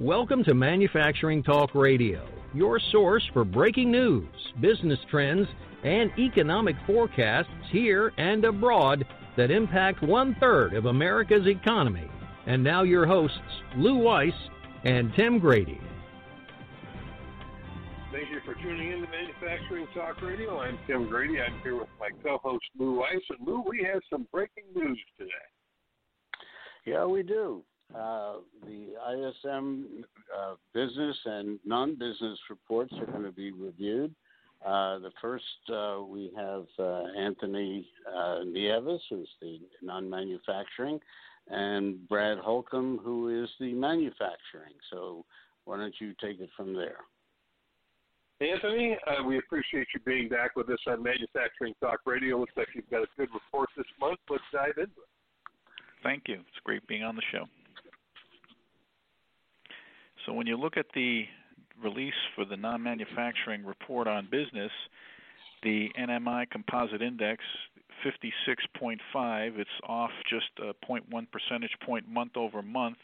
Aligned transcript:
Welcome 0.00 0.44
to 0.44 0.54
Manufacturing 0.54 1.42
Talk 1.42 1.74
Radio, 1.74 2.26
your 2.54 2.80
source 2.90 3.22
for 3.34 3.44
breaking 3.44 3.90
news, 3.90 4.30
business 4.58 4.98
trends, 5.10 5.46
and 5.84 6.10
economic 6.18 6.74
forecasts 6.86 7.50
here 7.70 8.10
and 8.16 8.42
abroad 8.46 9.04
that 9.36 9.50
impact 9.50 10.02
one 10.02 10.34
third 10.40 10.72
of 10.72 10.86
America's 10.86 11.46
economy. 11.46 12.10
And 12.46 12.64
now, 12.64 12.82
your 12.82 13.04
hosts, 13.04 13.36
Lew 13.76 13.98
Weiss 13.98 14.32
and 14.84 15.12
Tim 15.16 15.38
Grady. 15.38 15.78
Thank 18.10 18.30
you 18.30 18.40
for 18.46 18.54
tuning 18.54 18.92
in 18.92 19.02
to 19.02 19.08
Manufacturing 19.08 19.86
Talk 19.92 20.22
Radio. 20.22 20.60
I'm 20.60 20.78
Tim 20.86 21.10
Grady. 21.10 21.42
I'm 21.42 21.60
here 21.62 21.76
with 21.76 21.90
my 22.00 22.08
co-host 22.24 22.64
Lew 22.78 23.00
Weiss. 23.00 23.20
And 23.28 23.46
Lew, 23.46 23.62
we 23.68 23.86
have 23.92 24.00
some 24.08 24.26
breaking 24.32 24.64
news 24.74 24.98
today. 25.18 25.30
Yeah, 26.86 27.04
we 27.04 27.22
do. 27.22 27.64
Uh, 27.94 28.34
the 28.64 28.94
ISM 29.12 30.04
uh, 30.36 30.54
business 30.72 31.16
and 31.24 31.58
non-business 31.64 32.38
reports 32.48 32.92
are 32.98 33.06
going 33.06 33.24
to 33.24 33.32
be 33.32 33.52
reviewed. 33.52 34.14
Uh, 34.64 34.98
the 34.98 35.10
first 35.22 35.44
uh, 35.72 36.00
we 36.06 36.30
have 36.36 36.66
uh, 36.78 37.04
Anthony 37.18 37.88
uh, 38.14 38.40
Nieves, 38.44 39.02
who's 39.08 39.28
the 39.40 39.58
non-manufacturing, 39.82 41.00
and 41.48 42.06
Brad 42.08 42.38
Holcomb, 42.38 43.00
who 43.02 43.42
is 43.42 43.48
the 43.58 43.72
manufacturing. 43.72 44.74
So 44.90 45.24
why 45.64 45.78
don't 45.78 45.94
you 45.98 46.12
take 46.20 46.40
it 46.40 46.50
from 46.56 46.74
there? 46.74 46.98
Anthony, 48.40 48.96
uh, 49.06 49.22
we 49.24 49.38
appreciate 49.38 49.86
you 49.94 50.00
being 50.06 50.28
back 50.28 50.56
with 50.56 50.68
us 50.70 50.78
on 50.86 51.02
Manufacturing 51.02 51.74
Talk 51.80 52.00
Radio. 52.06 52.38
Looks 52.38 52.52
like 52.56 52.68
you've 52.74 52.88
got 52.90 53.02
a 53.02 53.06
good 53.16 53.28
report 53.34 53.68
this 53.76 53.86
month. 53.98 54.18
Let's 54.30 54.42
dive 54.52 54.76
into 54.76 54.84
it. 54.84 55.10
Thank 56.02 56.24
you. 56.28 56.36
It's 56.36 56.60
great 56.64 56.86
being 56.86 57.02
on 57.02 57.16
the 57.16 57.22
show. 57.32 57.44
So 60.26 60.32
when 60.32 60.46
you 60.46 60.56
look 60.56 60.76
at 60.76 60.86
the 60.94 61.24
release 61.82 62.14
for 62.34 62.44
the 62.44 62.56
non-manufacturing 62.56 63.64
report 63.64 64.06
on 64.06 64.28
business, 64.30 64.70
the 65.62 65.88
NMI 65.98 66.48
composite 66.50 67.02
index 67.02 67.42
56.5, 68.04 69.58
it's 69.58 69.70
off 69.86 70.10
just 70.28 70.46
a 70.58 70.74
0.1 70.86 71.26
percentage 71.30 71.74
point 71.84 72.08
month 72.08 72.36
over 72.36 72.62
month. 72.62 72.96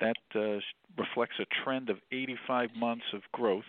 That 0.00 0.16
uh, 0.34 0.60
reflects 0.98 1.36
a 1.40 1.46
trend 1.62 1.90
of 1.90 1.98
85 2.10 2.70
months 2.76 3.04
of 3.12 3.22
growth. 3.32 3.64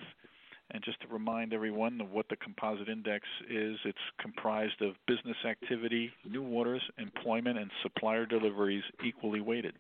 And 0.74 0.82
just 0.84 1.02
to 1.02 1.08
remind 1.08 1.54
everyone 1.54 2.00
of 2.00 2.12
what 2.12 2.30
the 2.30 2.38
composite 2.38 2.88
index 2.88 3.26
is, 3.50 3.78
it's 3.84 3.98
comprised 4.22 4.82
of 4.82 4.94
business 5.06 5.36
activity, 5.46 6.12
new 6.26 6.44
orders, 6.44 6.82
employment, 6.98 7.60
and 7.60 7.70
supplier 7.84 8.26
deliveries 8.26 8.84
equally 9.06 9.42
weighted. 9.42 9.74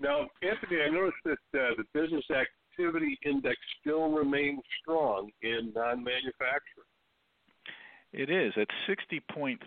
Now, 0.00 0.28
Anthony, 0.42 0.80
I 0.82 0.90
noticed 0.90 1.18
that 1.24 1.58
uh, 1.58 1.74
the 1.76 1.84
business 1.92 2.24
activity 2.30 3.18
index 3.24 3.56
still 3.80 4.10
remains 4.10 4.60
strong 4.80 5.30
in 5.42 5.72
non-manufacturing. 5.74 6.86
It 8.12 8.30
is 8.30 8.52
at 8.56 8.68
60.3. 8.88 9.58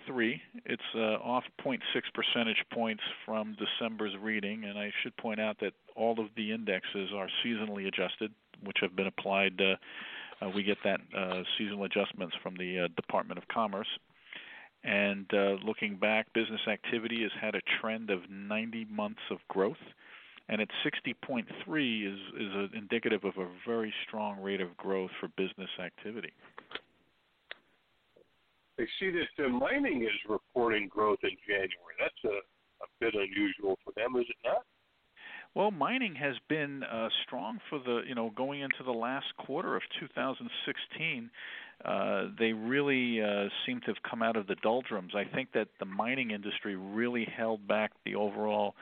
It's 0.65 0.81
uh, 0.95 0.99
off 0.99 1.43
0.6 1.63 1.77
percentage 2.13 2.63
points 2.73 3.03
from 3.25 3.55
December's 3.55 4.13
reading, 4.19 4.63
and 4.63 4.79
I 4.79 4.91
should 5.03 5.15
point 5.17 5.39
out 5.39 5.57
that 5.59 5.73
all 5.95 6.19
of 6.19 6.27
the 6.35 6.51
indexes 6.51 7.11
are 7.15 7.27
seasonally 7.45 7.87
adjusted, 7.87 8.31
which 8.63 8.77
have 8.81 8.95
been 8.95 9.07
applied. 9.07 9.61
Uh, 9.61 9.75
uh, 10.43 10.49
we 10.49 10.63
get 10.63 10.77
that 10.83 11.01
uh, 11.15 11.43
seasonal 11.57 11.83
adjustments 11.83 12.35
from 12.41 12.55
the 12.57 12.79
uh, 12.79 12.87
Department 12.95 13.37
of 13.37 13.47
Commerce. 13.47 13.87
And 14.83 15.31
uh, 15.31 15.57
looking 15.63 15.97
back, 15.97 16.33
business 16.33 16.61
activity 16.67 17.21
has 17.21 17.31
had 17.39 17.53
a 17.53 17.61
trend 17.79 18.09
of 18.09 18.21
90 18.27 18.85
months 18.85 19.21
of 19.29 19.37
growth 19.49 19.77
and 20.49 20.61
at 20.61 20.67
60.3 20.85 21.45
is 22.13 22.19
is 22.39 22.53
a, 22.55 22.77
indicative 22.77 23.23
of 23.23 23.37
a 23.37 23.47
very 23.67 23.93
strong 24.07 24.41
rate 24.41 24.61
of 24.61 24.75
growth 24.77 25.11
for 25.19 25.27
business 25.29 25.69
activity. 25.83 26.33
I 28.79 28.85
see 28.99 29.11
that 29.11 29.45
uh, 29.45 29.49
mining 29.49 30.03
is 30.03 30.29
reporting 30.29 30.87
growth 30.87 31.19
in 31.23 31.37
January. 31.47 31.95
That's 31.99 32.23
a, 32.25 32.37
a 32.83 32.87
bit 32.99 33.13
unusual 33.13 33.77
for 33.83 33.93
them, 33.95 34.15
is 34.19 34.25
it 34.27 34.37
not? 34.43 34.65
Well, 35.53 35.69
mining 35.69 36.15
has 36.15 36.35
been 36.47 36.83
uh, 36.83 37.09
strong 37.25 37.59
for 37.69 37.79
the 37.79 38.01
you 38.07 38.15
know 38.15 38.31
going 38.35 38.61
into 38.61 38.83
the 38.85 38.91
last 38.91 39.27
quarter 39.37 39.75
of 39.75 39.83
2016. 39.99 41.29
Uh, 41.83 42.27
they 42.37 42.53
really 42.53 43.21
uh, 43.21 43.49
seem 43.65 43.81
to 43.81 43.87
have 43.87 44.01
come 44.07 44.21
out 44.21 44.35
of 44.35 44.47
the 44.47 44.55
doldrums. 44.55 45.13
I 45.15 45.25
think 45.25 45.51
that 45.53 45.67
the 45.79 45.85
mining 45.85 46.31
industry 46.31 46.75
really 46.75 47.25
held 47.25 47.67
back 47.67 47.91
the 48.05 48.15
overall 48.15 48.75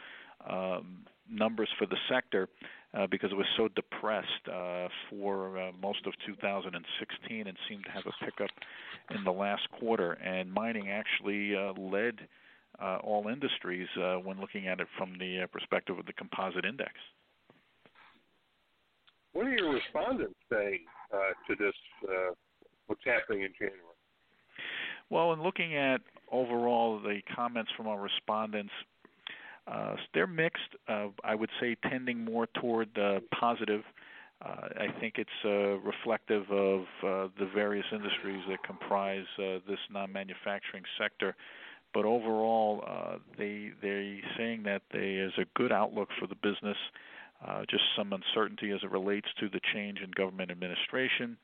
um, 0.47 1.06
numbers 1.31 1.69
for 1.78 1.85
the 1.85 1.97
sector 2.09 2.47
uh, 2.94 3.07
because 3.07 3.31
it 3.31 3.35
was 3.35 3.45
so 3.57 3.67
depressed 3.69 4.47
uh, 4.51 4.88
for 5.09 5.57
uh, 5.57 5.72
most 5.81 6.06
of 6.06 6.13
2016 6.25 7.47
and 7.47 7.57
seemed 7.67 7.84
to 7.85 7.91
have 7.91 8.03
a 8.06 8.25
pickup 8.25 8.50
in 9.16 9.23
the 9.23 9.31
last 9.31 9.69
quarter. 9.79 10.13
And 10.13 10.51
mining 10.51 10.89
actually 10.89 11.56
uh, 11.56 11.73
led 11.79 12.16
uh, 12.81 12.97
all 13.03 13.28
industries 13.28 13.88
uh, 13.97 14.16
when 14.16 14.39
looking 14.39 14.68
at 14.68 14.79
it 14.79 14.88
from 14.97 15.18
the 15.19 15.41
uh, 15.44 15.47
perspective 15.47 15.97
of 15.97 16.06
the 16.06 16.13
composite 16.13 16.66
index. 16.66 16.91
What 19.34 19.47
are 19.47 19.51
your 19.51 19.73
respondents 19.73 20.35
saying 20.51 20.79
uh, 21.13 21.18
to 21.47 21.56
this? 21.56 21.73
Uh, 22.03 22.34
what's 22.88 23.01
happening 23.06 23.44
in 23.44 23.53
January? 23.57 23.79
Well, 25.09 25.34
in 25.34 25.41
looking 25.41 25.75
at 25.75 26.01
overall 26.31 27.00
the 27.00 27.19
comments 27.35 27.72
from 27.75 27.88
our 27.88 28.00
respondents, 28.00 28.72
uh, 29.72 29.96
they're 30.13 30.28
mixed. 30.28 30.75
Uh, 30.88 31.07
I 31.24 31.35
would 31.35 31.50
say 31.59 31.75
tending 31.90 32.24
more 32.24 32.47
toward 32.59 32.97
uh, 32.97 33.19
positive. 33.40 33.81
Uh, 34.44 34.69
I 34.78 35.00
think 35.00 35.16
it's 35.18 35.30
uh, 35.44 35.80
reflective 35.80 36.50
of 36.50 36.81
uh, 37.03 37.28
the 37.38 37.50
various 37.53 37.85
industries 37.91 38.41
that 38.50 38.63
comprise 38.63 39.25
uh, 39.38 39.59
this 39.68 39.80
non-manufacturing 39.91 40.84
sector. 40.97 41.35
But 41.94 42.06
overall, 42.06 42.84
uh, 42.88 43.18
they 43.38 43.72
they're 43.81 44.19
saying 44.38 44.63
that 44.63 44.84
there 44.91 45.25
is 45.25 45.34
a 45.38 45.46
good 45.56 45.72
outlook 45.72 46.09
for 46.19 46.28
the 46.28 46.36
business. 46.36 46.78
Uh, 47.46 47.62
just 47.69 47.84
some 47.97 48.12
uncertainty 48.12 48.72
as 48.72 48.80
it 48.84 48.91
relates 48.91 49.28
to 49.40 49.47
the 49.50 49.62
change 49.74 50.00
in 50.03 50.12
government 50.12 50.51
administration. 50.51 51.38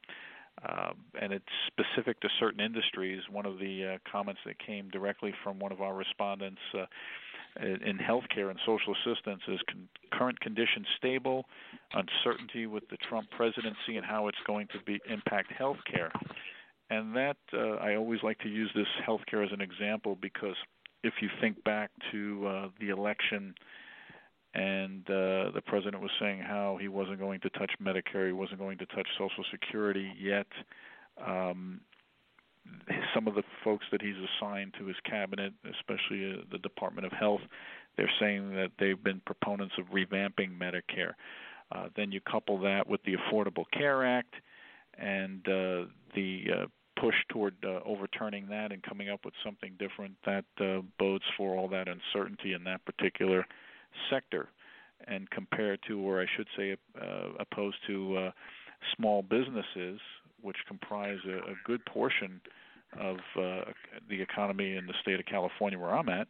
Uh, 0.64 0.92
and 1.22 1.34
it's 1.34 1.46
specific 1.68 2.20
to 2.22 2.30
certain 2.40 2.60
industries. 2.60 3.22
One 3.30 3.46
of 3.46 3.60
the 3.60 3.96
uh, 3.96 4.10
comments 4.10 4.42
that 4.46 4.58
came 4.60 4.90
directly 4.90 5.34
from 5.44 5.60
one 5.60 5.72
of 5.72 5.82
our 5.82 5.94
respondents 5.94 6.62
uh, 6.74 6.86
in 7.62 7.98
healthcare 7.98 8.50
and 8.50 8.60
social 8.66 8.94
assistance 8.94 9.42
is 9.48 9.60
con- 9.70 9.88
current 10.12 10.40
conditions 10.40 10.86
stable, 10.98 11.46
uncertainty 11.94 12.66
with 12.68 12.84
the 12.90 12.98
Trump 12.98 13.30
presidency 13.32 13.96
and 13.96 14.06
how 14.06 14.28
it's 14.28 14.38
going 14.46 14.68
to 14.68 14.80
be 14.86 15.00
impact 15.10 15.52
healthcare. 15.58 16.10
And 16.90 17.16
that 17.16 17.38
uh, 17.54 17.76
I 17.76 17.96
always 17.96 18.22
like 18.24 18.40
to 18.40 18.50
use 18.50 18.70
this 18.76 18.88
healthcare 19.08 19.46
as 19.46 19.52
an 19.52 19.62
example 19.62 20.18
because 20.22 20.56
if 21.04 21.14
you 21.22 21.30
think 21.42 21.64
back 21.64 21.92
to 22.12 22.48
uh, 22.48 22.68
the 22.80 22.90
election 22.90 23.56
and 24.54 25.02
uh, 25.10 25.52
the 25.54 25.62
president 25.66 26.02
was 26.02 26.12
saying 26.20 26.40
how 26.40 26.78
he 26.80 26.88
wasn't 26.88 27.20
going 27.20 27.40
to 27.42 27.50
touch 27.52 27.72
Medicare, 27.82 28.28
he 28.28 28.34
wasn't 28.34 28.60
going 28.60 28.78
to 28.78 28.86
touch 28.88 29.08
Social 29.18 29.44
Security, 29.52 30.12
yet 30.20 30.48
um, 31.26 31.82
some 33.14 33.28
of 33.28 33.36
the 33.36 33.44
folks 33.64 33.86
that 33.92 34.02
he's 34.02 34.16
assigned 34.16 34.74
to 34.78 34.86
his 34.86 34.98
cabinet, 35.10 35.54
especially 35.66 36.34
uh, 36.34 36.44
the 36.52 36.58
Department 36.60 37.06
of 37.06 37.14
Health, 37.14 37.42
they're 37.98 38.12
saying 38.20 38.52
that 38.56 38.72
they've 38.80 39.02
been 39.02 39.22
proponents 39.26 39.76
of 39.78 39.86
revamping 39.86 40.58
Medicare. 40.58 41.14
Uh, 41.72 41.88
then 41.96 42.12
you 42.12 42.22
couple 42.22 42.60
that 42.60 42.88
with 42.88 43.02
the 43.04 43.16
Affordable 43.16 43.66
Care 43.72 44.06
Act 44.06 44.36
and 44.98 45.48
uh, 45.48 45.86
the 46.14 46.46
uh, 46.54 46.66
push 47.00 47.16
toward 47.30 47.56
uh, 47.66 47.80
overturning 47.86 48.48
that 48.48 48.72
and 48.72 48.84
coming 48.84 49.10
up 49.10 49.26
with 49.26 49.34
something 49.44 49.74
different 49.80 50.16
that 50.26 50.46
uh, 50.60 50.82
bodes 51.00 51.26
for 51.36 51.56
all 51.56 51.68
that 51.68 51.88
uncertainty 51.88 52.54
in 52.54 52.64
that 52.64 52.86
particular 52.86 53.46
sector. 54.10 54.50
And 55.08 55.30
compared 55.30 55.80
to, 55.88 56.00
or 56.00 56.22
I 56.22 56.26
should 56.38 56.48
say, 56.56 56.76
opposed 57.38 57.76
to 57.88 58.32
small 58.96 59.22
businesses, 59.22 60.00
which 60.46 60.58
comprise 60.68 61.18
a, 61.28 61.38
a 61.38 61.56
good 61.66 61.84
portion 61.86 62.40
of 63.00 63.18
uh, 63.38 63.72
the 64.10 64.22
economy 64.22 64.76
in 64.76 64.86
the 64.86 64.94
state 65.02 65.20
of 65.20 65.26
California, 65.26 65.78
where 65.78 65.94
I'm 65.94 66.08
at, 66.10 66.28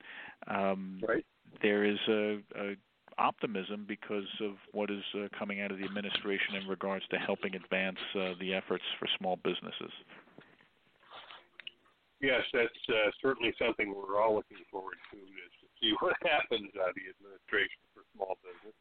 um, 0.47 1.01
right. 1.07 1.25
there 1.61 1.83
is 1.83 1.99
a, 2.07 2.39
a 2.57 2.75
optimism 3.17 3.85
because 3.87 4.27
of 4.41 4.53
what 4.71 4.89
is 4.89 5.03
uh, 5.15 5.27
coming 5.37 5.61
out 5.61 5.71
of 5.71 5.77
the 5.77 5.85
administration 5.85 6.55
in 6.61 6.67
regards 6.67 7.05
to 7.11 7.17
helping 7.17 7.55
advance 7.55 7.99
uh, 8.15 8.33
the 8.39 8.53
efforts 8.53 8.83
for 8.99 9.07
small 9.17 9.37
businesses. 9.43 9.91
Yes, 12.21 12.41
that's 12.53 12.83
uh, 12.89 13.11
certainly 13.21 13.53
something 13.59 13.93
we're 13.93 14.21
all 14.21 14.35
looking 14.35 14.63
forward 14.71 14.97
to 15.11 15.17
is 15.17 15.53
to 15.61 15.67
see 15.79 15.93
what 15.99 16.15
happens 16.23 16.71
out 16.81 16.89
of 16.89 16.95
the 16.95 17.07
administration 17.11 17.83
for 17.93 18.01
small 18.15 18.35
business. 18.41 18.75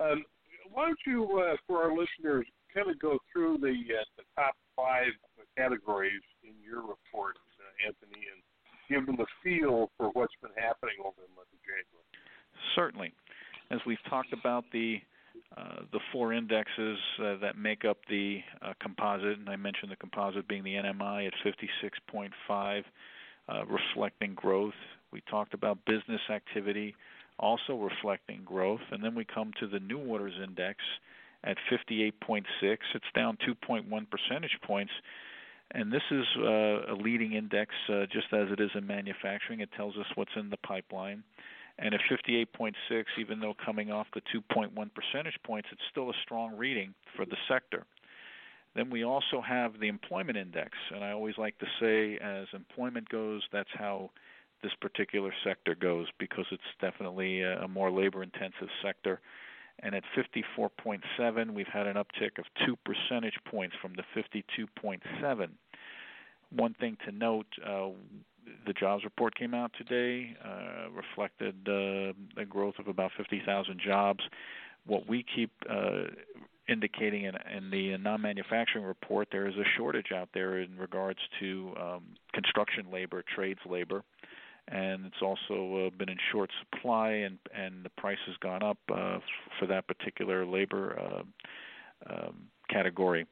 Um, 0.00 0.24
why 0.70 0.86
don't 0.86 0.98
you, 1.06 1.24
uh, 1.38 1.56
for 1.66 1.82
our 1.82 1.94
listeners, 1.94 2.46
kind 2.74 2.90
of 2.90 2.98
go 2.98 3.18
through 3.32 3.58
the 3.58 3.70
uh, 3.70 4.04
the 4.18 4.26
top 4.34 4.54
five 4.76 5.12
categories 5.56 6.22
in 6.42 6.52
your 6.62 6.80
report, 6.80 7.36
uh, 7.60 7.86
Anthony, 7.86 8.26
and 8.32 8.40
give 8.88 9.06
them 9.06 9.18
a 9.20 9.28
feel 9.42 9.90
for 9.96 10.10
what's 10.12 10.34
been 10.42 10.54
happening 10.56 10.96
over 11.00 11.16
the 11.16 11.32
month 11.34 11.48
of 11.52 11.60
January. 11.62 12.08
Certainly. 12.74 13.12
as 13.70 13.80
we've 13.86 14.02
talked 14.08 14.32
about 14.32 14.64
the 14.72 15.00
uh, 15.56 15.82
the 15.92 16.00
four 16.12 16.32
indexes 16.32 16.98
uh, 17.20 17.36
that 17.40 17.56
make 17.56 17.84
up 17.84 17.98
the 18.08 18.40
uh, 18.62 18.72
composite, 18.80 19.38
and 19.38 19.48
I 19.48 19.56
mentioned 19.56 19.90
the 19.90 19.96
composite 19.96 20.48
being 20.48 20.64
the 20.64 20.74
NMI 20.74 21.28
at 21.28 21.32
56.5, 21.44 22.84
uh, 23.48 23.64
reflecting 23.66 24.34
growth. 24.34 24.74
We 25.12 25.22
talked 25.28 25.54
about 25.54 25.78
business 25.86 26.20
activity 26.30 26.94
also 27.38 27.76
reflecting 27.76 28.42
growth, 28.44 28.80
and 28.90 29.02
then 29.02 29.14
we 29.14 29.24
come 29.24 29.52
to 29.60 29.66
the 29.66 29.80
new 29.80 29.98
orders 29.98 30.34
index 30.42 30.78
at 31.44 31.56
58.6. 31.70 32.44
It's 32.62 33.04
down 33.14 33.36
2.1 33.46 33.86
percentage 34.10 34.58
points. 34.62 34.92
And 35.70 35.92
this 35.92 36.02
is 36.10 36.24
uh, 36.38 36.92
a 36.92 36.96
leading 36.98 37.32
index, 37.32 37.74
uh, 37.88 38.06
just 38.12 38.32
as 38.32 38.48
it 38.50 38.60
is 38.60 38.70
in 38.74 38.86
manufacturing. 38.86 39.60
It 39.60 39.70
tells 39.76 39.96
us 39.96 40.06
what's 40.14 40.30
in 40.36 40.50
the 40.50 40.56
pipeline. 40.58 41.22
And 41.78 41.94
at 41.94 42.00
58.6, 42.10 42.74
even 43.18 43.40
though 43.40 43.54
coming 43.64 43.90
off 43.90 44.06
the 44.14 44.20
2.1 44.34 44.70
percentage 44.94 45.38
points, 45.44 45.68
it's 45.72 45.82
still 45.90 46.10
a 46.10 46.14
strong 46.22 46.56
reading 46.56 46.94
for 47.16 47.24
the 47.26 47.36
sector. 47.48 47.84
Then 48.76 48.90
we 48.90 49.04
also 49.04 49.40
have 49.40 49.78
the 49.80 49.88
employment 49.88 50.36
index, 50.36 50.70
and 50.92 51.04
I 51.04 51.12
always 51.12 51.38
like 51.38 51.56
to 51.58 51.66
say, 51.80 52.18
as 52.18 52.46
employment 52.52 53.08
goes, 53.08 53.42
that's 53.52 53.68
how 53.72 54.10
this 54.62 54.72
particular 54.80 55.32
sector 55.44 55.76
goes 55.76 56.06
because 56.18 56.46
it's 56.50 56.62
definitely 56.80 57.42
a 57.42 57.68
more 57.68 57.90
labor-intensive 57.90 58.68
sector. 58.82 59.20
And 59.80 59.94
at 59.94 60.04
54.7, 60.16 61.52
we've 61.52 61.66
had 61.66 61.86
an 61.86 61.96
uptick 61.96 62.38
of 62.38 62.44
two 62.64 62.76
percentage 62.84 63.34
points 63.50 63.74
from 63.82 63.94
the 63.94 64.04
52.7. 64.16 65.48
One 66.50 66.74
thing 66.74 66.96
to 67.06 67.12
note: 67.12 67.46
uh, 67.66 67.88
the 68.66 68.72
jobs 68.72 69.04
report 69.04 69.34
came 69.34 69.54
out 69.54 69.72
today, 69.76 70.36
uh, 70.44 70.90
reflected 70.90 71.56
uh, 71.68 72.40
a 72.40 72.44
growth 72.44 72.74
of 72.78 72.88
about 72.88 73.10
50,000 73.16 73.80
jobs. 73.84 74.20
What 74.86 75.08
we 75.08 75.24
keep 75.34 75.50
uh, 75.68 76.04
indicating 76.68 77.24
in, 77.24 77.34
in 77.56 77.70
the 77.70 77.96
non-manufacturing 77.98 78.84
report, 78.84 79.28
there 79.32 79.48
is 79.48 79.54
a 79.56 79.64
shortage 79.76 80.12
out 80.14 80.28
there 80.34 80.58
in 80.60 80.76
regards 80.78 81.18
to 81.40 81.72
um, 81.80 82.02
construction 82.32 82.86
labor, 82.92 83.22
trades 83.34 83.60
labor, 83.68 84.02
and 84.68 85.06
it's 85.06 85.22
also 85.22 85.86
uh, 85.86 85.90
been 85.96 86.08
in 86.08 86.18
short 86.32 86.50
supply, 86.60 87.10
and 87.10 87.38
and 87.54 87.84
the 87.84 87.90
price 87.90 88.18
has 88.26 88.36
gone 88.38 88.62
up 88.62 88.78
uh, 88.90 89.18
for 89.58 89.66
that 89.66 89.86
particular 89.86 90.46
labor 90.46 90.98
uh, 90.98 92.12
um, 92.12 92.48
category. 92.70 93.26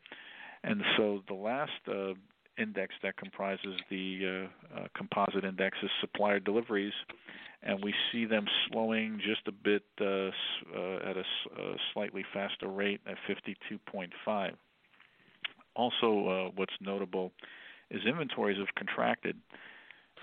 And 0.64 0.82
so 0.96 1.22
the 1.26 1.34
last 1.34 1.72
uh, 1.88 2.14
index 2.58 2.94
that 3.02 3.16
comprises 3.16 3.80
the 3.90 4.48
uh, 4.74 4.80
uh, 4.80 4.86
composite 4.96 5.44
index 5.44 5.76
is 5.82 5.90
supplier 6.00 6.38
deliveries, 6.38 6.92
and 7.62 7.82
we 7.82 7.94
see 8.10 8.24
them 8.24 8.46
slowing 8.68 9.20
just 9.24 9.46
a 9.46 9.52
bit 9.52 9.82
uh, 10.00 10.04
uh, 10.04 11.10
at 11.10 11.16
a, 11.16 11.24
a 11.60 11.76
slightly 11.92 12.24
faster 12.32 12.68
rate 12.68 13.00
at 13.06 13.16
52.5. 13.28 14.52
Also, 15.74 16.28
uh, 16.28 16.50
what's 16.54 16.74
notable 16.80 17.32
is 17.90 18.02
inventories 18.06 18.58
have 18.58 18.74
contracted, 18.76 19.36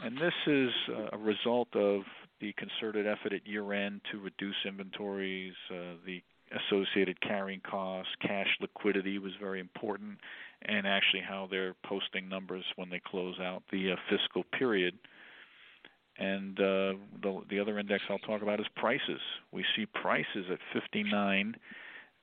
and 0.03 0.17
this 0.17 0.33
is 0.47 0.69
a 1.11 1.17
result 1.17 1.69
of 1.75 2.01
the 2.41 2.53
concerted 2.53 3.05
effort 3.05 3.33
at 3.33 3.45
year 3.45 3.73
end 3.73 4.01
to 4.11 4.19
reduce 4.19 4.55
inventories, 4.65 5.53
uh, 5.71 5.95
the 6.05 6.21
associated 6.51 7.19
carrying 7.21 7.61
costs, 7.61 8.11
cash 8.21 8.47
liquidity 8.61 9.19
was 9.19 9.31
very 9.39 9.59
important, 9.59 10.17
and 10.63 10.87
actually 10.87 11.21
how 11.21 11.47
they're 11.49 11.75
posting 11.85 12.27
numbers 12.27 12.63
when 12.75 12.89
they 12.89 13.01
close 13.05 13.39
out 13.39 13.63
the 13.71 13.91
uh, 13.91 13.95
fiscal 14.09 14.43
period. 14.57 14.97
And 16.17 16.59
uh, 16.59 16.99
the 17.21 17.41
the 17.49 17.59
other 17.59 17.79
index 17.79 18.03
I'll 18.09 18.19
talk 18.19 18.41
about 18.41 18.59
is 18.59 18.65
prices. 18.75 19.21
We 19.53 19.63
see 19.75 19.85
prices 19.85 20.47
at 20.51 20.59
59 20.73 21.55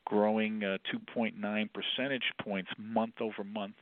growing 0.05 0.63
uh, 0.63 0.79
2.9 1.17 1.35
percentage 1.73 2.23
points 2.43 2.71
month 2.79 3.15
over 3.21 3.43
month, 3.43 3.75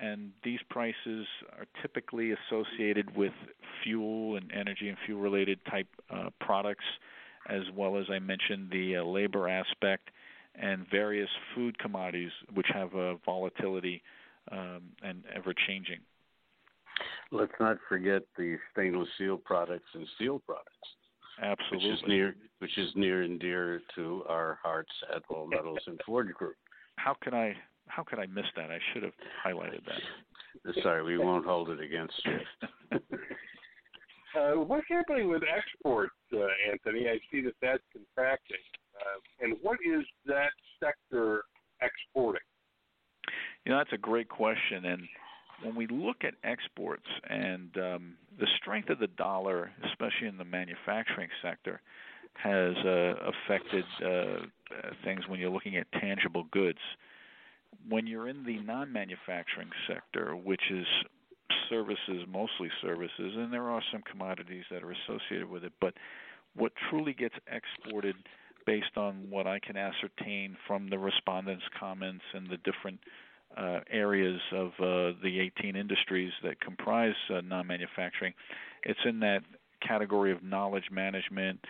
and 0.00 0.30
these 0.42 0.60
prices 0.70 1.26
are 1.56 1.66
typically 1.82 2.32
associated 2.32 3.14
with 3.16 3.32
fuel 3.82 4.36
and 4.36 4.50
energy 4.52 4.88
and 4.88 4.98
fuel 5.06 5.20
related 5.20 5.58
type 5.70 5.88
uh, 6.10 6.30
products 6.40 6.84
as 7.48 7.62
well 7.76 7.98
as 7.98 8.06
I 8.10 8.18
mentioned 8.18 8.70
the 8.70 8.96
uh, 8.96 9.04
labor 9.04 9.48
aspect 9.48 10.10
and 10.54 10.86
various 10.90 11.28
food 11.54 11.78
commodities 11.78 12.30
which 12.54 12.66
have 12.72 12.94
a 12.94 13.16
volatility 13.24 14.02
um, 14.50 14.82
and 15.02 15.22
ever 15.34 15.52
changing. 15.66 15.98
Let's 17.32 17.52
not 17.58 17.78
forget 17.88 18.22
the 18.36 18.56
stainless 18.72 19.08
steel 19.16 19.36
products 19.36 19.88
and 19.94 20.06
steel 20.14 20.40
products. 20.46 20.70
Absolutely. 21.42 21.88
Which 21.88 21.98
is 21.98 22.02
near 22.06 22.36
which 22.60 22.78
is 22.78 22.90
near 22.94 23.22
and 23.22 23.40
dear 23.40 23.80
to 23.96 24.22
our 24.28 24.58
hearts 24.62 24.92
at 25.14 25.22
All 25.28 25.48
Metals 25.48 25.80
and 25.86 26.00
Forge 26.06 26.32
Group. 26.34 26.54
How 26.96 27.16
can 27.20 27.34
I 27.34 27.56
how 27.86 28.02
could 28.02 28.18
I 28.18 28.26
miss 28.26 28.46
that? 28.56 28.70
I 28.70 28.78
should 28.92 29.02
have 29.02 29.12
highlighted 29.44 29.82
that. 29.86 30.74
Sorry, 30.82 31.02
we 31.02 31.18
won't 31.18 31.44
hold 31.44 31.70
it 31.70 31.80
against 31.80 32.14
you. 32.24 32.98
Uh, 34.34 34.54
what's 34.54 34.86
happening 34.88 35.30
with 35.30 35.42
exports, 35.44 36.14
uh, 36.32 36.38
Anthony? 36.68 37.08
I 37.08 37.20
see 37.30 37.40
that 37.42 37.54
that's 37.62 37.82
contracting. 37.92 38.56
Uh, 39.00 39.44
and 39.44 39.56
what 39.62 39.78
is 39.84 40.04
that 40.26 40.50
sector 40.80 41.44
exporting? 41.80 42.42
You 43.64 43.72
know, 43.72 43.78
that's 43.78 43.92
a 43.92 43.98
great 43.98 44.28
question. 44.28 44.86
And 44.86 45.02
when 45.62 45.74
we 45.76 45.86
look 45.86 46.24
at 46.24 46.34
exports 46.42 47.06
and 47.28 47.76
um, 47.76 48.14
the 48.38 48.46
strength 48.60 48.90
of 48.90 48.98
the 48.98 49.06
dollar, 49.06 49.70
especially 49.86 50.26
in 50.26 50.36
the 50.36 50.44
manufacturing 50.44 51.28
sector, 51.40 51.80
has 52.34 52.74
uh, 52.84 53.14
affected 53.30 53.84
uh, 54.04 54.46
things 55.04 55.22
when 55.28 55.38
you're 55.38 55.50
looking 55.50 55.76
at 55.76 55.86
tangible 55.92 56.44
goods. 56.50 56.78
When 57.88 58.06
you're 58.06 58.28
in 58.28 58.44
the 58.44 58.58
non 58.58 58.92
manufacturing 58.92 59.70
sector, 59.88 60.34
which 60.36 60.62
is 60.70 60.86
services, 61.68 62.26
mostly 62.28 62.70
services, 62.82 63.32
and 63.36 63.52
there 63.52 63.68
are 63.68 63.82
some 63.92 64.02
commodities 64.10 64.64
that 64.70 64.82
are 64.82 64.92
associated 64.92 65.48
with 65.48 65.64
it. 65.64 65.72
But 65.80 65.94
what 66.56 66.72
truly 66.88 67.12
gets 67.12 67.34
exported, 67.46 68.16
based 68.66 68.96
on 68.96 69.26
what 69.28 69.46
I 69.46 69.58
can 69.58 69.76
ascertain 69.76 70.56
from 70.66 70.88
the 70.88 70.98
respondents' 70.98 71.64
comments 71.78 72.24
and 72.32 72.48
the 72.48 72.56
different 72.58 73.00
uh, 73.56 73.80
areas 73.90 74.40
of 74.52 74.68
uh, 74.78 75.16
the 75.22 75.50
18 75.58 75.76
industries 75.76 76.32
that 76.42 76.60
comprise 76.60 77.14
uh, 77.30 77.40
non-manufacturing, 77.40 78.32
it's 78.84 79.00
in 79.04 79.20
that 79.20 79.42
category 79.86 80.32
of 80.32 80.42
knowledge 80.42 80.90
management. 80.90 81.60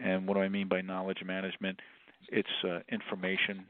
And 0.00 0.26
what 0.26 0.34
do 0.34 0.40
I 0.40 0.48
mean 0.48 0.68
by 0.68 0.80
knowledge 0.80 1.22
management? 1.24 1.80
It's 2.28 2.48
uh, 2.64 2.80
information 2.90 3.66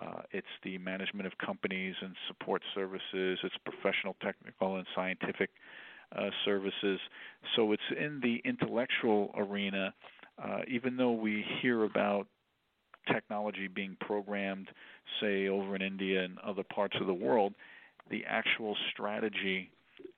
uh, 0.00 0.22
it's 0.32 0.46
the 0.62 0.78
management 0.78 1.26
of 1.26 1.32
companies 1.38 1.94
and 2.00 2.14
support 2.28 2.62
services. 2.74 3.38
It's 3.42 3.54
professional, 3.64 4.16
technical, 4.22 4.76
and 4.76 4.86
scientific 4.94 5.50
uh, 6.14 6.30
services. 6.44 7.00
So 7.54 7.72
it's 7.72 7.82
in 7.98 8.20
the 8.22 8.40
intellectual 8.44 9.32
arena. 9.36 9.94
Uh, 10.42 10.60
even 10.68 10.96
though 10.96 11.12
we 11.12 11.44
hear 11.62 11.84
about 11.84 12.26
technology 13.12 13.68
being 13.68 13.96
programmed, 14.00 14.68
say 15.20 15.48
over 15.48 15.74
in 15.76 15.82
India 15.82 16.24
and 16.24 16.38
other 16.40 16.62
parts 16.62 16.96
of 17.00 17.06
the 17.06 17.14
world, 17.14 17.54
the 18.10 18.24
actual 18.28 18.76
strategy 18.92 19.70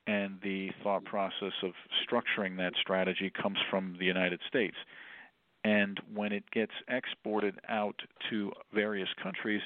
and 0.06 0.38
the 0.42 0.70
thought 0.82 1.04
process 1.04 1.52
of 1.62 1.73
structuring 2.04 2.56
that 2.56 2.73
strategy 2.80 3.30
comes 3.30 3.58
from 3.70 3.97
the 3.99 4.06
United 4.06 4.40
States. 4.49 4.76
And 5.65 6.00
when 6.15 6.33
it 6.33 6.45
gets 6.53 6.73
exported 6.88 7.59
out 7.69 7.97
to 8.31 8.53
various 8.73 9.09
countries, 9.23 9.61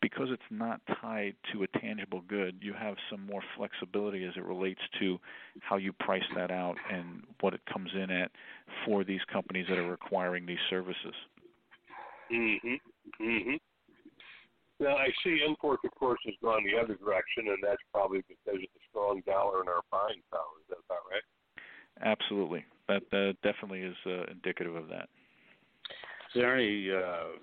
because 0.00 0.28
it's 0.30 0.42
not 0.50 0.80
tied 1.00 1.34
to 1.52 1.64
a 1.64 1.78
tangible 1.78 2.22
good, 2.28 2.58
you 2.60 2.72
have 2.72 2.94
some 3.10 3.24
more 3.26 3.42
flexibility 3.56 4.24
as 4.24 4.32
it 4.36 4.44
relates 4.44 4.80
to 5.00 5.18
how 5.60 5.76
you 5.76 5.92
price 5.92 6.22
that 6.36 6.50
out 6.50 6.76
and 6.92 7.24
what 7.40 7.54
it 7.54 7.60
comes 7.72 7.90
in 7.94 8.10
at 8.10 8.30
for 8.84 9.04
these 9.04 9.20
companies 9.32 9.66
that 9.68 9.78
are 9.78 9.90
requiring 9.90 10.46
these 10.46 10.58
services. 10.70 11.14
Mhm. 12.30 12.80
Mhm. 13.18 13.58
Now 14.80 14.96
I 14.96 15.10
see 15.24 15.42
imports, 15.42 15.82
of 15.84 15.90
course, 15.92 16.20
has 16.24 16.36
gone 16.40 16.62
the 16.62 16.78
other 16.78 16.94
direction, 16.94 17.48
and 17.48 17.58
that's 17.62 17.82
probably 17.92 18.22
because 18.28 18.62
of 18.62 18.68
the 18.74 18.80
strong 18.88 19.20
dollar 19.22 19.60
and 19.60 19.68
our 19.68 19.82
buying 19.90 20.22
power. 20.30 20.60
Is 20.60 20.68
that 20.68 20.78
about 20.86 21.02
right? 21.10 21.22
Absolutely. 22.00 22.64
That 22.86 23.02
uh, 23.12 23.32
definitely 23.42 23.82
is 23.82 23.96
uh, 24.06 24.24
indicative 24.30 24.76
of 24.76 24.88
that. 24.88 25.08
Is 26.38 26.42
there 26.42 26.56
any 26.56 26.88
uh, 26.92 27.36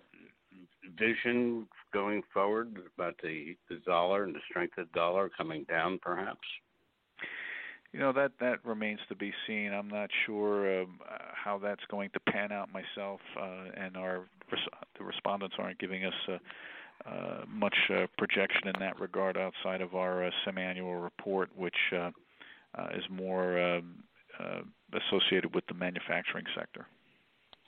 vision 0.98 1.68
going 1.92 2.22
forward 2.34 2.78
about 2.96 3.16
the, 3.22 3.58
the 3.70 3.82
dollar 3.86 4.24
and 4.24 4.34
the 4.34 4.40
strength 4.50 4.78
of 4.78 4.88
the 4.88 4.98
dollar 4.98 5.30
coming 5.38 5.66
down, 5.68 6.00
perhaps? 6.02 6.48
You 7.92 8.00
know 8.00 8.14
that 8.14 8.32
that 8.40 8.64
remains 8.64 9.02
to 9.10 9.16
be 9.16 9.34
seen. 9.46 9.74
I'm 9.74 9.90
not 9.90 10.10
sure 10.26 10.84
um, 10.84 11.00
how 11.34 11.58
that's 11.58 11.84
going 11.92 12.10
to 12.12 12.22
pan 12.32 12.54
out 12.54 12.70
myself, 12.72 13.20
uh, 13.38 13.66
and 13.76 13.98
our 13.98 14.30
the 14.98 15.04
respondents 15.04 15.58
aren't 15.60 15.78
giving 15.78 16.06
us 16.06 16.14
uh, 16.30 17.10
uh, 17.10 17.44
much 17.50 17.76
uh, 17.90 18.06
projection 18.18 18.70
in 18.70 18.76
that 18.80 18.98
regard 18.98 19.36
outside 19.36 19.82
of 19.82 19.94
our 19.94 20.24
uh, 20.24 20.30
semi-annual 20.46 20.96
report, 20.96 21.50
which 21.58 21.76
uh, 21.92 22.12
uh, 22.78 22.88
is 22.96 23.04
more 23.10 23.60
um, 23.60 24.06
uh, 24.40 24.62
associated 24.94 25.54
with 25.54 25.66
the 25.68 25.74
manufacturing 25.74 26.46
sector. 26.58 26.86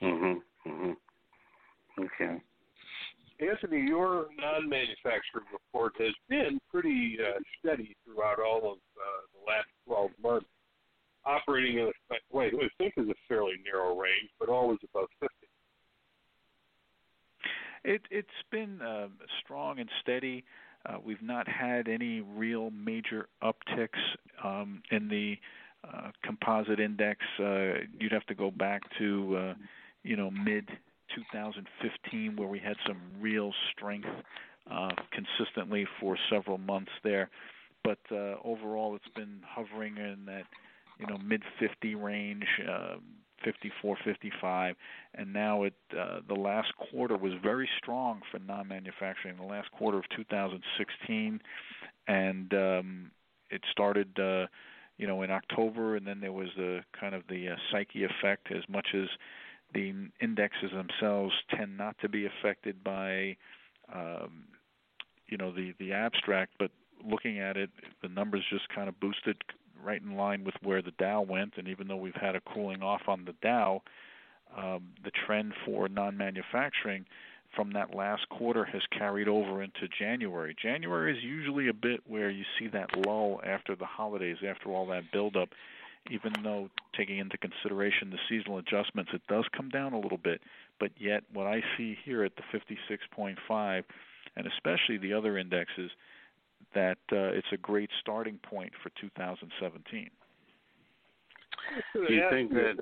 Mm-hmm. 0.01 0.69
Mm-hmm. 0.71 0.91
Okay. 1.99 2.41
Anthony, 3.39 3.81
your 3.87 4.27
non-manufacturing 4.39 5.45
report 5.51 5.93
has 5.99 6.13
been 6.27 6.59
pretty 6.71 7.17
uh, 7.21 7.39
steady 7.59 7.95
throughout 8.03 8.39
all 8.39 8.57
of 8.57 8.77
uh, 8.97 9.21
the 9.33 9.45
last 9.45 9.67
12 9.85 10.11
months, 10.23 10.47
operating 11.25 11.77
in 11.77 11.91
a 12.11 12.35
way 12.35 12.47
I 12.47 12.67
think 12.77 12.93
is 12.97 13.07
a 13.09 13.15
fairly 13.27 13.53
narrow 13.63 13.95
range, 13.95 14.29
but 14.39 14.49
always 14.49 14.79
above 14.83 15.07
50. 15.19 15.35
It, 17.83 18.01
it's 18.09 18.27
been 18.51 18.81
uh, 18.81 19.07
strong 19.43 19.79
and 19.79 19.89
steady. 20.01 20.43
Uh, 20.85 20.97
we've 21.03 21.21
not 21.21 21.47
had 21.47 21.87
any 21.87 22.21
real 22.21 22.71
major 22.71 23.27
upticks 23.43 23.89
um, 24.43 24.81
in 24.91 25.07
the 25.09 25.35
uh, 25.83 26.11
composite 26.23 26.79
index. 26.79 27.19
Uh, 27.39 27.85
you'd 27.99 28.11
have 28.11 28.25
to 28.25 28.35
go 28.35 28.49
back 28.51 28.81
to, 28.97 29.37
uh, 29.37 29.53
you 30.03 30.15
know, 30.15 30.31
mid 30.31 30.67
2015 31.15 32.35
where 32.35 32.47
we 32.47 32.59
had 32.59 32.75
some 32.85 32.97
real 33.19 33.51
strength 33.71 34.07
uh, 34.69 34.89
consistently 35.11 35.87
for 35.99 36.17
several 36.29 36.57
months 36.57 36.91
there. 37.03 37.29
But 37.83 37.99
uh, 38.11 38.35
overall, 38.43 38.95
it's 38.95 39.13
been 39.15 39.41
hovering 39.47 39.97
in 39.97 40.25
that, 40.25 40.43
you 40.99 41.07
know, 41.07 41.17
mid 41.17 41.43
50 41.59 41.95
range. 41.95 42.45
Uh, 42.69 42.97
54, 43.43 43.97
55, 44.03 44.75
and 45.13 45.31
now 45.31 45.63
it 45.63 45.75
uh, 45.97 46.21
the 46.27 46.33
last 46.33 46.73
quarter 46.75 47.15
was 47.15 47.33
very 47.43 47.69
strong 47.77 48.21
for 48.31 48.39
non-manufacturing. 48.39 49.37
The 49.37 49.43
last 49.43 49.71
quarter 49.71 49.99
of 49.99 50.05
2016, 50.15 51.39
and 52.07 52.53
um, 52.53 53.11
it 53.51 53.61
started, 53.71 54.07
uh, 54.19 54.47
you 54.97 55.07
know, 55.07 55.21
in 55.21 55.31
October, 55.31 55.95
and 55.95 56.07
then 56.07 56.19
there 56.19 56.31
was 56.31 56.49
the 56.57 56.79
kind 56.99 57.13
of 57.13 57.23
the 57.29 57.49
uh, 57.49 57.55
psyche 57.71 58.03
effect. 58.03 58.51
As 58.51 58.63
much 58.67 58.87
as 58.95 59.07
the 59.73 59.93
indexes 60.21 60.71
themselves 60.71 61.33
tend 61.55 61.77
not 61.77 61.97
to 61.99 62.09
be 62.09 62.25
affected 62.25 62.83
by, 62.83 63.35
um, 63.93 64.45
you 65.27 65.37
know, 65.37 65.51
the 65.51 65.73
the 65.79 65.93
abstract, 65.93 66.53
but 66.57 66.71
looking 67.05 67.39
at 67.39 67.57
it, 67.57 67.69
the 68.01 68.09
numbers 68.09 68.43
just 68.49 68.67
kind 68.69 68.89
of 68.89 68.99
boosted 68.99 69.37
right 69.83 70.01
in 70.01 70.15
line 70.15 70.43
with 70.43 70.55
where 70.63 70.81
the 70.81 70.93
Dow 70.97 71.21
went. 71.21 71.53
And 71.57 71.67
even 71.67 71.87
though 71.87 71.97
we've 71.97 72.15
had 72.15 72.35
a 72.35 72.41
cooling 72.41 72.81
off 72.81 73.01
on 73.07 73.25
the 73.25 73.35
Dow, 73.41 73.81
um, 74.57 74.89
the 75.03 75.11
trend 75.25 75.53
for 75.65 75.87
non-manufacturing 75.87 77.05
from 77.55 77.71
that 77.71 77.95
last 77.95 78.27
quarter 78.29 78.65
has 78.65 78.81
carried 78.97 79.27
over 79.27 79.63
into 79.63 79.87
January. 79.99 80.55
January 80.61 81.17
is 81.17 81.23
usually 81.23 81.67
a 81.69 81.73
bit 81.73 82.01
where 82.05 82.29
you 82.29 82.43
see 82.59 82.67
that 82.67 82.89
lull 83.05 83.41
after 83.45 83.75
the 83.75 83.85
holidays, 83.85 84.37
after 84.47 84.69
all 84.69 84.85
that 84.87 85.03
buildup. 85.11 85.49
Even 86.09 86.33
though 86.43 86.69
taking 86.95 87.17
into 87.17 87.37
consideration 87.37 88.09
the 88.09 88.17
seasonal 88.29 88.59
adjustments, 88.59 89.11
it 89.13 89.21
does 89.27 89.45
come 89.55 89.69
down 89.69 89.93
a 89.93 89.99
little 89.99 90.17
bit. 90.17 90.41
But 90.79 90.91
yet, 90.97 91.23
what 91.33 91.47
I 91.47 91.61
see 91.77 91.97
here 92.05 92.23
at 92.23 92.33
the 92.35 92.43
56.5, 92.57 93.83
and 94.35 94.47
especially 94.47 94.97
the 94.97 95.13
other 95.13 95.37
indexes, 95.37 95.91
that 96.73 96.97
uh, 97.11 97.33
it's 97.33 97.47
a 97.51 97.57
great 97.57 97.89
starting 97.99 98.39
point 98.49 98.71
for 98.81 98.89
2017. 98.99 100.09
Do 101.93 102.13
you 102.13 102.27
think 102.29 102.51
that? 102.53 102.75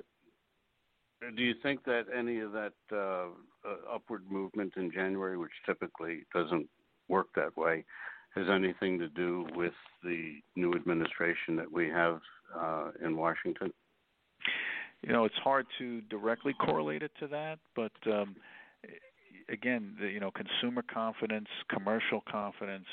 Do 1.36 1.42
you 1.42 1.54
think 1.62 1.82
that 1.84 2.04
any 2.14 2.40
of 2.40 2.52
that 2.52 2.74
uh, 2.92 2.96
uh, 2.96 3.94
upward 3.94 4.22
movement 4.30 4.74
in 4.76 4.92
January, 4.92 5.38
which 5.38 5.50
typically 5.64 6.24
doesn't 6.34 6.68
work 7.08 7.28
that 7.34 7.56
way, 7.56 7.84
has 8.36 8.46
anything 8.50 8.98
to 8.98 9.08
do 9.08 9.46
with 9.54 9.72
the 10.04 10.34
new 10.54 10.74
administration 10.74 11.56
that 11.56 11.70
we 11.70 11.88
have 11.88 12.20
uh, 12.54 12.90
in 13.04 13.16
Washington? 13.16 13.72
You 15.02 15.12
know, 15.12 15.24
it's 15.24 15.36
hard 15.42 15.66
to 15.78 16.00
directly 16.02 16.54
correlate 16.54 17.02
it 17.02 17.12
to 17.20 17.26
that, 17.28 17.58
but 17.74 17.92
um, 18.06 18.36
again, 19.48 19.96
the, 20.00 20.08
you 20.08 20.20
know, 20.20 20.30
consumer 20.30 20.82
confidence, 20.82 21.48
commercial 21.68 22.22
confidence, 22.30 22.86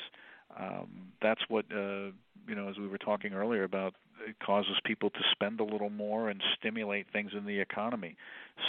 um, 0.60 0.88
that's 1.22 1.42
what 1.50 1.66
uh, 1.72 2.12
you 2.48 2.56
know, 2.56 2.70
as 2.70 2.78
we 2.78 2.88
were 2.88 2.98
talking 2.98 3.34
earlier 3.34 3.64
about, 3.64 3.94
it 4.28 4.36
causes 4.46 4.74
people 4.86 5.10
to 5.10 5.20
spend 5.32 5.60
a 5.60 5.64
little 5.64 5.90
more 5.90 6.30
and 6.30 6.42
stimulate 6.60 7.06
things 7.12 7.32
in 7.38 7.46
the 7.46 7.60
economy. 7.60 8.16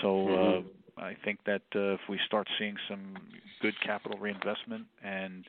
So 0.02 0.09
mm-hmm. 0.09 0.69
uh, 0.99 1.04
I 1.04 1.16
think 1.25 1.40
that 1.47 1.62
uh, 1.75 1.95
if 1.95 2.00
we 2.09 2.19
start 2.26 2.49
seeing 2.59 2.76
some 2.88 3.14
good 3.61 3.75
capital 3.85 4.19
reinvestment 4.19 4.87
and 5.02 5.45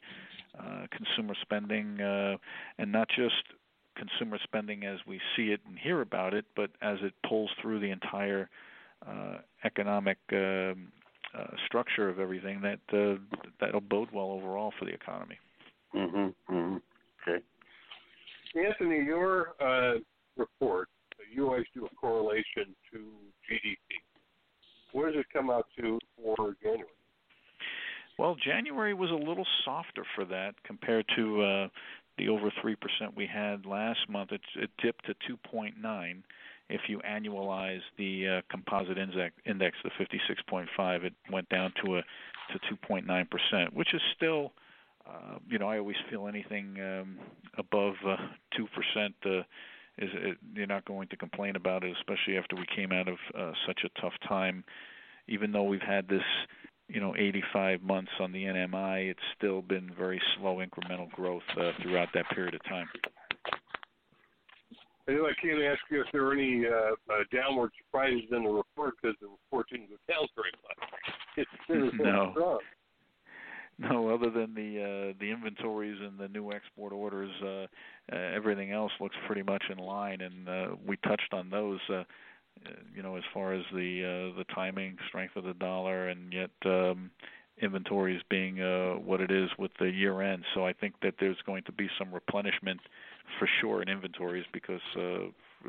uh, 0.59 0.87
consumer 0.91 1.35
spending, 1.41 1.99
uh, 2.01 2.37
and 2.77 2.91
not 2.91 3.07
just 3.09 3.43
consumer 3.95 4.37
spending 4.43 4.85
as 4.85 4.99
we 5.07 5.19
see 5.35 5.51
it 5.51 5.61
and 5.67 5.77
hear 5.79 6.01
about 6.01 6.33
it, 6.33 6.45
but 6.55 6.71
as 6.81 6.97
it 7.01 7.13
pulls 7.27 7.49
through 7.61 7.79
the 7.79 7.89
entire 7.89 8.49
uh, 9.07 9.37
economic 9.63 10.17
um, 10.33 10.91
uh, 11.37 11.47
structure 11.65 12.09
of 12.09 12.19
everything, 12.19 12.61
that 12.61 12.79
uh, 12.93 13.19
that'll 13.59 13.81
bode 13.81 14.09
well 14.13 14.31
overall 14.31 14.73
for 14.77 14.85
the 14.85 14.93
economy. 14.93 15.37
Mm-hmm. 15.93 16.53
mm-hmm. 16.53 16.77
Okay. 17.27 17.43
Anthony, 18.55 19.03
your 19.03 19.53
uh, 19.61 19.99
report, 20.37 20.87
you 21.33 21.47
always 21.47 21.65
do 21.73 21.85
a 21.85 21.95
correlation 21.95 22.75
to 22.91 22.97
GDP. 23.49 23.99
Where 24.93 25.11
does 25.11 25.19
it 25.19 25.25
come 25.33 25.49
out 25.49 25.67
to 25.77 25.99
for 26.15 26.55
January? 26.61 26.87
Well, 28.17 28.35
January 28.35 28.93
was 28.93 29.11
a 29.11 29.15
little 29.15 29.45
softer 29.63 30.03
for 30.15 30.25
that 30.25 30.55
compared 30.63 31.05
to 31.15 31.41
uh, 31.41 31.67
the 32.17 32.29
over 32.29 32.51
3% 32.63 32.75
we 33.15 33.27
had 33.27 33.65
last 33.65 34.09
month. 34.09 34.31
It, 34.31 34.41
it 34.55 34.69
dipped 34.81 35.05
to 35.05 35.15
2.9. 35.53 36.23
If 36.67 36.81
you 36.87 36.99
annualize 37.07 37.81
the 37.97 38.27
uh, 38.27 38.41
composite 38.49 38.97
index, 38.97 39.35
index, 39.45 39.77
the 39.83 39.91
56.5, 39.99 41.03
it 41.03 41.13
went 41.31 41.49
down 41.49 41.73
to 41.83 41.97
a 41.97 42.01
to 42.51 42.75
2.9%, 42.89 43.73
which 43.73 43.93
is 43.93 44.01
still– 44.15 44.51
uh, 45.07 45.37
you 45.49 45.59
know, 45.59 45.67
I 45.67 45.77
always 45.77 45.97
feel 46.09 46.27
anything 46.27 46.77
um, 46.79 47.17
above 47.57 47.93
uh, 48.05 48.15
two 48.55 48.65
uh, 48.65 48.75
percent 48.75 49.15
uh, 49.25 49.39
is 49.97 50.09
it, 50.13 50.37
you're 50.53 50.67
not 50.67 50.85
going 50.85 51.07
to 51.09 51.17
complain 51.17 51.55
about 51.55 51.83
it, 51.83 51.95
especially 51.97 52.37
after 52.37 52.55
we 52.55 52.65
came 52.75 52.91
out 52.91 53.07
of 53.07 53.17
uh, 53.37 53.51
such 53.67 53.81
a 53.85 54.01
tough 54.01 54.13
time. 54.27 54.63
Even 55.27 55.51
though 55.51 55.63
we've 55.63 55.81
had 55.81 56.07
this, 56.07 56.23
you 56.87 56.99
know, 56.99 57.15
85 57.17 57.81
months 57.81 58.11
on 58.19 58.31
the 58.31 58.43
NMI, 58.43 59.09
it's 59.09 59.19
still 59.37 59.61
been 59.61 59.91
very 59.97 60.21
slow 60.37 60.57
incremental 60.57 61.09
growth 61.11 61.43
uh, 61.59 61.71
throughout 61.81 62.09
that 62.13 62.29
period 62.29 62.53
of 62.53 62.63
time. 62.65 62.87
And 65.07 65.17
I 65.17 65.33
can't 65.39 65.61
ask 65.61 65.79
you 65.91 66.01
if 66.01 66.07
there 66.11 66.25
are 66.25 66.33
any 66.33 66.65
uh, 66.65 67.13
uh, 67.13 67.23
downward 67.31 67.71
surprises 67.77 68.25
in 68.31 68.43
the 68.43 68.49
report 68.49 68.95
because 69.01 69.15
the 69.21 69.27
report 69.27 69.67
didn't 69.69 69.89
go 69.89 69.97
down 70.07 70.27
very 70.35 70.51
much. 70.63 70.89
It's 71.37 71.49
been 71.67 71.91
no. 72.03 72.31
strong. 72.31 72.59
No, 73.77 74.09
other 74.09 74.29
than 74.29 74.53
the 74.53 74.79
uh, 74.79 75.13
the 75.19 75.31
inventories 75.31 75.97
and 76.01 76.17
the 76.17 76.29
new 76.29 76.53
export 76.53 76.93
orders, 76.93 77.29
uh, 77.43 77.65
uh, 78.09 78.15
everything 78.15 78.71
else 78.71 78.91
looks 79.01 79.17
pretty 79.27 79.43
much 79.43 79.63
in 79.69 79.77
line, 79.77 80.21
and 80.21 80.47
uh, 80.47 80.67
we 80.87 80.95
touched 80.97 81.33
on 81.33 81.49
those. 81.49 81.79
Uh, 81.89 81.93
uh, 81.93 82.03
you 82.95 83.03
know, 83.03 83.15
as 83.15 83.23
far 83.33 83.53
as 83.53 83.63
the 83.73 84.31
uh, 84.33 84.37
the 84.37 84.45
timing, 84.53 84.97
strength 85.07 85.35
of 85.35 85.43
the 85.43 85.53
dollar, 85.53 86.09
and 86.09 86.33
yet 86.33 86.51
um, 86.65 87.11
inventories 87.61 88.21
being 88.29 88.61
uh, 88.61 88.93
what 88.93 89.21
it 89.21 89.31
is 89.31 89.49
with 89.57 89.71
the 89.79 89.89
year 89.89 90.21
end. 90.21 90.43
So 90.53 90.65
I 90.65 90.73
think 90.73 90.95
that 91.01 91.15
there's 91.19 91.37
going 91.45 91.63
to 91.63 91.71
be 91.71 91.87
some 91.97 92.13
replenishment 92.13 92.79
for 93.39 93.47
sure 93.61 93.81
in 93.81 93.89
inventories 93.89 94.45
because 94.53 94.81
uh, 94.97 95.01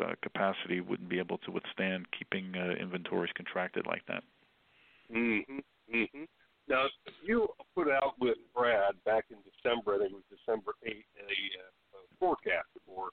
uh, 0.02 0.14
capacity 0.22 0.80
wouldn't 0.80 1.08
be 1.08 1.18
able 1.18 1.38
to 1.38 1.50
withstand 1.50 2.06
keeping 2.16 2.52
uh, 2.56 2.74
inventories 2.80 3.32
contracted 3.36 3.86
like 3.86 4.04
that. 4.06 4.22
Mhm. 5.10 5.62
Mhm. 5.92 6.28
Now, 6.68 6.88
you 7.22 7.48
put 7.74 7.88
out 7.88 8.18
with 8.18 8.38
Brad 8.52 9.02
back 9.04 9.26
in 9.30 9.38
December, 9.42 9.94
I 9.94 9.98
think 9.98 10.12
it 10.12 10.14
was 10.14 10.38
December 10.38 10.74
8th, 10.82 11.04
a, 11.16 11.98
uh, 11.98 12.00
forecast 12.18 12.68
for 12.84 13.10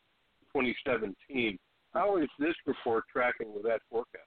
2017. 0.51 1.59
How 1.93 2.17
is 2.17 2.29
this 2.39 2.55
report 2.65 3.05
tracking 3.11 3.53
with 3.53 3.63
that 3.63 3.81
forecast? 3.89 4.23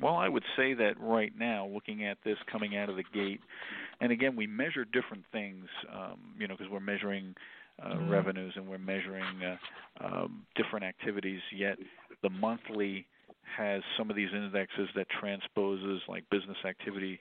Well, 0.00 0.14
I 0.14 0.28
would 0.28 0.44
say 0.56 0.74
that 0.74 0.94
right 1.00 1.32
now, 1.36 1.66
looking 1.66 2.04
at 2.04 2.18
this 2.24 2.36
coming 2.50 2.76
out 2.76 2.88
of 2.88 2.96
the 2.96 3.04
gate, 3.12 3.40
and 4.00 4.12
again, 4.12 4.36
we 4.36 4.46
measure 4.46 4.84
different 4.84 5.24
things, 5.32 5.64
um, 5.92 6.18
you 6.38 6.46
know, 6.46 6.54
because 6.56 6.70
we're 6.70 6.78
measuring 6.78 7.34
uh, 7.82 7.94
mm-hmm. 7.94 8.08
revenues 8.08 8.52
and 8.56 8.66
we're 8.68 8.78
measuring 8.78 9.24
uh, 9.42 9.56
um, 10.04 10.44
different 10.54 10.84
activities. 10.84 11.40
Yet, 11.54 11.78
the 12.22 12.30
monthly 12.30 13.06
has 13.56 13.82
some 13.96 14.08
of 14.08 14.14
these 14.14 14.28
indexes 14.32 14.88
that 14.94 15.06
transposes 15.20 16.00
like 16.08 16.28
business 16.30 16.58
activity 16.64 17.18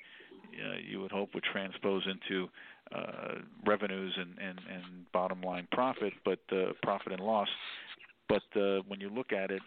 uh, 0.53 0.77
you 0.83 1.01
would 1.01 1.11
hope 1.11 1.33
would 1.33 1.43
transpose 1.43 2.03
into 2.07 2.47
uh, 2.95 3.35
revenues 3.65 4.13
and, 4.17 4.29
and, 4.39 4.59
and 4.71 5.11
bottom 5.11 5.41
line 5.41 5.67
profit, 5.71 6.13
but 6.23 6.39
uh, 6.51 6.71
profit 6.83 7.11
and 7.11 7.21
loss. 7.21 7.47
But 8.29 8.43
uh, 8.59 8.81
when 8.87 8.99
you 8.99 9.09
look 9.09 9.31
at 9.31 9.51
it, 9.51 9.61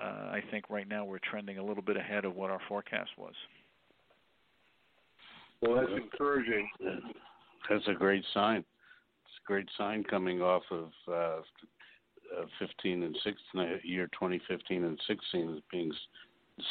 uh, 0.00 0.04
I 0.04 0.42
think 0.50 0.70
right 0.70 0.88
now 0.88 1.04
we're 1.04 1.18
trending 1.18 1.58
a 1.58 1.64
little 1.64 1.82
bit 1.82 1.96
ahead 1.96 2.24
of 2.24 2.34
what 2.34 2.50
our 2.50 2.60
forecast 2.68 3.10
was. 3.18 3.34
Well, 5.60 5.76
that's 5.76 5.92
encouraging. 5.92 6.68
That's 7.68 7.86
a 7.86 7.92
great 7.92 8.24
sign. 8.32 8.58
It's 8.58 9.40
a 9.44 9.46
great 9.46 9.68
sign 9.76 10.04
coming 10.04 10.40
off 10.40 10.62
of 10.70 10.90
uh, 11.12 11.40
15 12.58 13.02
and 13.02 13.14
16, 13.22 13.34
uh, 13.56 13.64
year 13.82 14.06
2015 14.06 14.84
and 14.84 14.98
16 15.06 15.54
as 15.54 15.62
being 15.70 15.92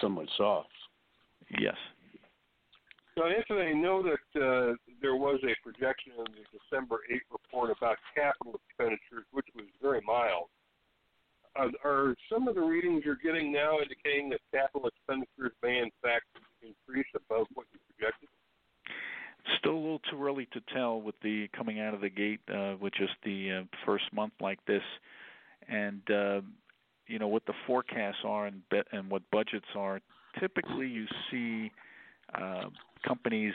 somewhat 0.01 0.27
soft. 0.37 0.69
Yes. 1.59 1.75
So, 3.17 3.25
Anthony, 3.25 3.71
I 3.71 3.73
know 3.73 4.01
that 4.03 4.41
uh, 4.41 4.75
there 5.01 5.15
was 5.15 5.39
a 5.43 5.53
projection 5.63 6.13
in 6.17 6.25
the 6.31 6.57
December 6.57 6.99
8 7.11 7.21
report 7.31 7.75
about 7.77 7.97
capital 8.15 8.59
expenditures, 8.69 9.25
which 9.31 9.47
was 9.55 9.65
very 9.81 10.01
mild. 10.05 10.47
Are, 11.55 12.15
some 12.31 12.47
of 12.47 12.55
the 12.55 12.61
readings 12.61 13.03
you're 13.03 13.17
getting 13.21 13.51
now 13.51 13.79
indicating 13.81 14.29
that 14.29 14.39
capital 14.53 14.87
expenditures 14.87 15.51
may, 15.63 15.79
in 15.79 15.89
fact, 16.01 16.25
increase 16.61 17.07
above 17.15 17.47
what 17.53 17.65
you 17.73 17.79
projected? 17.95 18.29
Still 19.57 19.73
a 19.73 19.75
little 19.75 20.01
too 20.11 20.23
early 20.23 20.47
to 20.53 20.61
tell 20.73 21.01
with 21.01 21.15
the 21.21 21.47
coming 21.55 21.79
out 21.79 21.93
of 21.93 22.01
the 22.01 22.09
gate 22.09 22.39
uh, 22.53 22.75
with 22.79 22.93
just 22.93 23.13
the 23.23 23.61
uh, 23.61 23.63
first 23.85 24.05
month 24.13 24.33
like 24.39 24.63
this, 24.65 24.83
and 25.67 26.01
uh, 26.11 26.41
you 27.07 27.19
know 27.19 27.27
what 27.27 27.45
the 27.45 27.53
forecasts 27.65 28.19
are 28.23 28.45
and 28.45 28.61
be- 28.69 28.81
and 28.91 29.09
what 29.09 29.23
budgets 29.31 29.65
are. 29.75 30.01
Typically, 30.39 30.87
you 30.87 31.07
see 31.31 31.71
uh, 32.35 32.65
companies 33.05 33.53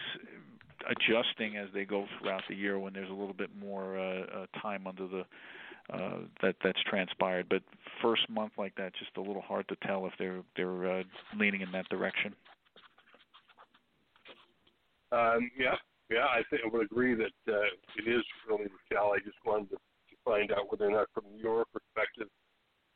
adjusting 0.90 1.56
as 1.56 1.68
they 1.72 1.84
go 1.84 2.06
throughout 2.18 2.42
the 2.48 2.54
year 2.54 2.78
when 2.78 2.92
there's 2.92 3.10
a 3.10 3.14
little 3.14 3.34
bit 3.34 3.50
more 3.58 3.98
uh, 3.98 4.22
uh, 4.22 4.60
time 4.60 4.86
under 4.86 5.06
the 5.06 5.24
uh, 5.92 6.18
that 6.42 6.56
that's 6.62 6.82
transpired. 6.88 7.46
But 7.48 7.62
first 8.04 8.28
month 8.28 8.52
like 8.58 8.74
that, 8.76 8.92
just 8.98 9.16
a 9.16 9.20
little 9.20 9.40
hard 9.40 9.66
to 9.68 9.76
tell 9.86 10.06
if 10.06 10.12
they're 10.18 10.42
they're 10.56 11.00
uh, 11.00 11.02
leaning 11.38 11.62
in 11.62 11.72
that 11.72 11.88
direction. 11.88 12.34
Um, 15.10 15.50
yeah, 15.56 15.76
yeah, 16.10 16.28
I 16.28 16.42
think 16.50 16.62
I 16.64 16.68
would 16.68 16.84
agree 16.84 17.14
that 17.14 17.38
uh, 17.48 17.70
it 17.96 18.06
is 18.06 18.22
really 18.48 18.68
tell. 18.92 19.14
I 19.16 19.18
just 19.24 19.38
wanted 19.46 19.70
to, 19.70 19.76
to 19.76 20.14
find 20.24 20.52
out 20.52 20.70
whether 20.70 20.86
or 20.86 20.92
not, 20.92 21.06
from 21.14 21.24
your 21.38 21.64
perspective, 21.72 22.28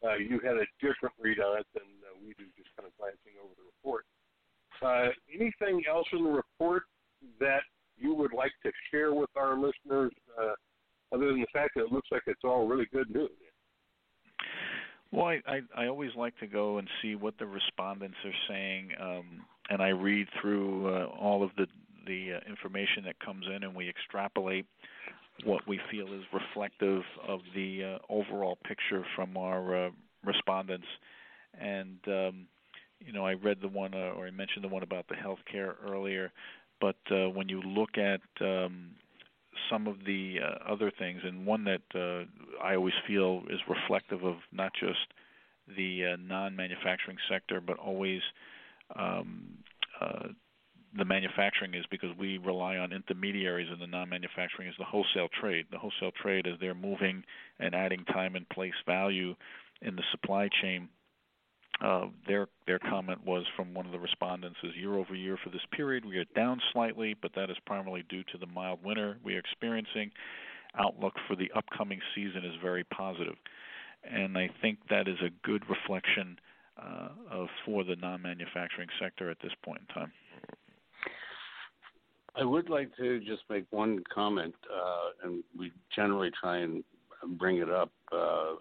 uh, 0.05 0.17
you 0.17 0.41
had 0.45 0.57
a 0.61 0.67
different 0.83 1.15
read 1.19 1.41
on 1.41 1.61
it 1.61 1.67
than 1.73 1.89
uh, 2.05 2.19
we 2.21 2.35
do, 2.37 2.45
just 2.57 2.69
kind 2.77 2.87
of 2.87 2.93
glancing 2.99 3.39
over 3.41 3.55
the 3.57 3.65
report. 3.65 4.05
Uh, 4.83 5.09
anything 5.33 5.83
else 5.89 6.07
in 6.13 6.25
the 6.25 6.31
report 6.31 6.85
that 7.41 7.63
you 7.97 8.15
would 8.15 8.33
like 8.33 8.53
to 8.63 8.71
share 8.91 9.15
with 9.15 9.31
our 9.37 9.55
listeners, 9.55 10.13
uh, 10.39 10.55
other 11.15 11.29
than 11.29 11.41
the 11.41 11.53
fact 11.53 11.71
that 11.75 11.85
it 11.87 11.93
looks 11.93 12.09
like 12.13 12.23
it's 12.27 12.45
all 12.45 12.67
really 12.69 12.87
good 12.93 13.09
news? 13.11 13.31
Well, 15.11 15.27
I, 15.27 15.41
I, 15.47 15.85
I 15.85 15.87
always 15.89 16.11
like 16.17 16.37
to 16.39 16.47
go 16.47 16.79
and 16.79 16.89
see 17.01 17.15
what 17.15 17.39
the 17.39 17.47
respondents 17.47 18.17
are 18.25 18.33
saying, 18.49 18.91
um, 19.01 19.27
and 19.71 19.83
I 19.83 19.89
read 19.89 20.29
through 20.41 20.95
uh, 20.95 21.07
all 21.07 21.43
of 21.43 21.51
the 21.57 21.67
the 22.07 22.35
uh, 22.35 22.51
information 22.51 23.05
that 23.05 23.21
comes 23.21 23.45
in, 23.55 23.63
and 23.65 23.75
we 23.75 23.89
extrapolate 23.89 24.67
what 25.45 25.67
we 25.69 25.79
feel 25.91 26.07
is 26.07 26.23
reflective 26.33 27.03
of 27.27 27.41
the 27.55 27.85
uh, 27.85 27.99
overall 28.13 28.59
picture 28.67 29.05
from 29.15 29.37
our 29.37 29.87
uh, 29.87 29.91
respondents. 30.25 30.87
And 31.61 31.99
um, 32.07 32.47
you 33.01 33.13
know, 33.13 33.25
I 33.27 33.35
read 33.35 33.59
the 33.61 33.69
one, 33.69 33.95
uh, 33.95 34.13
or 34.17 34.27
I 34.27 34.31
mentioned 34.31 34.65
the 34.65 34.69
one 34.69 34.83
about 34.83 35.07
the 35.09 35.15
healthcare 35.15 35.75
earlier, 35.87 36.33
but 36.81 36.97
uh, 37.11 37.29
when 37.31 37.49
you 37.49 37.63
look 37.63 37.97
at 37.97 38.21
um, 38.41 38.91
some 39.71 39.87
of 39.87 40.05
the 40.05 40.37
uh, 40.43 40.73
other 40.73 40.93
things, 40.99 41.21
and 41.25 41.47
one 41.47 41.65
that 41.65 41.83
uh, 41.95 42.25
I 42.63 42.77
always 42.77 42.95
feel 43.07 43.43
is 43.51 43.61
reflective 43.69 44.25
of 44.25 44.37
not 44.53 44.73
just 44.79 45.13
the 45.77 46.15
uh, 46.15 46.17
non-manufacturing 46.21 47.19
sector, 47.31 47.61
but 47.61 47.79
always 47.79 48.21
um, 48.97 49.59
uh, 50.01 50.29
the 50.97 51.05
manufacturing 51.05 51.75
is 51.75 51.85
because 51.91 52.11
we 52.19 52.39
rely 52.39 52.77
on 52.77 52.93
intermediaries 52.93 53.69
in 53.73 53.79
the 53.79 53.87
non-manufacturing 53.87 54.69
is 54.69 54.75
the 54.79 54.85
wholesale 54.85 55.29
trade. 55.41 55.67
The 55.71 55.79
wholesale 55.79 56.13
trade, 56.23 56.47
as 56.47 56.55
they're 56.61 56.75
moving 56.75 57.25
and 57.59 57.75
adding 57.75 58.05
time 58.07 58.37
and 58.37 58.49
place 58.49 58.73
value 58.87 59.35
in 59.83 59.97
the 59.97 60.03
supply 60.11 60.49
chain, 60.63 60.89
uh, 61.81 62.07
their 62.27 62.49
their 62.67 62.79
comment 62.79 63.25
was 63.25 63.45
from 63.57 63.73
one 63.73 63.87
of 63.87 63.93
the 63.93 63.99
respondents 63.99 64.59
is 64.65 64.75
year 64.77 64.95
over 64.95 65.15
year 65.15 65.39
for 65.43 65.51
this 65.51 65.65
period 65.73 66.05
we 66.05 66.17
are 66.17 66.25
down 66.35 66.61
slightly, 66.73 67.15
but 67.21 67.33
that 67.37 67.51
is 67.51 67.57
primarily 67.67 68.05
due 68.09 68.25
to 68.25 68.39
the 68.39 68.47
mild 68.47 68.83
winter 68.85 69.17
we 69.25 69.37
are 69.37 69.39
experiencing. 69.39 70.11
Outlook 70.79 71.15
for 71.27 71.37
the 71.37 71.51
upcoming 71.57 72.01
season 72.15 72.45
is 72.45 72.53
very 72.63 72.85
positive, 72.85 73.37
and 74.05 74.37
I 74.37 74.51
think 74.61 74.79
that 74.91 75.09
is 75.09 75.17
a 75.25 75.31
good 75.47 75.63
reflection 75.69 76.39
uh, 76.81 77.09
of 77.31 77.49
for 77.65 77.85
the 77.85 77.97
non-manufacturing 77.97 78.89
sector 79.01 79.31
at 79.31 79.39
this 79.43 79.53
point 79.65 79.81
in 79.89 79.95
time. 79.95 80.13
I 82.37 82.45
would 82.45 82.69
like 82.69 82.95
to 82.97 83.19
just 83.21 83.43
make 83.49 83.65
one 83.71 84.05
comment, 84.15 84.55
uh, 84.73 85.27
and 85.27 85.43
we 85.59 85.73
generally 85.95 86.31
try 86.41 86.59
and 86.59 86.85
bring 87.39 87.59
it 87.59 87.71
up 87.71 87.91
uh, 88.13 88.55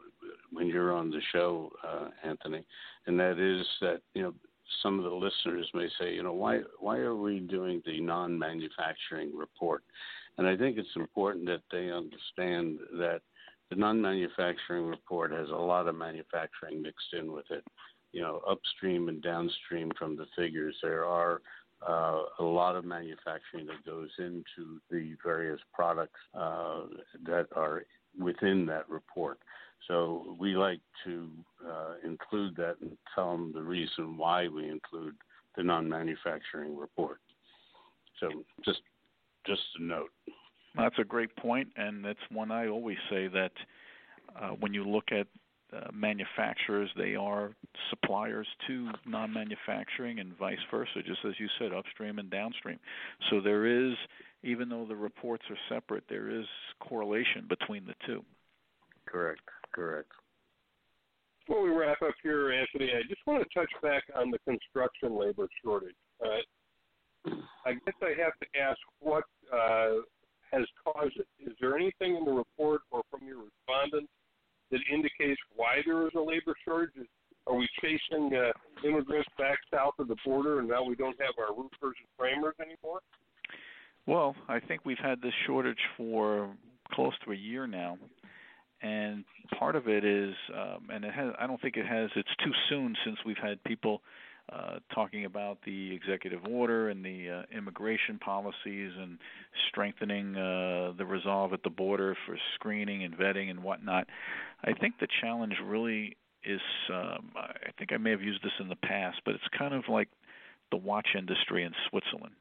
when 0.52 0.68
you're 0.68 0.94
on 0.94 1.10
the 1.10 1.22
show, 1.32 1.72
uh, 1.88 2.08
Anthony, 2.24 2.66
and 3.06 3.20
that 3.20 3.40
is 3.40 3.66
that 3.82 4.02
you 4.14 4.22
know 4.24 4.34
some 4.84 5.00
of 5.00 5.06
the 5.06 5.16
listeners 5.16 5.70
may 5.74 5.88
say, 6.00 6.14
you 6.14 6.24
know, 6.24 6.34
why 6.34 6.60
why 6.80 6.98
are 6.98 7.16
we 7.16 7.40
doing 7.40 7.82
the 7.86 8.02
non-manufacturing 8.02 9.36
report? 9.36 9.84
And 10.38 10.48
I 10.48 10.56
think 10.56 10.78
it's 10.78 10.96
important 10.96 11.46
that 11.48 11.62
they 11.72 11.90
understand 11.92 12.80
that 13.00 13.22
the 13.70 13.76
non-manufacturing 13.76 14.86
report 14.86 15.32
has 15.32 15.50
a 15.50 15.56
lot 15.56 15.88
of 15.88 15.96
manufacturing 15.96 16.82
mixed 16.82 17.14
in 17.18 17.32
with 17.32 17.50
it. 17.50 17.64
You 18.14 18.22
know, 18.22 18.42
upstream 18.50 19.10
and 19.10 19.22
downstream 19.22 19.92
from 19.98 20.16
the 20.16 20.26
figures, 20.36 20.76
there 20.82 21.06
are 21.06 21.42
uh, 21.88 22.24
a 22.40 22.44
lot 22.44 22.76
of 22.76 22.86
manufacturing 22.86 23.68
that 23.68 23.86
goes 23.86 24.10
into 24.18 24.80
the 24.90 25.16
various 25.24 25.60
products 25.74 26.20
uh, 26.34 26.82
that 27.26 27.48
are 27.56 27.84
within 28.20 28.66
that 28.66 28.90
report. 28.90 29.40
So 29.88 30.36
we 30.40 30.56
like 30.56 30.82
to 31.06 31.30
uh, 31.66 31.94
include 32.04 32.56
that 32.58 32.76
and 32.82 32.98
tell 33.16 33.32
them 33.32 33.52
the 33.54 33.62
reason 33.62 34.18
why 34.18 34.48
we 34.48 34.70
include 34.70 35.16
the 35.56 35.63
non-manufacturing 35.63 36.78
report. 36.78 37.20
So 38.20 38.44
just 38.66 38.82
just 39.46 39.62
a 39.80 39.84
note. 39.84 40.12
That's 40.76 41.00
a 41.00 41.04
great 41.04 41.36
point, 41.38 41.70
and 41.78 42.04
that's 42.04 42.20
one 42.30 42.52
I 42.52 42.68
always 42.68 42.98
say 43.10 43.28
that 43.30 43.52
uh, 44.40 44.50
when 44.60 44.74
you 44.74 44.84
look 44.84 45.06
at 45.12 45.28
uh, 45.74 45.88
manufacturers, 45.94 46.90
they 46.96 47.16
are 47.16 47.52
suppliers 47.90 48.48
to 48.68 48.90
non-manufacturing 49.06 50.20
and 50.20 50.38
vice 50.38 50.60
versa, 50.72 51.02
just 51.06 51.20
as 51.26 51.34
you 51.40 51.48
said, 51.60 51.74
upstream 51.74 52.20
and 52.20 52.30
downstream. 52.30 52.80
So 53.30 53.42
there 53.42 53.66
is, 53.66 53.94
even 54.44 54.70
though 54.70 54.86
the 54.86 54.96
reports 54.96 55.44
are 55.50 55.58
separate, 55.68 56.04
there 56.10 56.30
is 56.30 56.46
correlation 56.80 57.46
between 57.50 57.86
the 57.86 57.96
two. 58.06 58.24
Correct. 59.08 59.41
Correct. 59.74 60.12
Before 61.46 61.63
we 61.63 61.70
wrap 61.70 62.02
up 62.02 62.13
here, 62.22 62.52
Anthony, 62.52 62.91
I 62.91 63.04
just 63.08 63.22
want 63.26 63.41
to 63.41 63.60
touch 63.60 63.72
back 63.82 64.04
on 64.15 64.32
the 64.32 64.39
construction 64.39 65.17
labor 65.17 65.48
shortage. 65.63 65.96
Uh, 66.24 67.32
I 67.65 67.74
guess 67.74 67.96
I 68.02 68.13
have 68.22 68.34
to 68.39 68.60
ask 68.60 68.78
what 69.00 69.24
uh, 69.54 70.04
has 70.52 70.65
caused 70.84 71.15
it. 71.17 71.28
Is 71.39 71.54
there 71.62 71.76
anything 71.76 72.15
in 72.17 72.26
the 72.26 72.32
report 72.32 72.82
or 72.91 73.02
from 73.10 73.26
your 73.26 73.43
respondents 73.43 74.12
that 74.72 74.80
indicates 74.91 75.39
why 75.56 75.82
there 75.86 76.06
is 76.06 76.12
a 76.15 76.20
labor 76.20 76.54
shortage? 76.65 77.08
Are 77.48 77.56
we 77.56 77.67
chasing 77.82 78.36
uh, 78.36 78.52
immigrants 78.86 79.30
back 79.38 79.58
south 79.74 79.93
of 80.00 80.10
the 80.10 80.17
border, 80.26 80.60
and 80.60 80.67
now 80.67 80.84
we 80.84 80.96
don't 80.96 81.15
have 81.22 81.34
our 81.39 81.56
roofers 81.56 81.96
and 81.98 82.08
framers 82.17 82.56
anymore? 82.60 83.00
Well, 84.06 84.36
I 84.50 84.60
think 84.60 84.82
we've 84.84 84.98
had 85.02 85.22
this 85.22 85.34
shortage 85.46 85.80
for 85.96 86.50
close 86.91 87.13
to 87.26 87.32
a 87.32 87.36
year 87.36 87.67
now, 87.67 87.98
and 88.82 89.24
part 89.58 89.76
of 89.76 89.88
it 89.88 90.06
is, 90.06 90.34
um, 90.54 90.90
and 90.92 91.04
it 91.04 91.13
has. 91.13 91.34
I 91.40 91.48
don't 91.48 91.62
think 91.62 91.78
it 91.78 91.86
has. 91.86 92.10
It's 92.16 92.36
too 92.44 92.52
soon 92.70 92.96
since 93.06 93.18
we've 93.26 93.38
had 93.38 93.63
people 93.63 94.02
uh, 94.52 94.80
talking 94.94 95.26
about 95.26 95.58
the 95.66 95.94
executive 95.94 96.46
order 96.50 96.90
and 96.90 97.04
the 97.04 97.30
uh, 97.30 97.58
immigration 97.58 98.18
policies 98.20 98.92
and 98.98 99.18
strengthening 99.70 100.38
uh, 100.38 100.94
the 100.98 101.06
resolve 101.06 101.54
at 101.54 101.63
the 101.63 101.70
border 101.70 102.16
for 102.26 102.38
screening 102.56 103.04
and 103.04 103.18
vetting 103.18 103.50
and 103.50 103.62
whatnot. 103.62 104.08
I 104.63 104.74
think 104.74 105.00
the 105.00 105.08
challenge 105.22 105.56
really 105.66 106.16
is 106.46 106.62
um, 106.94 107.32
I 107.36 107.72
think 107.78 107.92
I 107.92 107.98
may 107.98 108.12
have 108.12 108.22
used 108.22 108.42
this 108.42 108.54
in 108.60 108.70
the 108.70 108.78
past, 108.78 109.20
but 109.26 109.36
it's 109.36 109.44
kind 109.58 109.74
of 109.74 109.84
like 109.90 110.08
the 110.72 110.78
watch 110.78 111.10
industry 111.18 111.63
in 111.63 111.74
Switzerland. 111.90 112.36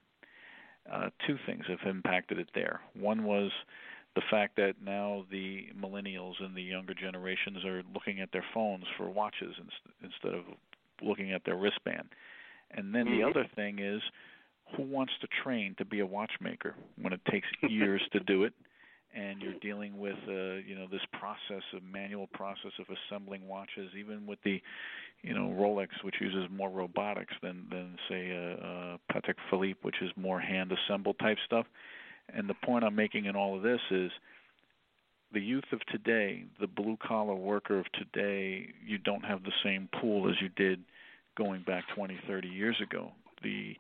Uh, 0.91 1.11
two 1.27 1.37
things 1.45 1.65
have 1.67 1.81
impacted 1.89 2.39
it 2.39 2.49
there. 2.55 2.81
One 2.95 3.25
was 3.25 3.51
the 4.17 4.23
fact 4.31 4.57
that 4.57 4.75
now 4.83 5.25
the 5.31 5.67
millennials 5.79 6.43
and 6.43 6.57
the 6.57 6.63
younger 6.63 6.95
generations 6.95 7.65
are 7.65 7.83
looking 7.95 8.21
at 8.21 8.33
their 8.33 8.45
phones 8.53 8.85
for 8.97 9.09
watches 9.09 9.55
instead 10.03 10.35
of 10.35 10.45
looking 11.03 11.33
at 11.33 11.45
their 11.45 11.57
wristband. 11.57 12.09
And 12.73 12.95
then 12.95 13.07
mm-hmm. 13.07 13.21
the 13.21 13.29
other 13.29 13.47
thing 13.55 13.79
is 13.79 14.01
who 14.77 14.83
wants 14.83 15.13
to 15.21 15.29
train 15.45 15.77
to 15.79 15.85
be 15.85 16.01
a 16.01 16.07
watchmaker 16.07 16.75
when 17.01 17.13
it 17.13 17.21
takes 17.31 17.47
years 17.69 18.03
to 18.13 18.21
do 18.21 18.43
it 18.43 18.55
and 19.15 19.41
you're 19.41 19.59
dealing 19.63 19.99
with 19.99 20.17
uh, 20.29 20.61
you 20.67 20.75
know 20.75 20.87
this 20.91 21.01
process 21.13 21.63
of 21.75 21.83
manual 21.83 22.27
process 22.29 22.73
of 22.79 22.87
assembling 23.09 23.47
watches 23.49 23.91
even 23.99 24.27
with 24.27 24.39
the 24.45 24.61
you 25.23 25.35
know 25.35 25.55
Rolex 25.59 25.89
which 26.03 26.17
uses 26.21 26.47
more 26.51 26.71
robotics 26.71 27.35
than 27.43 27.67
than 27.71 27.97
say 28.09 28.33
uh, 28.33 28.67
uh, 28.67 28.97
Patek 29.13 29.37
Philippe 29.49 29.79
which 29.83 29.97
is 30.03 30.11
more 30.17 30.41
hand 30.41 30.73
assembled 30.73 31.19
type 31.19 31.39
stuff 31.47 31.67
and 32.35 32.49
the 32.49 32.55
point 32.65 32.85
I'm 32.85 32.95
making 32.95 33.27
in 33.27 33.37
all 33.37 33.57
of 33.57 33.63
this 33.63 33.81
is 33.91 34.11
the 35.33 35.41
youth 35.41 35.65
of 35.73 35.81
today, 35.87 36.45
the 36.61 36.67
blue 36.67 36.97
collar 37.07 37.35
worker 37.35 37.79
of 37.79 37.87
today, 37.93 38.69
you 38.87 38.99
don't 38.99 39.25
have 39.25 39.43
the 39.43 39.53
same 39.65 39.89
pool 40.01 40.29
as 40.29 40.37
you 40.41 40.49
did 40.49 40.83
going 41.37 41.63
back 41.63 41.85
20, 41.95 42.19
30 42.27 42.49
years 42.49 42.77
ago. 42.83 43.11
The 43.43 43.77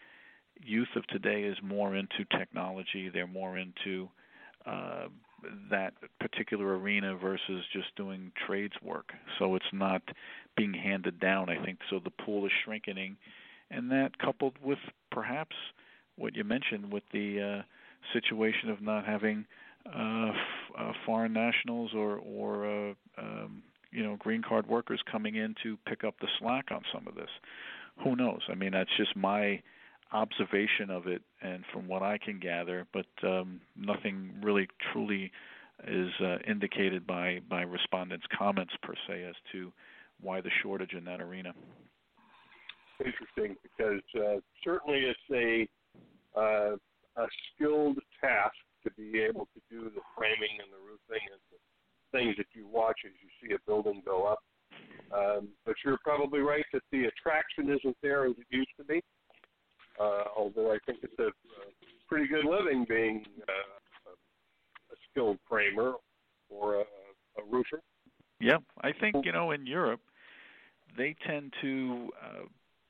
youth 0.62 0.88
of 0.96 1.06
today 1.06 1.42
is 1.44 1.56
more 1.62 1.94
into 1.94 2.24
technology. 2.36 3.08
They're 3.08 3.26
more 3.26 3.56
into 3.56 4.08
uh, 4.66 5.06
that 5.70 5.94
particular 6.20 6.78
arena 6.78 7.16
versus 7.16 7.64
just 7.72 7.94
doing 7.96 8.32
trades 8.46 8.74
work. 8.82 9.12
So 9.38 9.54
it's 9.54 9.64
not 9.72 10.02
being 10.56 10.74
handed 10.74 11.20
down. 11.20 11.48
I 11.48 11.64
think 11.64 11.78
so. 11.90 12.00
The 12.02 12.10
pool 12.24 12.46
is 12.46 12.52
shrinking, 12.64 13.16
and 13.70 13.90
that 13.90 14.18
coupled 14.18 14.54
with 14.62 14.78
perhaps 15.10 15.54
what 16.16 16.34
you 16.34 16.44
mentioned 16.44 16.92
with 16.92 17.04
the 17.12 17.60
uh, 17.60 17.62
situation 18.12 18.70
of 18.70 18.80
not 18.80 19.04
having 19.04 19.44
uh, 19.86 20.28
f- 20.28 20.34
uh, 20.78 20.92
foreign 21.04 21.32
nationals 21.32 21.92
or 21.94 22.18
or 22.18 22.66
uh, 22.66 22.94
um, 23.18 23.62
you 23.90 24.02
know 24.02 24.16
green 24.18 24.42
card 24.42 24.66
workers 24.66 25.00
coming 25.10 25.36
in 25.36 25.54
to 25.62 25.76
pick 25.86 26.04
up 26.04 26.14
the 26.20 26.28
slack 26.38 26.66
on 26.70 26.82
some 26.92 27.06
of 27.06 27.14
this. 27.14 27.30
Who 28.04 28.16
knows? 28.16 28.40
I 28.50 28.54
mean, 28.54 28.72
that's 28.72 28.90
just 28.96 29.16
my 29.16 29.62
observation 30.12 30.90
of 30.90 31.06
it 31.06 31.22
and 31.42 31.64
from 31.72 31.88
what 31.88 32.02
I 32.02 32.18
can 32.18 32.38
gather, 32.38 32.86
but 32.92 33.06
um, 33.22 33.60
nothing 33.76 34.34
really 34.42 34.68
truly 34.92 35.32
is 35.86 36.10
uh, 36.20 36.38
indicated 36.48 37.06
by 37.06 37.40
by 37.48 37.62
respondents' 37.62 38.26
comments 38.36 38.72
per 38.82 38.94
se 39.06 39.24
as 39.24 39.34
to 39.52 39.72
why 40.20 40.40
the 40.40 40.50
shortage 40.62 40.92
in 40.92 41.04
that 41.04 41.20
arena. 41.20 41.52
Interesting, 42.98 43.56
because 43.62 44.02
uh, 44.16 44.40
certainly 44.64 45.00
it's 45.00 45.68
a 46.36 46.40
uh, 46.40 46.76
a 47.16 47.26
skilled 47.54 47.98
task 48.20 48.56
to 48.84 48.90
be 48.92 49.20
able 49.20 49.48
to 49.54 49.60
do 49.70 49.90
the 49.90 50.04
framing 50.16 50.60
and 50.62 50.70
the 50.70 50.82
roofing 50.82 51.24
and 51.32 51.40
the 51.50 51.58
things 52.12 52.36
that 52.36 52.46
you 52.54 52.66
watch 52.68 52.98
as 53.04 53.12
you 53.20 53.28
see 53.40 53.54
a 53.54 53.58
building 53.66 54.02
go 54.04 54.24
up. 54.26 54.38
Um, 55.12 55.48
but 55.64 55.74
you're 55.84 55.98
probably 56.02 56.40
right 56.40 56.64
that 56.72 56.82
the 56.92 57.04
attraction 57.04 57.70
isn't 57.70 57.96
there 58.02 58.26
as 58.26 58.32
it 58.38 58.46
used 58.50 58.70
to 58.78 58.84
be. 58.84 59.00
Uh, 60.00 60.24
although 60.36 60.72
I 60.72 60.78
think 60.84 60.98
it's 61.02 61.18
a, 61.18 61.28
a 61.28 61.66
pretty 62.08 62.28
good 62.28 62.44
living 62.44 62.84
being 62.88 63.24
uh, 63.48 64.10
a, 64.10 64.12
a 64.12 64.96
skilled 65.10 65.38
framer 65.48 65.94
or 66.50 66.76
a, 66.76 66.80
a 66.80 67.44
roofer. 67.50 67.80
Yeah, 68.40 68.58
I 68.82 68.92
think 68.92 69.24
you 69.24 69.32
know 69.32 69.52
in 69.52 69.66
Europe 69.66 70.00
they 70.96 71.16
tend 71.26 71.54
to 71.62 72.10
uh, 72.22 72.44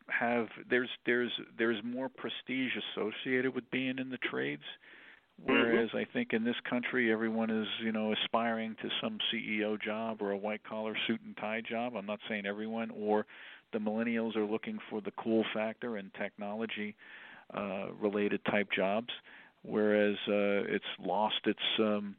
have 0.08 0.46
there's 0.68 0.88
there's 1.04 1.32
there's 1.58 1.82
more 1.84 2.08
prestige 2.08 2.72
associated 2.94 3.54
with 3.54 3.68
being 3.70 3.98
in 3.98 4.10
the 4.10 4.18
trades. 4.18 4.62
Whereas 5.44 5.88
mm-hmm. 5.90 5.98
i 5.98 6.06
think 6.14 6.32
in 6.32 6.44
this 6.44 6.56
country 6.68 7.12
everyone 7.12 7.50
is 7.50 7.66
you 7.84 7.92
know 7.92 8.14
aspiring 8.14 8.74
to 8.80 8.88
some 9.02 9.18
ceo 9.30 9.80
job 9.80 10.22
or 10.22 10.30
a 10.30 10.36
white 10.36 10.64
collar 10.64 10.96
suit 11.06 11.20
and 11.26 11.36
tie 11.36 11.60
job. 11.60 11.94
I'm 11.94 12.06
not 12.06 12.20
saying 12.28 12.46
everyone 12.46 12.90
or 12.90 13.26
the 13.72 13.78
millennials 13.78 14.34
are 14.36 14.46
looking 14.46 14.78
for 14.88 15.00
the 15.02 15.12
cool 15.22 15.44
factor 15.52 15.96
and 15.96 16.10
technology 16.14 16.94
uh 17.54 17.88
related 18.00 18.44
type 18.46 18.68
jobs. 18.74 19.10
Whereas 19.62 20.16
uh 20.28 20.72
it's 20.74 20.84
lost 20.98 21.40
its 21.44 21.60
um 21.78 22.16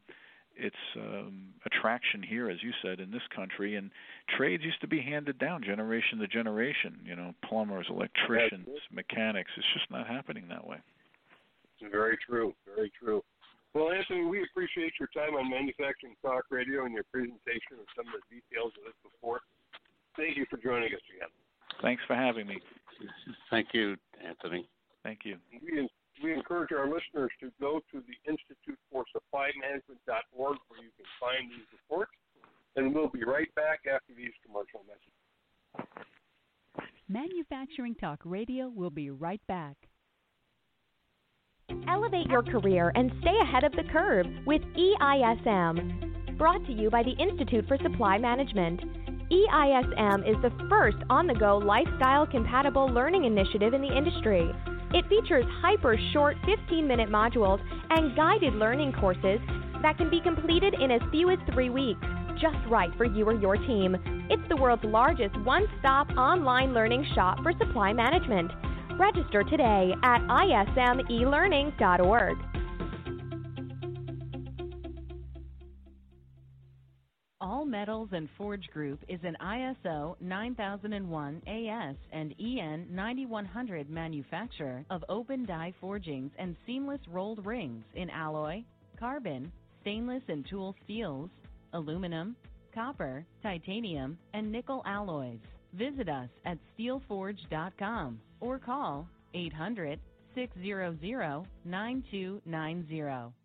its 0.57 0.75
um, 0.95 1.53
attraction 1.65 2.23
here, 2.23 2.49
as 2.49 2.61
you 2.61 2.71
said, 2.81 2.99
in 2.99 3.11
this 3.11 3.21
country. 3.35 3.75
And 3.75 3.91
trades 4.37 4.63
used 4.63 4.81
to 4.81 4.87
be 4.87 5.01
handed 5.01 5.39
down 5.39 5.63
generation 5.63 6.19
to 6.19 6.27
generation. 6.27 6.99
You 7.05 7.15
know, 7.15 7.33
plumbers, 7.47 7.87
electricians, 7.89 8.67
mechanics. 8.91 9.51
It's 9.57 9.67
just 9.73 9.89
not 9.91 10.07
happening 10.07 10.47
that 10.49 10.65
way. 10.65 10.77
Very 11.91 12.17
true. 12.27 12.53
Very 12.65 12.91
true. 12.99 13.23
Well, 13.73 13.91
Anthony, 13.91 14.25
we 14.25 14.43
appreciate 14.43 14.93
your 14.99 15.09
time 15.13 15.35
on 15.35 15.49
Manufacturing 15.49 16.15
Talk 16.23 16.45
Radio 16.49 16.85
and 16.85 16.93
your 16.93 17.03
presentation 17.11 17.77
of 17.79 17.85
some 17.95 18.07
of 18.07 18.13
the 18.29 18.41
details 18.41 18.73
of 18.79 18.85
this 18.85 18.95
before. 19.03 19.41
Thank 20.15 20.35
you 20.37 20.45
for 20.49 20.57
joining 20.57 20.89
us 20.93 21.01
again. 21.15 21.29
Thanks 21.81 22.01
for 22.07 22.15
having 22.15 22.47
me. 22.47 22.59
Thank 23.51 23.67
you, 23.73 23.95
Anthony. 24.25 24.67
Thank 25.03 25.19
you. 25.25 25.37
We 26.23 26.29
we 26.29 26.33
encourage 26.33 26.71
our 26.71 26.85
listeners 26.85 27.31
to 27.41 27.51
go 27.61 27.79
to 27.91 28.01
the 28.01 28.31
Institute 28.31 28.79
for 28.91 29.05
Supply 29.13 29.49
Management.org 29.61 30.57
where 30.67 30.81
you 30.81 30.89
can 30.97 31.05
find 31.19 31.49
these 31.51 31.67
reports. 31.71 32.11
And 32.75 32.93
we'll 32.93 33.09
be 33.09 33.23
right 33.23 33.53
back 33.55 33.79
after 33.91 34.13
these 34.15 34.33
commercial 34.45 34.81
messages. 34.85 35.87
Manufacturing 37.09 37.95
Talk 37.95 38.19
Radio 38.23 38.69
will 38.69 38.89
be 38.89 39.09
right 39.09 39.41
back. 39.47 39.77
Elevate 41.87 42.27
your 42.27 42.43
career 42.43 42.91
and 42.95 43.11
stay 43.21 43.35
ahead 43.41 43.63
of 43.63 43.71
the 43.71 43.83
curve 43.91 44.27
with 44.45 44.61
EISM. 44.77 46.37
Brought 46.37 46.65
to 46.65 46.71
you 46.71 46.89
by 46.89 47.03
the 47.03 47.11
Institute 47.11 47.65
for 47.67 47.77
Supply 47.77 48.17
Management. 48.17 48.81
EISM 49.31 50.29
is 50.29 50.35
the 50.41 50.51
first 50.69 50.97
on 51.09 51.27
the 51.27 51.33
go 51.33 51.57
lifestyle 51.57 52.27
compatible 52.27 52.87
learning 52.87 53.25
initiative 53.25 53.73
in 53.73 53.81
the 53.81 53.97
industry. 53.97 54.51
It 54.93 55.05
features 55.09 55.43
hyper 55.61 55.97
short 56.13 56.37
15 56.45 56.87
minute 56.87 57.09
modules 57.09 57.59
and 57.89 58.15
guided 58.15 58.53
learning 58.53 58.93
courses 58.93 59.41
that 59.81 59.97
can 59.97 60.09
be 60.09 60.21
completed 60.21 60.75
in 60.79 60.91
as 60.91 61.01
few 61.11 61.29
as 61.29 61.37
three 61.53 61.69
weeks, 61.69 61.99
just 62.39 62.55
right 62.69 62.89
for 62.97 63.03
you 63.05 63.25
or 63.25 63.33
your 63.33 63.57
team. 63.57 63.97
It's 64.29 64.47
the 64.49 64.55
world's 64.55 64.85
largest 64.85 65.37
one 65.41 65.65
stop 65.79 66.09
online 66.11 66.73
learning 66.73 67.05
shop 67.15 67.43
for 67.43 67.51
supply 67.53 67.91
management. 67.93 68.51
Register 68.97 69.43
today 69.43 69.93
at 70.03 70.21
ismelearning.org. 70.21 72.37
All 77.39 77.65
Metals 77.65 78.09
and 78.13 78.27
Forge 78.35 78.67
Group 78.73 78.99
is 79.07 79.19
an 79.23 79.37
ISO 79.39 80.15
9001 80.19 81.43
AS 81.45 81.95
and 82.11 82.33
EN 82.39 82.87
9100 82.89 83.91
manufacturer 83.91 84.83
of 84.89 85.05
open 85.07 85.45
die 85.45 85.71
forgings 85.79 86.31
and 86.39 86.55
seamless 86.65 86.99
rolled 87.07 87.45
rings 87.45 87.83
in 87.93 88.09
alloy, 88.09 88.63
carbon, 88.99 89.51
stainless 89.81 90.23
and 90.29 90.47
tool 90.49 90.73
steels, 90.83 91.29
aluminum, 91.73 92.35
copper, 92.73 93.23
titanium, 93.43 94.17
and 94.33 94.51
nickel 94.51 94.81
alloys. 94.87 95.39
Visit 95.73 96.09
us 96.09 96.29
at 96.43 96.57
steelforge.com 96.75 98.19
or 98.39 98.57
call 98.57 99.07
800 99.35 99.99
600 100.33 101.45
9290. 101.65 103.36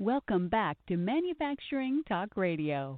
Welcome 0.00 0.48
back 0.48 0.80
to 0.88 0.96
Manufacturing 0.96 2.00
Talk 2.08 2.32
Radio. 2.32 2.96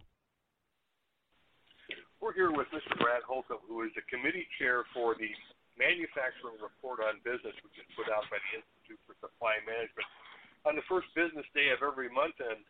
We're 2.22 2.30
here 2.30 2.54
with 2.54 2.70
Mr. 2.70 2.94
Brad 2.94 3.26
Holcomb, 3.26 3.58
who 3.66 3.82
is 3.82 3.90
the 3.98 4.06
committee 4.06 4.46
chair 4.54 4.86
for 4.94 5.18
the 5.18 5.26
Manufacturing 5.74 6.62
Report 6.62 7.02
on 7.02 7.18
Business, 7.26 7.58
which 7.66 7.74
is 7.74 7.90
put 7.98 8.06
out 8.06 8.22
by 8.30 8.38
the 8.38 8.62
Institute 8.62 9.02
for 9.02 9.18
Supply 9.18 9.58
Management 9.66 10.06
on 10.62 10.78
the 10.78 10.86
first 10.86 11.10
business 11.18 11.42
day 11.58 11.74
of 11.74 11.82
every 11.82 12.06
month. 12.06 12.38
And 12.38 12.62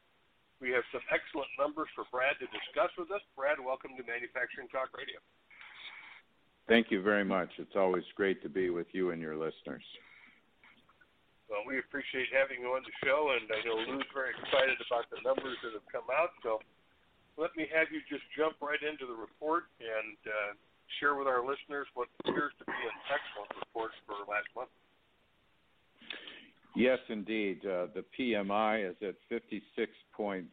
we 0.64 0.73
have 0.73 0.88
some 0.97 1.05
excellent 1.12 1.53
numbers 1.61 1.92
for 1.92 2.09
Brad 2.09 2.40
to 2.40 2.49
discuss 2.49 2.88
with 2.97 3.12
us. 3.12 3.21
Brad, 3.37 3.61
welcome 3.61 3.92
to 4.01 4.05
Manufacturing 4.09 4.73
Talk 4.73 4.97
Radio. 4.97 5.21
Thank 6.73 6.88
you 6.88 7.05
very 7.05 7.29
much. 7.29 7.53
It's 7.61 7.77
always 7.77 8.09
great 8.16 8.40
to 8.40 8.49
be 8.49 8.73
with 8.73 8.88
you 8.97 9.12
and 9.12 9.21
your 9.21 9.37
listeners. 9.37 9.85
Well, 11.52 11.68
we 11.68 11.76
appreciate 11.76 12.32
having 12.32 12.64
you 12.64 12.72
on 12.72 12.80
the 12.80 12.96
show, 13.04 13.36
and 13.36 13.44
I 13.52 13.60
know 13.60 13.76
Lew's 13.76 14.08
very 14.16 14.32
excited 14.32 14.80
about 14.88 15.04
the 15.12 15.20
numbers 15.20 15.60
that 15.60 15.76
have 15.76 15.84
come 15.92 16.08
out. 16.08 16.32
So 16.40 16.64
let 17.36 17.52
me 17.60 17.68
have 17.68 17.92
you 17.92 18.00
just 18.08 18.24
jump 18.32 18.56
right 18.64 18.80
into 18.80 19.04
the 19.04 19.12
report 19.12 19.68
and 19.76 20.16
uh, 20.24 20.56
share 20.96 21.12
with 21.12 21.28
our 21.28 21.44
listeners 21.44 21.84
what 21.92 22.08
appears 22.24 22.56
to 22.56 22.64
be 22.64 22.72
an 22.72 22.96
excellent 23.12 23.52
report 23.60 23.92
for 24.08 24.24
last 24.24 24.48
month. 24.56 24.72
Yes, 26.72 27.04
indeed. 27.12 27.60
Uh, 27.68 27.92
the 27.92 28.08
PMI 28.16 28.88
is 28.88 28.96
at 29.04 29.20
56.0, 29.28 30.48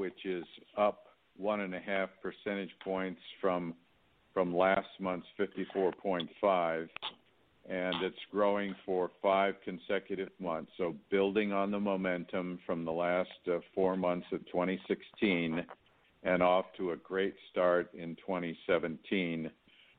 which 0.00 0.24
is 0.24 0.48
up 0.80 1.12
one 1.36 1.60
and 1.60 1.74
a 1.74 1.80
half 1.80 2.08
percentage 2.24 2.72
points 2.82 3.20
from 3.40 3.74
from 4.32 4.56
last 4.56 4.88
month's 4.98 5.28
54.5 5.38 6.88
and 7.68 8.02
it's 8.02 8.16
growing 8.30 8.74
for 8.84 9.10
five 9.20 9.54
consecutive 9.64 10.30
months. 10.38 10.70
So, 10.76 10.94
building 11.10 11.52
on 11.52 11.70
the 11.70 11.80
momentum 11.80 12.60
from 12.64 12.84
the 12.84 12.92
last 12.92 13.30
uh, 13.48 13.58
four 13.74 13.96
months 13.96 14.26
of 14.32 14.44
2016 14.46 15.64
and 16.22 16.42
off 16.42 16.66
to 16.76 16.92
a 16.92 16.96
great 16.96 17.34
start 17.50 17.92
in 17.94 18.16
2017 18.16 19.50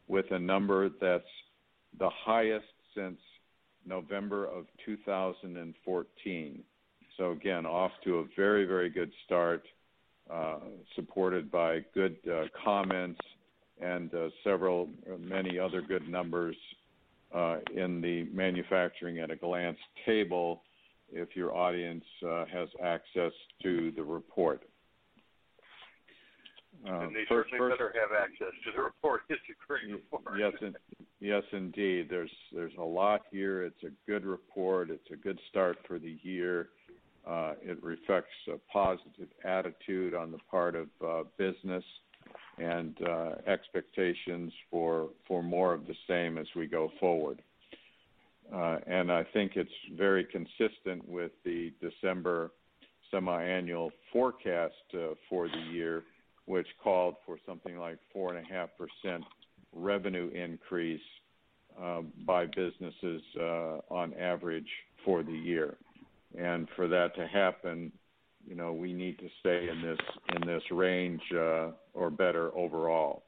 with 0.07 0.25
a 0.31 0.39
number 0.39 0.89
that's 1.01 1.23
the 1.99 2.09
highest 2.09 2.65
since 2.95 3.17
November 3.85 4.45
of 4.45 4.65
2014. 4.85 6.63
So, 7.17 7.31
again, 7.31 7.65
off 7.65 7.91
to 8.05 8.19
a 8.19 8.25
very, 8.35 8.65
very 8.65 8.89
good 8.89 9.11
start, 9.25 9.63
uh, 10.31 10.59
supported 10.95 11.51
by 11.51 11.79
good 11.93 12.17
uh, 12.31 12.43
comments 12.63 13.19
and 13.81 14.13
uh, 14.13 14.29
several, 14.43 14.89
uh, 15.11 15.17
many 15.17 15.59
other 15.59 15.81
good 15.81 16.07
numbers 16.07 16.55
uh, 17.33 17.57
in 17.75 18.01
the 18.01 18.27
manufacturing 18.33 19.19
at 19.19 19.31
a 19.31 19.35
glance 19.35 19.77
table 20.05 20.63
if 21.11 21.35
your 21.35 21.55
audience 21.55 22.03
uh, 22.25 22.45
has 22.51 22.69
access 22.83 23.31
to 23.63 23.91
the 23.95 24.03
report. 24.03 24.63
Uh, 26.87 26.99
and 26.99 27.15
they 27.15 27.23
first, 27.27 27.49
certainly 27.49 27.57
first, 27.57 27.79
better 27.79 27.93
have 27.99 28.11
access 28.17 28.53
to 28.65 28.71
the 28.75 28.81
report. 28.81 29.21
It's 29.29 29.41
a 29.49 29.67
great 29.67 29.91
report. 29.91 30.39
Yes, 30.39 30.53
in, 30.61 30.75
yes, 31.19 31.43
indeed. 31.51 32.07
There's 32.09 32.31
there's 32.53 32.75
a 32.77 32.83
lot 32.83 33.21
here. 33.31 33.63
It's 33.63 33.83
a 33.83 33.91
good 34.09 34.25
report. 34.25 34.89
It's 34.89 35.09
a 35.11 35.15
good 35.15 35.39
start 35.49 35.77
for 35.87 35.97
the 35.97 36.17
year. 36.21 36.69
Uh, 37.27 37.53
it 37.61 37.81
reflects 37.83 38.29
a 38.47 38.57
positive 38.71 39.27
attitude 39.43 40.13
on 40.13 40.31
the 40.31 40.37
part 40.49 40.75
of 40.75 40.87
uh, 41.05 41.23
business 41.37 41.83
and 42.57 42.97
uh, 43.07 43.35
expectations 43.45 44.51
for 44.71 45.09
more 45.29 45.73
of 45.73 45.85
the 45.85 45.95
same 46.07 46.37
as 46.37 46.47
we 46.55 46.67
go 46.67 46.91
forward. 46.99 47.41
Uh, 48.53 48.77
and 48.87 49.11
I 49.11 49.23
think 49.33 49.53
it's 49.55 49.69
very 49.95 50.25
consistent 50.25 51.07
with 51.07 51.31
the 51.43 51.73
December 51.81 52.51
semi-annual 53.11 53.91
forecast 54.11 54.73
uh, 54.93 55.13
for 55.29 55.47
the 55.47 55.71
year, 55.71 56.03
which 56.45 56.67
called 56.83 57.15
for 57.25 57.37
something 57.45 57.77
like 57.77 57.97
four 58.13 58.33
and 58.33 58.45
a 58.45 58.53
half 58.53 58.69
percent 58.77 59.23
revenue 59.73 60.29
increase 60.29 61.01
by 62.25 62.45
businesses 62.47 63.21
on 63.89 64.13
average 64.15 64.69
for 65.05 65.21
the 65.21 65.31
year. 65.31 65.77
And 66.37 66.67
for 66.75 66.87
that 66.87 67.15
to 67.15 67.27
happen, 67.27 67.91
you 68.47 68.55
know, 68.55 68.71
we 68.71 68.93
need 68.93 69.19
to 69.19 69.27
stay 69.39 69.67
in 69.69 69.81
this 69.81 69.99
in 70.35 70.47
this 70.47 70.63
range 70.71 71.21
uh, 71.33 71.71
or 71.93 72.09
better 72.09 72.55
overall. 72.55 73.23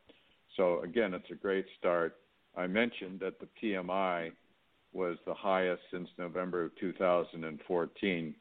So 0.56 0.82
again, 0.82 1.14
it's 1.14 1.30
a 1.32 1.36
great 1.36 1.66
start. 1.78 2.16
I 2.58 2.68
mentioned 2.68 3.20
that 3.20 3.36
the 3.40 3.48
PMI 3.62 4.32
was 4.94 5.18
the 5.26 5.34
highest 5.34 5.82
since 5.92 6.10
November 6.18 6.66
of 6.66 6.76
2014. 6.80 8.36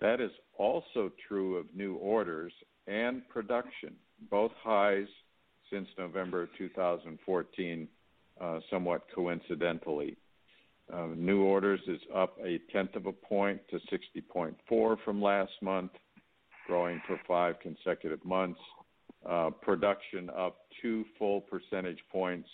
That 0.00 0.20
is 0.20 0.30
also 0.58 1.10
true 1.26 1.56
of 1.56 1.66
new 1.74 1.94
orders 1.94 2.52
and 2.86 3.26
production, 3.28 3.94
both 4.30 4.52
highs 4.62 5.06
since 5.70 5.88
November 5.98 6.42
of 6.42 6.48
2014, 6.58 7.88
uh, 8.40 8.60
somewhat 8.70 9.06
coincidentally. 9.14 10.16
Uh, 10.92 11.08
new 11.16 11.42
orders 11.42 11.80
is 11.86 12.00
up 12.14 12.38
a 12.42 12.58
tenth 12.72 12.94
of 12.96 13.06
a 13.06 13.12
point 13.12 13.60
to 13.68 13.78
60.4 13.92 14.96
from 15.04 15.20
last 15.20 15.52
month, 15.60 15.90
growing 16.68 17.02
for 17.06 17.18
five 17.26 17.58
consecutive 17.60 18.24
months. 18.24 18.60
Uh, 19.28 19.50
production 19.62 20.30
up 20.30 20.58
two 20.80 21.04
full 21.18 21.40
percentage 21.40 21.98
points 22.12 22.48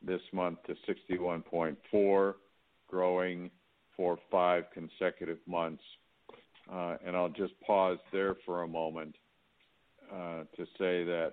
this 0.00 0.22
month 0.32 0.58
to 0.66 0.74
61.4 0.88 2.34
growing 2.88 3.50
for 3.96 4.18
five 4.30 4.64
consecutive 4.72 5.38
months. 5.46 5.82
Uh, 6.72 6.96
and 7.04 7.14
I'll 7.14 7.28
just 7.28 7.52
pause 7.66 7.98
there 8.12 8.36
for 8.46 8.62
a 8.62 8.68
moment 8.68 9.14
uh, 10.10 10.44
to 10.56 10.64
say 10.78 11.04
that 11.04 11.32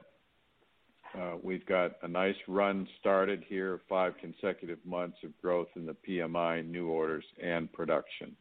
uh, 1.17 1.35
we've 1.41 1.65
got 1.65 1.93
a 2.03 2.07
nice 2.07 2.35
run 2.47 2.87
started 2.99 3.43
here, 3.47 3.79
five 3.87 4.13
consecutive 4.19 4.79
months 4.85 5.17
of 5.23 5.31
growth 5.41 5.69
in 5.75 5.85
the 5.85 5.95
PMI, 6.07 6.67
new 6.67 6.87
orders, 6.87 7.23
and 7.41 7.71
production. 7.71 8.35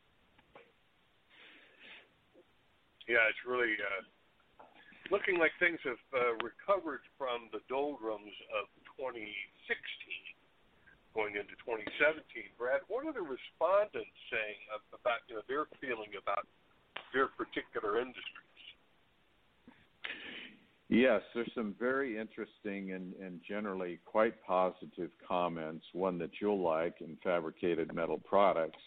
Yeah, 3.06 3.22
it's 3.30 3.42
really 3.46 3.78
uh, 3.78 4.02
looking 5.14 5.38
like 5.38 5.54
things 5.62 5.78
have 5.86 6.02
uh, 6.10 6.34
recovered 6.42 7.06
from 7.14 7.46
the 7.54 7.62
doldrums 7.70 8.34
of 8.50 8.66
2016 8.98 9.22
going 11.14 11.38
into 11.38 11.54
2017. 11.64 12.20
Brad, 12.58 12.82
what 12.90 13.06
are 13.06 13.14
the 13.14 13.24
respondents 13.24 14.12
saying 14.28 14.58
about 14.92 15.22
you 15.30 15.38
know 15.38 15.46
their 15.48 15.70
feeling 15.80 16.12
about 16.18 16.44
their 17.14 17.30
particular 17.32 18.02
industries? 18.02 18.46
Yes, 20.88 21.22
there's 21.34 21.50
some 21.54 21.74
very 21.78 22.18
interesting 22.18 22.92
and, 22.92 23.14
and 23.14 23.40
generally 23.46 23.98
quite 24.04 24.34
positive 24.44 25.10
comments. 25.26 25.84
One 25.92 26.18
that 26.18 26.30
you'll 26.40 26.62
like 26.62 27.00
in 27.00 27.16
fabricated 27.24 27.92
metal 27.92 28.18
products. 28.18 28.78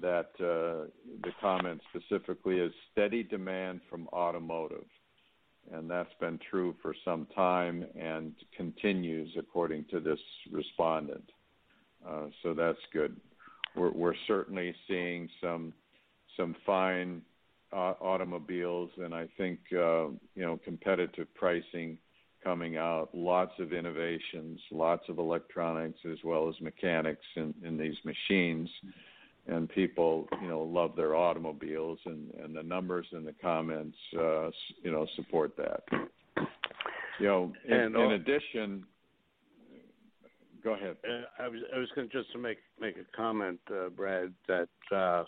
That 0.00 0.30
uh, 0.40 0.90
the 1.22 1.30
comment 1.40 1.80
specifically 1.90 2.58
is 2.58 2.72
steady 2.92 3.22
demand 3.22 3.80
from 3.88 4.08
automotive 4.08 4.84
and 5.72 5.90
that's 5.90 6.12
been 6.20 6.38
true 6.50 6.74
for 6.82 6.94
some 7.04 7.26
time 7.34 7.84
and 7.98 8.32
continues 8.56 9.30
according 9.38 9.84
to 9.90 10.00
this 10.00 10.18
respondent. 10.50 11.30
Uh, 12.06 12.26
so 12.42 12.54
that's 12.54 12.78
good. 12.92 13.16
We're, 13.74 13.90
we're 13.90 14.14
certainly 14.26 14.74
seeing 14.86 15.28
some 15.40 15.72
some 16.36 16.56
fine 16.66 17.22
uh, 17.72 17.94
automobiles, 18.00 18.90
and 18.98 19.14
I 19.14 19.28
think 19.36 19.60
uh, 19.72 20.08
you 20.34 20.44
know 20.44 20.60
competitive 20.64 21.32
pricing 21.34 21.98
coming 22.42 22.76
out. 22.76 23.08
Lots 23.14 23.52
of 23.58 23.72
innovations, 23.72 24.60
lots 24.70 25.08
of 25.08 25.18
electronics 25.18 25.98
as 26.10 26.18
well 26.22 26.48
as 26.48 26.54
mechanics 26.60 27.24
in, 27.36 27.54
in 27.64 27.78
these 27.78 27.96
machines, 28.04 28.68
and 29.46 29.68
people 29.68 30.26
you 30.40 30.48
know 30.48 30.62
love 30.62 30.96
their 30.96 31.14
automobiles, 31.14 31.98
and, 32.06 32.30
and 32.42 32.56
the 32.56 32.62
numbers 32.62 33.06
in 33.12 33.24
the 33.24 33.34
comments 33.40 33.96
uh, 34.18 34.50
you 34.82 34.90
know 34.90 35.06
support 35.16 35.56
that. 35.56 35.82
You 37.20 37.26
know, 37.26 37.52
in, 37.68 37.74
and, 37.74 37.96
in 37.96 38.12
addition, 38.12 38.84
Go 40.64 40.72
ahead. 40.72 40.96
Uh, 41.06 41.42
I 41.42 41.48
was 41.48 41.60
I 41.74 41.78
was 41.78 41.90
going 41.94 42.08
just 42.10 42.32
to 42.32 42.38
make 42.38 42.56
make 42.80 42.96
a 42.96 43.16
comment, 43.16 43.60
uh, 43.70 43.90
Brad, 43.90 44.32
that 44.48 44.68
uh, 44.90 45.24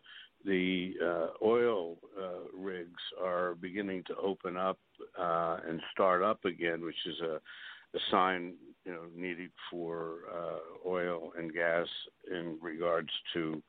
the 0.46 0.94
uh, 1.04 1.44
oil 1.44 1.98
uh, 2.18 2.58
rigs 2.58 3.02
are 3.22 3.54
beginning 3.56 4.02
to 4.06 4.16
open 4.16 4.56
up 4.56 4.78
uh, 5.18 5.58
and 5.68 5.78
start 5.92 6.22
up 6.22 6.46
again, 6.46 6.82
which 6.82 6.96
is 7.04 7.20
a, 7.20 7.34
a 7.34 8.00
sign 8.10 8.54
you 8.86 8.92
know 8.92 9.02
needed 9.14 9.50
for 9.70 10.20
uh, 10.34 10.88
oil 10.88 11.32
and 11.36 11.52
gas 11.52 11.86
in 12.30 12.58
regards 12.62 13.10
to 13.34 13.62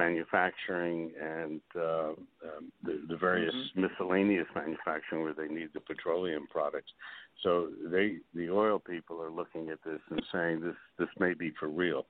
manufacturing 0.00 1.12
and 1.20 1.60
uh, 1.76 2.08
um, 2.08 2.72
the, 2.82 3.02
the 3.08 3.16
various 3.16 3.54
mm-hmm. 3.54 3.82
miscellaneous 3.82 4.46
manufacturing 4.54 5.22
where 5.22 5.34
they 5.34 5.52
need 5.52 5.68
the 5.74 5.80
petroleum 5.80 6.46
products. 6.50 6.90
So 7.42 7.68
they, 7.90 8.16
the 8.34 8.50
oil 8.50 8.78
people, 8.78 9.20
are 9.20 9.30
looking 9.30 9.68
at 9.68 9.78
this 9.84 10.00
and 10.10 10.22
saying 10.32 10.60
this 10.60 10.74
this 10.98 11.08
may 11.18 11.34
be 11.34 11.52
for 11.58 11.68
real. 11.68 12.06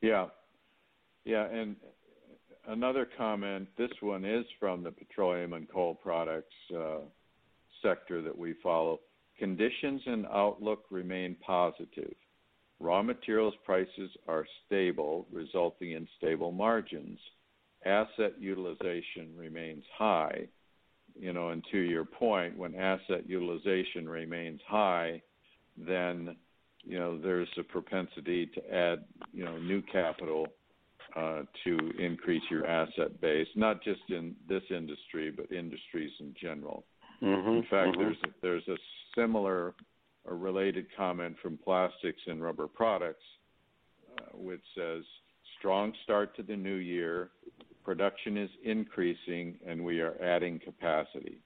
Yeah, 0.00 0.26
yeah, 1.24 1.46
and 1.46 1.76
another 2.68 3.06
comment. 3.16 3.68
This 3.76 3.90
one 4.00 4.24
is 4.24 4.44
from 4.58 4.82
the 4.82 4.90
petroleum 4.90 5.52
and 5.52 5.68
coal 5.70 5.94
products 5.94 6.54
uh, 6.74 7.00
sector 7.82 8.22
that 8.22 8.36
we 8.36 8.54
follow. 8.62 9.00
Conditions 9.38 10.02
and 10.06 10.26
outlook 10.26 10.84
remain 10.90 11.36
positive. 11.44 12.14
Raw 12.80 13.02
materials 13.02 13.54
prices 13.64 14.10
are 14.28 14.46
stable, 14.66 15.26
resulting 15.32 15.92
in 15.92 16.06
stable 16.16 16.52
margins. 16.52 17.18
Asset 17.84 18.34
utilization 18.38 19.34
remains 19.36 19.84
high. 19.96 20.46
You 21.18 21.32
know, 21.32 21.48
and 21.48 21.64
to 21.72 21.78
your 21.78 22.04
point, 22.04 22.56
when 22.56 22.76
asset 22.76 23.28
utilization 23.28 24.08
remains 24.08 24.60
high, 24.68 25.20
then 25.76 26.36
you 26.84 26.98
know 26.98 27.18
there's 27.18 27.48
a 27.58 27.64
propensity 27.64 28.46
to 28.46 28.74
add 28.74 29.04
you 29.32 29.44
know 29.44 29.58
new 29.58 29.82
capital 29.82 30.46
uh, 31.16 31.42
to 31.64 31.78
increase 31.98 32.42
your 32.50 32.66
asset 32.66 33.20
base, 33.20 33.48
not 33.56 33.82
just 33.82 34.00
in 34.10 34.36
this 34.48 34.62
industry, 34.70 35.30
but 35.30 35.50
industries 35.50 36.12
in 36.20 36.34
general. 36.40 36.84
Mm-hmm, 37.22 37.50
in 37.50 37.62
fact, 37.62 37.96
mm-hmm. 37.96 38.00
there's 38.00 38.16
a, 38.24 38.28
there's 38.42 38.68
a 38.68 38.76
similar 39.16 39.74
a 40.30 40.34
related 40.34 40.86
comment 40.96 41.36
from 41.42 41.58
Plastics 41.58 42.20
and 42.26 42.42
Rubber 42.42 42.66
Products, 42.66 43.24
uh, 44.18 44.36
which 44.36 44.62
says, 44.76 45.02
strong 45.58 45.92
start 46.04 46.36
to 46.36 46.42
the 46.42 46.56
new 46.56 46.76
year, 46.76 47.30
production 47.84 48.36
is 48.36 48.50
increasing, 48.64 49.56
and 49.66 49.84
we 49.84 50.00
are 50.00 50.20
adding 50.22 50.60
capacity. 50.62 51.38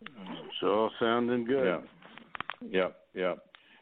It's 0.00 0.62
all 0.62 0.90
sounding 1.00 1.44
good. 1.44 1.82
Yeah, 2.70 2.70
yeah, 2.70 2.88
yeah. 3.14 3.34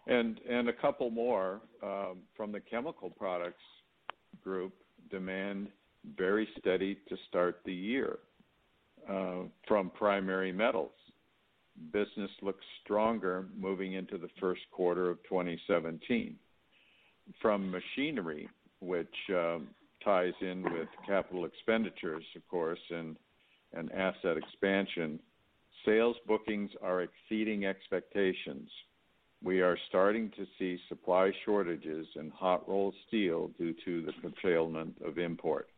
And 0.07 0.41
and 0.49 0.69
a 0.69 0.73
couple 0.73 1.11
more 1.11 1.61
um, 1.83 2.19
from 2.37 2.53
the 2.53 2.61
chemical 2.61 3.11
products 3.11 3.63
group. 4.43 4.73
Demand 5.11 5.69
very 6.17 6.49
steady 6.59 6.99
to 7.09 7.17
start 7.29 7.61
the 7.65 7.73
year 7.73 8.19
uh, 9.09 9.43
from 9.69 9.91
primary 9.91 10.53
metals 10.53 10.93
business 11.93 12.31
looks 12.43 12.65
stronger 12.83 13.47
moving 13.57 13.95
into 13.95 14.19
the 14.19 14.31
first 14.41 14.63
quarter 14.71 15.11
of 15.11 15.23
2017. 15.25 16.37
From 17.43 17.71
machinery, 17.71 18.49
which 18.81 19.15
um, 19.31 19.69
ties 20.05 20.35
in 20.41 20.63
with 20.63 20.89
capital 21.07 21.45
expenditures, 21.45 22.25
of 22.37 22.47
course, 22.49 22.79
and, 22.91 23.17
and 23.73 23.91
asset 23.93 24.37
expansion, 24.37 25.19
sales 25.85 26.17
bookings 26.27 26.71
are 26.83 27.03
exceeding 27.03 27.67
expectations. 27.67 28.69
We 29.43 29.61
are 29.61 29.79
starting 29.89 30.31
to 30.37 30.47
see 30.59 30.79
supply 30.89 31.31
shortages 31.45 32.07
in 32.17 32.31
hot 32.31 32.69
rolled 32.69 32.95
steel 33.07 33.51
due 33.59 33.75
to 33.85 34.03
the 34.03 34.13
curtailment 34.23 34.97
of 35.05 35.19
import. 35.19 35.69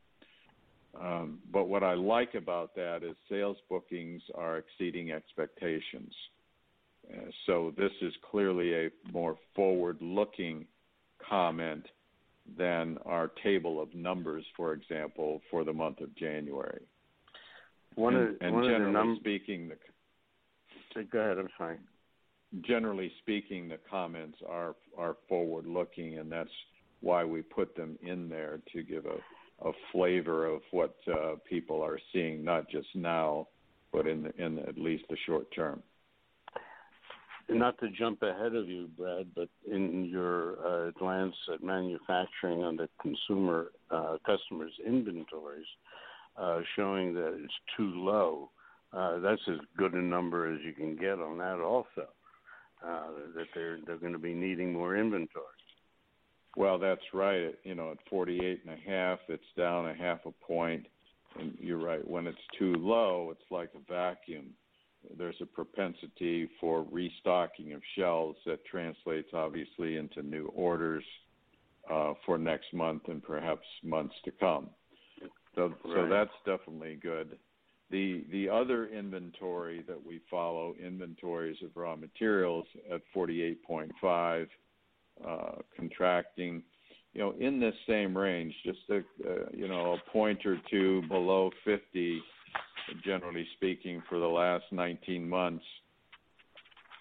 Um, 1.01 1.39
but 1.53 1.69
what 1.69 1.83
I 1.83 1.95
like 1.95 2.35
about 2.35 2.75
that 2.75 3.03
is 3.03 3.15
sales 3.29 3.57
bookings 3.69 4.23
are 4.35 4.59
exceeding 4.59 5.13
expectations. 5.13 6.13
Uh, 7.13 7.31
so 7.47 7.73
this 7.77 7.93
is 8.03 8.13
clearly 8.31 8.75
a 8.75 8.91
more 9.13 9.37
forward-looking 9.55 10.67
comment 11.29 11.87
than 12.57 12.99
our 13.05 13.31
table 13.43 13.81
of 13.81 13.95
numbers, 13.95 14.45
for 14.57 14.73
example, 14.73 15.41
for 15.51 15.65
the 15.65 15.73
month 15.73 16.01
of 16.01 16.15
January. 16.17 16.83
One 17.95 18.15
and, 18.15 18.29
of, 18.29 18.35
and 18.41 18.55
one 18.55 18.65
generally 18.65 18.87
of 18.87 18.93
the 18.93 18.99
num- 18.99 19.17
speaking, 19.21 19.69
the 19.69 21.05
go 21.05 21.19
ahead. 21.19 21.39
I'm 21.39 21.49
sorry. 21.57 21.77
Generally 22.63 23.13
speaking, 23.21 23.69
the 23.69 23.79
comments 23.91 24.39
are 24.49 24.75
are 24.97 25.17
forward-looking, 25.29 26.19
and 26.19 26.31
that's 26.33 26.51
why 27.01 27.25
we 27.25 27.43
put 27.43 27.77
them 27.77 27.99
in 28.03 28.29
there 28.29 28.61
to 28.73 28.83
give 28.83 29.07
a, 29.07 29.17
a 29.65 29.71
flavor 29.93 30.47
of 30.47 30.61
what 30.71 30.95
uh, 31.13 31.35
people 31.49 31.83
are 31.83 31.99
seeing, 32.13 32.45
not 32.45 32.69
just 32.69 32.89
now, 32.95 33.49
but 33.93 34.07
in 34.07 34.23
the, 34.23 34.45
in 34.45 34.59
at 34.61 34.79
least 34.79 35.05
the 35.09 35.17
short 35.27 35.47
term. 35.55 35.83
Not 37.51 37.79
to 37.81 37.89
jump 37.89 38.23
ahead 38.23 38.55
of 38.55 38.69
you, 38.69 38.89
Brad, 38.97 39.29
but 39.35 39.49
in 39.71 40.05
your 40.05 40.59
uh, 40.67 40.91
glance 40.99 41.35
at 41.53 41.63
manufacturing 41.63 42.63
on 42.63 42.77
the 42.77 42.89
consumer 43.01 43.69
uh, 43.91 44.19
customers' 44.27 44.73
inventories, 44.87 45.67
uh, 46.37 46.61
showing 46.77 47.15
that 47.15 47.41
it's 47.43 47.55
too 47.75 47.91
low, 47.95 48.51
uh, 48.93 49.19
that's 49.21 49.41
as 49.49 49.59
good 49.77 49.95
a 49.95 50.03
number 50.03 50.53
as 50.53 50.61
you 50.65 50.73
can 50.73 50.95
get 50.97 51.19
on 51.19 51.39
that. 51.39 51.59
Also, 51.59 52.09
uh, 52.87 53.09
that 53.35 53.47
they're 53.55 53.79
they're 53.87 53.97
going 53.97 54.13
to 54.13 54.19
be 54.19 54.35
needing 54.35 54.73
more 54.73 54.97
inventory. 54.97 55.45
Well, 56.57 56.79
that's 56.79 57.03
right. 57.13 57.55
You 57.65 57.75
know, 57.75 57.93
at 57.93 57.99
48 58.11 58.63
and 58.67 58.75
a 58.75 58.91
half, 58.91 59.19
it's 59.29 59.43
down 59.57 59.89
a 59.89 59.95
half 59.95 60.21
a 60.27 60.31
point. 60.31 60.87
And 61.39 61.57
you're 61.61 61.79
right. 61.79 62.07
When 62.07 62.27
it's 62.27 62.39
too 62.59 62.75
low, 62.75 63.29
it's 63.31 63.51
like 63.51 63.71
a 63.75 63.93
vacuum. 63.93 64.51
There's 65.17 65.37
a 65.41 65.47
propensity 65.47 66.49
for 66.61 66.85
restocking 66.91 67.73
of 67.73 67.83
shelves 67.97 68.39
that 68.47 68.65
translates 68.65 69.29
obviously 69.33 69.97
into 69.97 70.23
new 70.23 70.47
orders 70.47 71.05
uh, 71.91 72.15
for 72.27 72.39
next 72.39 72.75
month 72.75 73.03
and 73.09 73.23
perhaps 73.23 73.67
months 73.83 74.15
to 74.25 74.33
come. 74.33 74.71
So, 75.55 75.69
right. 75.69 75.77
so 75.85 76.09
that's 76.09 76.31
definitely 76.45 76.99
good. 77.01 77.39
The 77.91 78.25
the 78.31 78.49
other 78.51 78.89
inventory 78.89 79.83
that 79.89 80.05
we 80.05 80.21
follow, 80.31 80.75
inventories 80.85 81.57
of 81.65 81.71
raw 81.75 81.97
materials 81.97 82.67
at 82.93 83.01
48.5 83.17 84.47
uh, 85.27 85.57
contracting, 85.77 86.63
you 87.13 87.21
know, 87.21 87.35
in 87.39 87.59
this 87.59 87.75
same 87.89 88.17
range, 88.17 88.55
just 88.65 88.79
a, 88.91 88.99
uh, 88.99 89.47
you 89.53 89.69
know, 89.69 89.95
a 89.95 90.11
point 90.11 90.45
or 90.47 90.59
two 90.71 91.03
below 91.09 91.51
50, 91.65 92.21
generally 93.05 93.47
speaking, 93.57 94.03
for 94.09 94.19
the 94.19 94.27
last 94.27 94.65
19 94.73 95.29
months, 95.29 95.65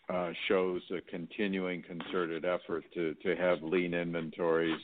uh, 0.09 0.31
shows 0.47 0.81
a 0.91 1.01
continuing 1.09 1.83
concerted 1.83 2.45
effort 2.45 2.83
to, 2.93 3.13
to 3.15 3.35
have 3.35 3.61
lean 3.61 3.93
inventories. 3.93 4.79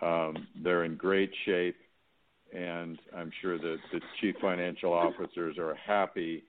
Um, 0.00 0.46
they're 0.62 0.84
in 0.84 0.96
great 0.96 1.32
shape, 1.44 1.76
and 2.54 2.98
I'm 3.16 3.32
sure 3.42 3.58
that 3.58 3.76
the 3.92 4.00
chief 4.20 4.36
financial 4.40 4.92
officers 4.92 5.58
are 5.58 5.74
happy 5.74 6.44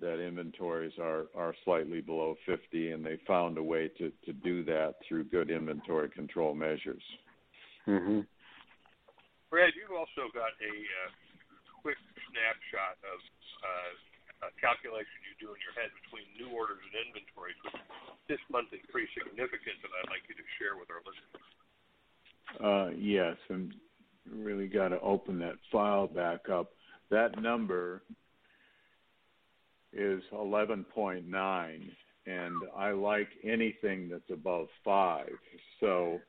that 0.00 0.20
inventories 0.20 0.92
are 1.00 1.26
are 1.34 1.54
slightly 1.64 2.00
below 2.00 2.36
50, 2.46 2.92
and 2.92 3.04
they 3.04 3.18
found 3.26 3.58
a 3.58 3.62
way 3.62 3.88
to 3.98 4.12
to 4.24 4.32
do 4.32 4.64
that 4.64 4.94
through 5.06 5.24
good 5.24 5.50
inventory 5.50 6.10
control 6.10 6.54
measures. 6.54 7.02
Mm-hmm. 7.86 8.20
Brad, 9.50 9.72
you've 9.78 9.94
also 9.96 10.28
got 10.34 10.52
a 10.58 10.74
uh, 10.74 11.10
quick 11.82 11.96
snapshot 12.28 12.98
of 13.06 13.18
uh, 13.62 14.48
a 14.48 14.50
calculation 14.60 15.16
you 15.24 15.36
do 15.40 15.54
in 15.54 15.60
your 15.62 15.72
head 15.78 15.88
between 16.04 16.26
new 16.36 16.50
orders 16.52 16.82
and 16.82 16.94
inventories, 17.08 17.56
which 17.64 17.80
this 18.28 18.42
month 18.50 18.68
is 18.74 18.82
pretty 18.92 19.08
significant, 19.16 19.80
that 19.80 19.92
I'd 20.02 20.10
like 20.12 20.26
you 20.28 20.36
to 20.36 20.46
share 20.60 20.76
with 20.76 20.90
our 20.92 21.00
listeners. 21.06 21.46
Uh, 22.58 22.90
yes, 22.98 23.38
and 23.48 23.72
really 24.28 24.66
got 24.66 24.88
to 24.88 25.00
open 25.00 25.38
that 25.38 25.56
file 25.70 26.06
back 26.06 26.48
up. 26.50 26.74
That 27.10 27.40
number 27.40 28.02
is 29.96 30.22
11.9, 30.32 31.24
and 32.26 32.54
I 32.76 32.90
like 32.90 33.28
anything 33.44 34.08
that's 34.08 34.30
above 34.30 34.66
five. 34.84 35.30
So 35.80 36.20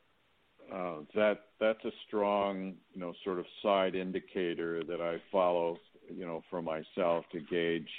uh, 0.74 0.98
that 1.16 1.40
that's 1.60 1.84
a 1.86 1.92
strong, 2.08 2.76
you 2.94 3.00
know, 3.00 3.14
sort 3.24 3.40
of 3.40 3.46
side 3.64 3.96
indicator 3.96 4.84
that 4.84 5.02
I 5.02 5.18
follow, 5.32 5.78
you 6.14 6.26
know, 6.26 6.44
for 6.50 6.62
myself 6.62 7.26
to 7.32 7.40
gauge, 7.50 7.90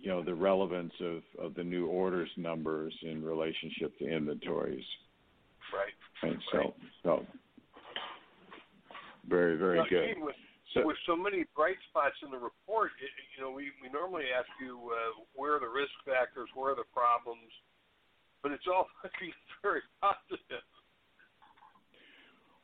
you 0.00 0.08
know, 0.08 0.22
the 0.22 0.34
relevance 0.34 0.92
of, 1.00 1.22
of 1.42 1.54
the 1.54 1.64
new 1.64 1.86
orders 1.86 2.30
numbers 2.36 2.94
in 3.02 3.24
relationship 3.24 3.98
to 3.98 4.08
inventories. 4.08 4.84
Right. 5.72 6.30
And 6.30 6.40
so, 6.52 6.58
right. 6.58 6.74
so 7.02 7.26
very, 9.28 9.56
very 9.56 9.78
now, 9.78 9.86
good. 9.88 10.16
With, 10.74 10.82
so, 10.82 10.86
with 10.86 10.96
so 11.06 11.16
many 11.16 11.44
bright 11.56 11.78
spots 11.90 12.14
in 12.22 12.30
the 12.30 12.38
report, 12.38 12.90
it, 13.02 13.10
you 13.36 13.42
know, 13.42 13.50
we, 13.50 13.70
we 13.82 13.90
normally 13.90 14.30
ask 14.36 14.48
you 14.62 14.78
uh, 14.94 15.24
where 15.34 15.56
are 15.56 15.60
the 15.60 15.68
risk 15.68 15.92
factors, 16.06 16.48
where 16.54 16.72
are 16.72 16.76
the 16.76 16.86
problems, 16.94 17.50
but 18.42 18.52
it's 18.52 18.66
all 18.66 18.86
looking 19.04 19.32
very 19.62 19.82
positive. 20.00 20.64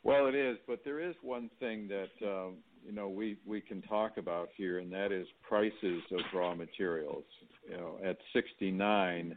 Well, 0.03 0.29
it 0.29 0.37
is, 0.37 0.57
but 0.69 0.85
there 0.85 1.01
is 1.01 1.17
one 1.21 1.51
thing 1.59 1.89
that 1.89 2.15
um, 2.25 2.59
you 2.85 2.93
know 2.93 3.09
we 3.09 3.39
we 3.45 3.61
can 3.61 3.83
talk 3.83 4.19
about 4.19 4.51
here, 4.57 4.79
and 4.79 4.93
that 4.93 5.11
is 5.11 5.27
prices 5.49 6.03
of 6.13 6.21
raw 6.33 6.55
materials. 6.55 7.25
You 7.69 7.77
know, 7.77 7.99
at 8.05 8.17
69, 8.33 9.35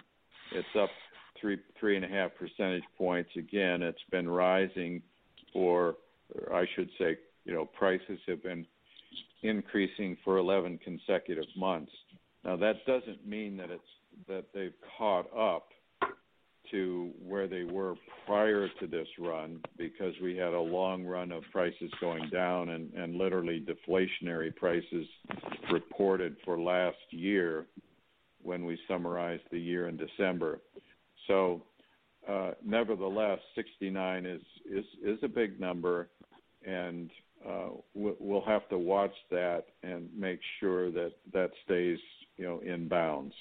it's 0.51 0.67
up 0.79 0.91
three 1.41 1.57
three 1.79 1.95
and 1.95 2.05
a 2.05 2.07
half 2.07 2.31
percentage 2.35 2.83
points. 2.99 3.31
Again, 3.35 3.81
it's 3.81 3.97
been 4.11 4.29
rising 4.29 5.01
for, 5.53 5.95
I 6.53 6.65
should 6.75 6.89
say, 6.99 7.17
you 7.49 7.55
know, 7.55 7.65
prices 7.65 8.19
have 8.27 8.43
been 8.43 8.63
increasing 9.41 10.15
for 10.23 10.37
11 10.37 10.79
consecutive 10.83 11.45
months. 11.57 11.91
Now 12.45 12.55
that 12.57 12.85
doesn't 12.85 13.25
mean 13.27 13.57
that 13.57 13.71
it's 13.71 13.81
that 14.27 14.45
they've 14.53 14.73
caught 14.97 15.25
up 15.35 15.69
to 16.69 17.09
where 17.25 17.47
they 17.47 17.63
were 17.63 17.95
prior 18.27 18.67
to 18.79 18.85
this 18.85 19.07
run 19.17 19.59
because 19.77 20.13
we 20.21 20.37
had 20.37 20.53
a 20.53 20.59
long 20.59 21.03
run 21.03 21.31
of 21.31 21.41
prices 21.51 21.91
going 21.99 22.29
down 22.29 22.69
and, 22.69 22.93
and 22.93 23.15
literally 23.15 23.65
deflationary 23.65 24.55
prices 24.55 25.07
reported 25.71 26.35
for 26.45 26.59
last 26.59 26.97
year 27.09 27.65
when 28.43 28.63
we 28.63 28.77
summarized 28.87 29.43
the 29.51 29.59
year 29.59 29.87
in 29.87 29.97
December. 29.97 30.59
So 31.27 31.63
uh, 32.29 32.51
nevertheless, 32.63 33.39
69 33.55 34.27
is, 34.27 34.41
is, 34.71 34.85
is 35.03 35.17
a 35.23 35.27
big 35.27 35.59
number, 35.59 36.09
and 36.67 37.09
uh, 37.47 37.69
we'll 37.93 38.45
have 38.45 38.67
to 38.69 38.77
watch 38.77 39.13
that 39.31 39.65
and 39.83 40.09
make 40.15 40.39
sure 40.59 40.91
that 40.91 41.13
that 41.33 41.51
stays, 41.65 41.97
you 42.37 42.45
know, 42.45 42.59
in 42.59 42.87
bounds. 42.87 43.33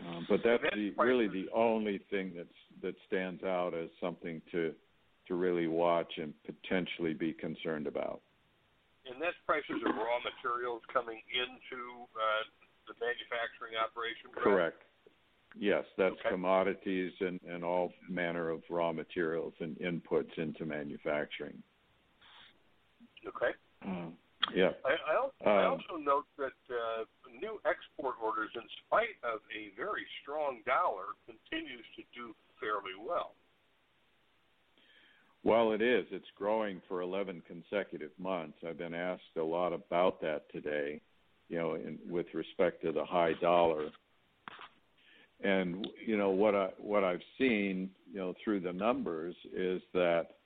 Uh, 0.00 0.20
but 0.28 0.40
that's 0.44 0.62
the, 0.74 0.92
really 0.98 1.28
the 1.28 1.46
only 1.54 2.00
thing 2.10 2.32
that's 2.36 2.48
that 2.82 2.94
stands 3.06 3.42
out 3.44 3.72
as 3.74 3.88
something 4.00 4.40
to 4.50 4.72
to 5.28 5.34
really 5.34 5.66
watch 5.66 6.12
and 6.18 6.32
potentially 6.44 7.14
be 7.14 7.32
concerned 7.32 7.86
about. 7.86 8.20
And 9.06 9.20
that's 9.20 9.36
prices 9.46 9.82
of 9.86 9.94
raw 9.96 10.18
materials 10.22 10.82
coming 10.92 11.20
into 11.34 12.06
uh, 12.14 12.42
the 12.86 12.94
manufacturing 13.00 13.74
operation. 13.78 14.30
Correct. 14.34 14.82
Yes, 15.58 15.84
that's 15.98 16.14
okay. 16.20 16.30
commodities 16.30 17.12
and, 17.20 17.38
and 17.48 17.62
all 17.62 17.92
manner 18.08 18.50
of 18.50 18.62
raw 18.70 18.92
materials 18.92 19.52
and 19.60 19.76
inputs 19.78 20.36
into 20.38 20.64
manufacturing. 20.64 21.62
Okay. 23.26 23.52
Mm. 23.86 24.12
Yeah. 24.54 24.70
I, 24.84 24.96
I, 25.12 25.16
also, 25.16 25.44
um, 25.46 25.52
I 25.52 25.64
also 25.64 25.96
note 26.02 26.26
that 26.38 26.58
uh, 26.68 27.04
new 27.40 27.60
export 27.64 28.16
orders, 28.22 28.50
in 28.54 28.62
spite 28.86 29.16
of 29.22 29.40
a 29.54 29.74
very 29.76 30.04
strong 30.22 30.60
dollar, 30.66 31.14
continues 31.26 31.86
to 31.96 32.02
do 32.14 32.34
fairly 32.60 32.94
well. 32.98 33.34
Well, 35.44 35.72
it 35.72 35.82
is. 35.82 36.06
It's 36.10 36.26
growing 36.36 36.80
for 36.88 37.00
11 37.00 37.42
consecutive 37.46 38.12
months. 38.18 38.58
I've 38.66 38.78
been 38.78 38.94
asked 38.94 39.36
a 39.36 39.42
lot 39.42 39.72
about 39.72 40.20
that 40.20 40.50
today, 40.52 41.00
you 41.48 41.58
know, 41.58 41.74
in, 41.74 41.98
with 42.08 42.26
respect 42.32 42.82
to 42.84 42.92
the 42.92 43.04
high 43.04 43.32
dollar. 43.40 43.88
And 45.42 45.88
you 46.06 46.16
know 46.16 46.30
what 46.30 46.54
I 46.54 46.68
what 46.78 47.02
I've 47.02 47.22
seen, 47.36 47.90
you 48.12 48.20
know, 48.20 48.32
through 48.44 48.60
the 48.60 48.72
numbers 48.72 49.34
is 49.52 49.82
that, 49.92 50.36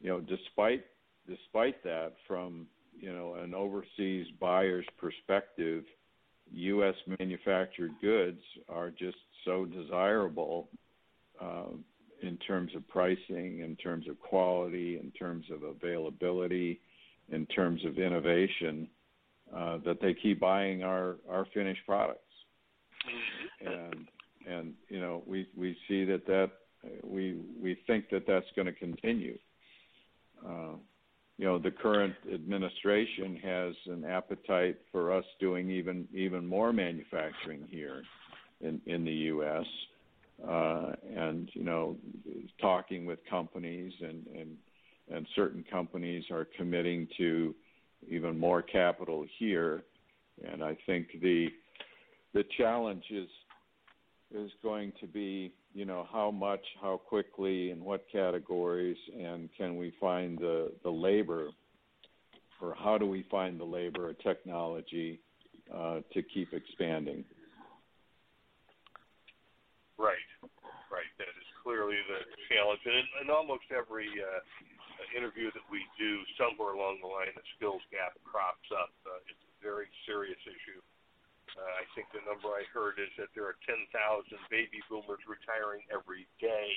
you 0.00 0.08
know, 0.08 0.20
despite 0.20 0.84
despite 1.28 1.82
that, 1.84 2.12
from 2.26 2.66
you 2.98 3.12
know 3.12 3.34
an 3.34 3.54
overseas 3.54 4.26
buyer's 4.40 4.86
perspective, 4.98 5.84
U.S. 6.52 6.94
manufactured 7.18 7.92
goods 8.00 8.40
are 8.68 8.90
just 8.90 9.16
so 9.44 9.64
desirable 9.64 10.68
uh, 11.40 11.72
in 12.22 12.36
terms 12.38 12.72
of 12.74 12.86
pricing, 12.88 13.60
in 13.60 13.76
terms 13.82 14.08
of 14.08 14.18
quality, 14.20 14.98
in 15.02 15.10
terms 15.12 15.46
of 15.52 15.62
availability, 15.62 16.80
in 17.30 17.46
terms 17.46 17.84
of 17.84 17.98
innovation 17.98 18.88
uh, 19.54 19.78
that 19.84 20.00
they 20.00 20.14
keep 20.14 20.40
buying 20.40 20.82
our 20.82 21.16
our 21.28 21.46
finished 21.52 21.80
products, 21.86 22.20
and 23.60 24.06
and 24.48 24.74
you 24.88 25.00
know 25.00 25.22
we 25.26 25.46
we 25.56 25.76
see 25.88 26.04
that 26.04 26.26
that 26.26 26.50
we 27.02 27.40
we 27.60 27.78
think 27.86 28.08
that 28.10 28.26
that's 28.26 28.46
going 28.56 28.66
to 28.66 28.72
continue. 28.72 29.38
Uh, 30.46 30.74
you 31.38 31.46
know, 31.46 31.58
the 31.58 31.70
current 31.70 32.14
administration 32.32 33.36
has 33.42 33.74
an 33.86 34.04
appetite 34.04 34.78
for 34.92 35.12
us 35.12 35.24
doing 35.40 35.70
even 35.70 36.06
even 36.14 36.46
more 36.46 36.72
manufacturing 36.72 37.64
here 37.68 38.02
in 38.60 38.80
in 38.86 39.04
the 39.04 39.12
U.S. 39.12 39.66
Uh, 40.48 40.92
and 41.16 41.50
you 41.54 41.64
know, 41.64 41.96
talking 42.60 43.04
with 43.04 43.18
companies 43.28 43.92
and 44.00 44.26
and 44.36 44.56
and 45.12 45.26
certain 45.34 45.64
companies 45.70 46.24
are 46.30 46.46
committing 46.56 47.08
to 47.16 47.54
even 48.08 48.38
more 48.38 48.62
capital 48.62 49.26
here. 49.38 49.82
And 50.48 50.62
I 50.62 50.76
think 50.86 51.08
the 51.20 51.48
the 52.32 52.44
challenge 52.56 53.04
is 53.10 53.28
is 54.34 54.50
going 54.62 54.92
to 55.00 55.06
be, 55.06 55.52
you 55.72 55.84
know, 55.84 56.06
how 56.12 56.30
much, 56.30 56.64
how 56.80 56.96
quickly, 56.96 57.70
in 57.70 57.84
what 57.84 58.04
categories, 58.10 58.96
and 59.18 59.48
can 59.56 59.76
we 59.76 59.94
find 60.00 60.38
the 60.38 60.72
the 60.82 60.90
labor, 60.90 61.50
or 62.60 62.74
how 62.76 62.98
do 62.98 63.06
we 63.06 63.24
find 63.30 63.58
the 63.58 63.64
labor 63.64 64.10
or 64.10 64.12
technology 64.14 65.20
uh, 65.72 66.00
to 66.12 66.22
keep 66.22 66.52
expanding? 66.52 67.24
Right, 69.96 70.26
right. 70.90 71.10
That 71.18 71.30
is 71.38 71.48
clearly 71.62 71.96
the 72.08 72.20
challenge, 72.50 72.80
and 72.84 73.06
in 73.22 73.30
almost 73.30 73.64
every 73.70 74.08
uh, 74.18 74.40
interview 75.16 75.50
that 75.54 75.66
we 75.70 75.86
do, 75.98 76.18
somewhere 76.38 76.74
along 76.74 76.98
the 77.00 77.06
line, 77.06 77.30
the 77.34 77.46
skills 77.56 77.82
gap 77.90 78.18
crops 78.26 78.66
up. 78.74 78.90
Uh, 79.06 79.22
it's 79.30 79.38
a 79.38 79.54
very 79.62 79.86
serious 80.06 80.38
issue. 80.42 80.82
Uh, 81.54 81.62
I 81.62 81.84
think 81.94 82.10
the 82.10 82.22
number 82.26 82.50
I 82.50 82.66
heard 82.74 82.98
is 82.98 83.10
that 83.18 83.30
there 83.34 83.46
are 83.46 83.58
10,000 83.66 83.90
baby 84.50 84.82
boomers 84.90 85.22
retiring 85.26 85.86
every 85.90 86.26
day. 86.42 86.70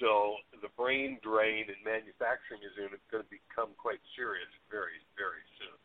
So 0.00 0.40
the 0.62 0.72
brain 0.76 1.20
drain 1.20 1.68
in 1.68 1.78
manufacturing 1.84 2.64
is 2.64 2.72
going 2.76 3.24
to 3.24 3.30
become 3.30 3.76
quite 3.76 4.00
serious 4.16 4.48
very, 4.70 5.00
very 5.16 5.44
soon. 5.60 5.78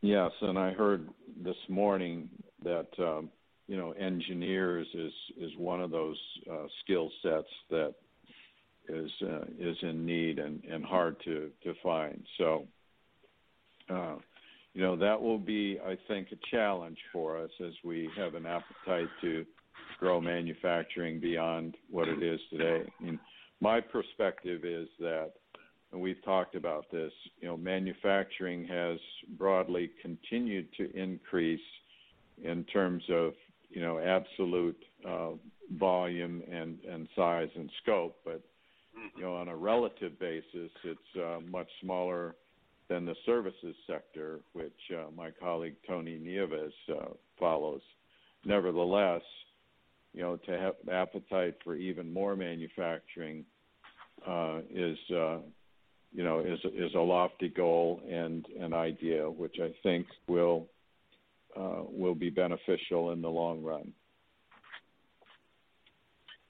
Yes, 0.00 0.32
and 0.40 0.58
I 0.58 0.72
heard 0.72 1.08
this 1.42 1.56
morning 1.68 2.28
that 2.62 2.88
um, 2.98 3.30
you 3.68 3.76
know 3.76 3.92
engineers 3.92 4.86
is 4.92 5.12
is 5.40 5.50
one 5.56 5.80
of 5.80 5.90
those 5.90 6.18
uh, 6.50 6.66
skill 6.82 7.10
sets 7.22 7.48
that 7.70 7.94
is 8.88 9.10
uh, 9.22 9.44
is 9.58 9.76
in 9.82 10.04
need 10.04 10.38
and, 10.38 10.62
and 10.64 10.84
hard 10.84 11.16
to, 11.24 11.50
to 11.62 11.74
find. 11.82 12.22
So, 12.38 12.66
uh, 13.88 14.16
you 14.74 14.80
know, 14.80 14.96
that 14.96 15.20
will 15.20 15.38
be, 15.38 15.78
I 15.84 15.98
think, 16.08 16.28
a 16.32 16.36
challenge 16.50 16.98
for 17.12 17.36
us 17.36 17.50
as 17.64 17.72
we 17.84 18.08
have 18.16 18.34
an 18.34 18.46
appetite 18.46 19.08
to 19.20 19.44
grow 19.98 20.20
manufacturing 20.20 21.20
beyond 21.20 21.76
what 21.90 22.08
it 22.08 22.22
is 22.22 22.40
today. 22.50 22.82
I 23.00 23.04
mean, 23.04 23.20
my 23.60 23.80
perspective 23.80 24.64
is 24.64 24.88
that, 24.98 25.32
and 25.92 26.00
we've 26.00 26.24
talked 26.24 26.54
about 26.54 26.90
this, 26.90 27.12
you 27.40 27.48
know, 27.48 27.56
manufacturing 27.56 28.66
has 28.66 28.98
broadly 29.36 29.90
continued 30.00 30.68
to 30.78 30.90
increase 30.96 31.60
in 32.42 32.64
terms 32.64 33.02
of, 33.10 33.34
you 33.68 33.82
know, 33.82 33.98
absolute 33.98 34.82
uh, 35.06 35.30
volume 35.78 36.42
and, 36.50 36.78
and 36.90 37.08
size 37.14 37.50
and 37.56 37.70
scope, 37.82 38.16
but. 38.24 38.42
You 39.16 39.22
know, 39.22 39.34
on 39.34 39.48
a 39.48 39.56
relative 39.56 40.18
basis, 40.20 40.70
it's 40.84 41.16
uh, 41.16 41.40
much 41.50 41.66
smaller 41.80 42.36
than 42.92 43.06
the 43.06 43.16
services 43.24 43.74
sector, 43.86 44.40
which 44.52 44.72
uh, 44.94 45.10
my 45.16 45.30
colleague 45.30 45.76
Tony 45.88 46.18
Nieves 46.18 46.74
uh, 46.90 47.06
follows. 47.38 47.80
Nevertheless, 48.44 49.22
you 50.12 50.20
know, 50.20 50.36
to 50.36 50.58
have 50.58 50.74
appetite 50.90 51.54
for 51.64 51.74
even 51.74 52.12
more 52.12 52.36
manufacturing 52.36 53.46
uh, 54.28 54.58
is, 54.70 54.98
uh, 55.10 55.38
you 56.12 56.22
know, 56.22 56.40
is 56.40 56.58
is 56.74 56.94
a 56.94 57.00
lofty 57.00 57.48
goal 57.48 58.02
and 58.10 58.44
an 58.60 58.74
idea 58.74 59.22
which 59.22 59.56
I 59.58 59.72
think 59.82 60.06
will 60.28 60.66
uh, 61.56 61.84
will 61.88 62.14
be 62.14 62.28
beneficial 62.28 63.12
in 63.12 63.22
the 63.22 63.30
long 63.30 63.62
run. 63.62 63.92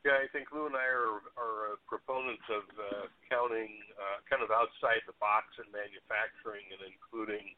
Yeah, 0.03 0.19
I 0.19 0.27
think 0.35 0.51
Lew 0.51 0.67
and 0.67 0.75
I 0.75 0.83
are, 0.83 1.23
are 1.39 1.59
uh, 1.73 1.79
proponents 1.87 2.43
of 2.51 2.67
uh, 2.75 3.07
counting 3.31 3.71
uh, 3.95 4.19
kind 4.27 4.43
of 4.43 4.51
outside 4.51 4.99
the 5.07 5.15
box 5.23 5.55
in 5.63 5.71
manufacturing 5.71 6.67
and 6.75 6.83
including 6.83 7.55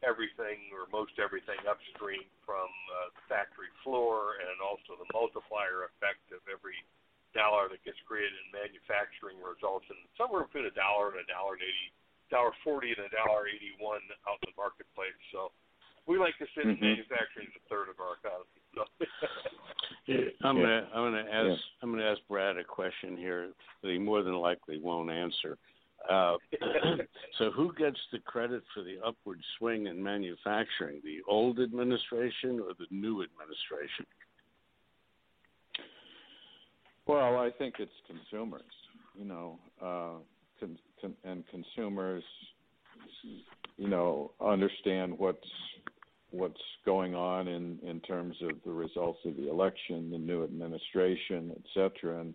everything 0.00 0.72
or 0.72 0.88
most 0.88 1.14
everything 1.20 1.60
upstream 1.68 2.24
from 2.48 2.66
uh, 2.96 3.12
the 3.12 3.22
factory 3.28 3.68
floor 3.84 4.40
and 4.40 4.56
also 4.64 4.96
the 4.96 5.06
multiplier 5.12 5.84
effect 5.92 6.24
of 6.32 6.40
every 6.48 6.80
dollar 7.36 7.68
that 7.68 7.84
gets 7.84 8.00
created 8.08 8.32
in 8.40 8.48
manufacturing 8.56 9.36
results 9.44 9.84
in 9.92 9.96
somewhere 10.16 10.48
between 10.48 10.68
a 10.68 10.74
dollar 10.74 11.12
and 11.12 11.20
a 11.20 11.28
dollar 11.28 11.60
and 11.60 11.64
eighty 11.64 11.88
dollar 12.32 12.56
forty 12.64 12.88
and 12.88 13.04
a 13.04 13.12
dollar 13.12 13.52
eighty 13.52 13.76
one 13.76 14.00
out 14.24 14.40
in 14.42 14.48
the 14.48 14.56
marketplace. 14.56 15.16
So 15.28 15.52
we 16.08 16.16
like 16.16 16.40
to 16.40 16.48
say 16.56 16.64
mm-hmm. 16.64 16.80
that 16.80 17.04
manufacturing 17.04 17.52
is 17.52 17.56
a 17.60 17.64
third 17.68 17.92
of 17.92 18.00
our 18.00 18.16
economy. 18.16 18.48
So 18.72 18.88
I'm 20.08 20.56
gonna 20.56 20.88
I'm 20.94 21.12
gonna 21.12 21.28
ask 21.30 21.48
yeah. 21.48 21.56
I'm 21.82 21.90
gonna 21.90 22.04
ask 22.04 22.20
Brad 22.28 22.56
a 22.56 22.64
question 22.64 23.16
here 23.16 23.50
that 23.82 23.90
he 23.90 23.98
more 23.98 24.22
than 24.22 24.34
likely 24.34 24.78
won't 24.78 25.10
answer. 25.10 25.58
Uh, 26.10 26.36
so 27.38 27.50
who 27.52 27.72
gets 27.74 27.98
the 28.10 28.18
credit 28.20 28.62
for 28.74 28.82
the 28.82 28.96
upward 29.06 29.40
swing 29.58 29.86
in 29.86 30.02
manufacturing, 30.02 31.00
the 31.04 31.18
old 31.28 31.60
administration 31.60 32.58
or 32.60 32.74
the 32.78 32.86
new 32.90 33.22
administration? 33.22 34.06
Well, 37.06 37.38
I 37.38 37.50
think 37.58 37.74
it's 37.78 37.92
consumers, 38.06 38.62
you 39.18 39.24
know, 39.24 39.58
uh, 39.80 40.18
con- 40.60 40.78
con- 41.00 41.16
and 41.24 41.44
consumers, 41.48 42.22
you 43.76 43.88
know, 43.88 44.32
understand 44.40 45.18
what's 45.18 45.38
what's 46.32 46.60
going 46.84 47.14
on 47.14 47.48
in, 47.48 47.78
in 47.82 48.00
terms 48.00 48.36
of 48.42 48.56
the 48.64 48.72
results 48.72 49.20
of 49.24 49.36
the 49.36 49.50
election, 49.50 50.10
the 50.10 50.18
new 50.18 50.42
administration, 50.42 51.52
et 51.54 51.62
cetera. 51.74 52.20
And 52.20 52.34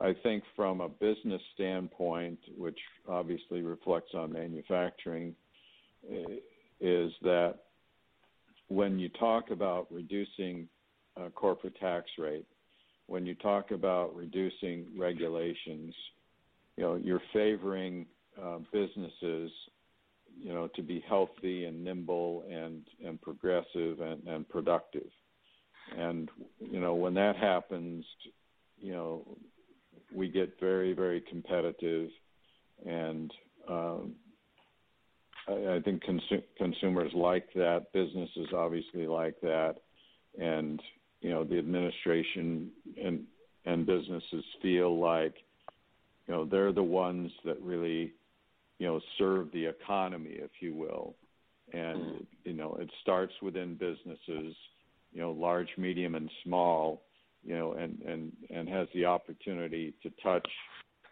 I 0.00 0.14
think 0.22 0.44
from 0.54 0.80
a 0.80 0.88
business 0.88 1.40
standpoint, 1.54 2.38
which 2.56 2.78
obviously 3.08 3.62
reflects 3.62 4.12
on 4.14 4.32
manufacturing, 4.32 5.34
eh, 6.10 6.36
is 6.80 7.12
that 7.22 7.54
when 8.68 8.98
you 8.98 9.08
talk 9.08 9.50
about 9.50 9.86
reducing 9.90 10.68
uh, 11.16 11.28
corporate 11.30 11.78
tax 11.80 12.06
rate, 12.18 12.46
when 13.06 13.24
you 13.24 13.34
talk 13.36 13.70
about 13.70 14.14
reducing 14.14 14.86
regulations, 14.96 15.94
you 16.76 16.84
know, 16.84 16.94
you're 16.96 17.22
favoring 17.32 18.06
uh, 18.40 18.58
businesses 18.72 19.50
you 20.40 20.52
know, 20.52 20.68
to 20.76 20.82
be 20.82 21.04
healthy 21.08 21.64
and 21.64 21.82
nimble 21.82 22.44
and 22.50 22.82
and 23.04 23.20
progressive 23.20 24.00
and, 24.00 24.26
and 24.26 24.48
productive. 24.48 25.10
And 25.96 26.30
you 26.60 26.80
know, 26.80 26.94
when 26.94 27.14
that 27.14 27.36
happens, 27.36 28.04
you 28.78 28.92
know, 28.92 29.26
we 30.14 30.28
get 30.28 30.58
very 30.60 30.92
very 30.92 31.20
competitive, 31.20 32.10
and 32.86 33.32
um, 33.68 34.14
I, 35.48 35.76
I 35.76 35.80
think 35.84 36.02
consu- 36.04 36.44
consumers 36.56 37.12
like 37.14 37.52
that. 37.54 37.86
Businesses 37.92 38.48
obviously 38.54 39.06
like 39.06 39.40
that, 39.42 39.76
and 40.40 40.80
you 41.20 41.30
know, 41.30 41.44
the 41.44 41.58
administration 41.58 42.70
and 43.02 43.24
and 43.64 43.86
businesses 43.86 44.44
feel 44.62 44.98
like 44.98 45.34
you 46.26 46.34
know 46.34 46.44
they're 46.44 46.72
the 46.72 46.82
ones 46.82 47.30
that 47.44 47.60
really 47.62 48.12
you 48.78 48.86
know, 48.86 49.00
serve 49.18 49.50
the 49.52 49.66
economy, 49.66 50.34
if 50.34 50.50
you 50.60 50.74
will. 50.74 51.14
And 51.72 51.98
mm. 51.98 52.26
you 52.44 52.52
know, 52.54 52.76
it 52.80 52.90
starts 53.02 53.32
within 53.42 53.74
businesses, 53.74 54.54
you 55.12 55.20
know, 55.20 55.32
large, 55.32 55.68
medium, 55.76 56.14
and 56.14 56.30
small, 56.44 57.02
you 57.44 57.56
know, 57.56 57.72
and 57.72 58.00
and 58.02 58.32
and 58.50 58.68
has 58.68 58.88
the 58.94 59.04
opportunity 59.04 59.94
to 60.02 60.10
touch, 60.22 60.48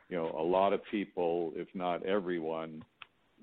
you 0.08 0.16
know, 0.16 0.34
a 0.38 0.42
lot 0.42 0.72
of 0.72 0.80
people, 0.90 1.52
if 1.56 1.68
not 1.74 2.04
everyone, 2.04 2.82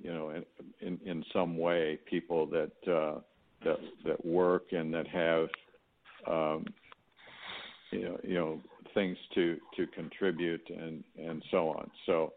you 0.01 0.11
know, 0.11 0.29
in 0.29 0.43
in, 0.81 0.99
in 1.05 1.23
some 1.31 1.57
way, 1.57 1.99
people 2.09 2.47
that 2.47 2.91
uh, 2.91 3.19
that 3.63 3.77
that 4.05 4.25
work 4.25 4.71
and 4.71 4.93
that 4.93 5.07
have, 5.07 5.47
um, 6.27 6.65
you 7.91 8.05
know, 8.05 8.19
you 8.23 8.33
know, 8.33 8.59
things 8.93 9.17
to 9.35 9.57
to 9.77 9.85
contribute 9.87 10.67
and 10.69 11.03
and 11.17 11.43
so 11.51 11.69
on. 11.69 11.91
So 12.05 12.33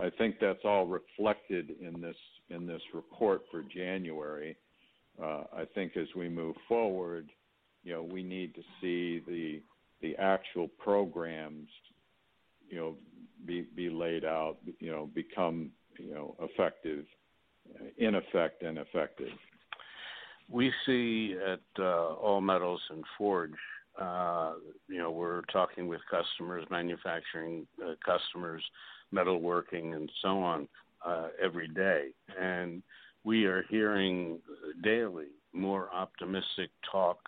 I 0.00 0.10
think 0.10 0.36
that's 0.40 0.64
all 0.64 0.86
reflected 0.86 1.72
in 1.80 2.00
this 2.00 2.16
in 2.50 2.66
this 2.66 2.82
report 2.94 3.42
for 3.50 3.62
January. 3.62 4.56
Uh, 5.20 5.44
I 5.52 5.64
think 5.74 5.96
as 5.96 6.06
we 6.14 6.28
move 6.28 6.54
forward, 6.68 7.28
you 7.82 7.92
know, 7.92 8.02
we 8.02 8.22
need 8.22 8.54
to 8.54 8.62
see 8.80 9.22
the 9.26 9.62
the 10.02 10.16
actual 10.16 10.68
programs, 10.68 11.68
you 12.68 12.76
know, 12.76 12.96
be 13.46 13.66
be 13.74 13.88
laid 13.90 14.24
out, 14.24 14.58
you 14.78 14.90
know, 14.90 15.08
become 15.14 15.70
you 15.98 16.12
know 16.12 16.36
effective, 16.40 17.04
in 17.98 18.16
effect, 18.16 18.62
and 18.62 18.78
effective. 18.78 19.32
We 20.48 20.72
see 20.84 21.36
at 21.44 21.60
uh, 21.78 22.14
All 22.14 22.40
Metals 22.40 22.80
and 22.90 23.02
Forge, 23.18 23.50
uh, 24.00 24.52
you 24.88 24.98
know, 24.98 25.10
we're 25.10 25.42
talking 25.52 25.88
with 25.88 26.00
customers, 26.10 26.64
manufacturing 26.70 27.66
uh, 27.84 27.94
customers, 28.04 28.62
metalworking, 29.14 29.94
and 29.94 30.10
so 30.22 30.38
on 30.38 30.68
uh, 31.04 31.28
every 31.42 31.68
day, 31.68 32.08
and 32.40 32.82
we 33.24 33.44
are 33.44 33.64
hearing 33.68 34.38
daily 34.82 35.26
more 35.52 35.88
optimistic 35.92 36.70
talk 36.90 37.18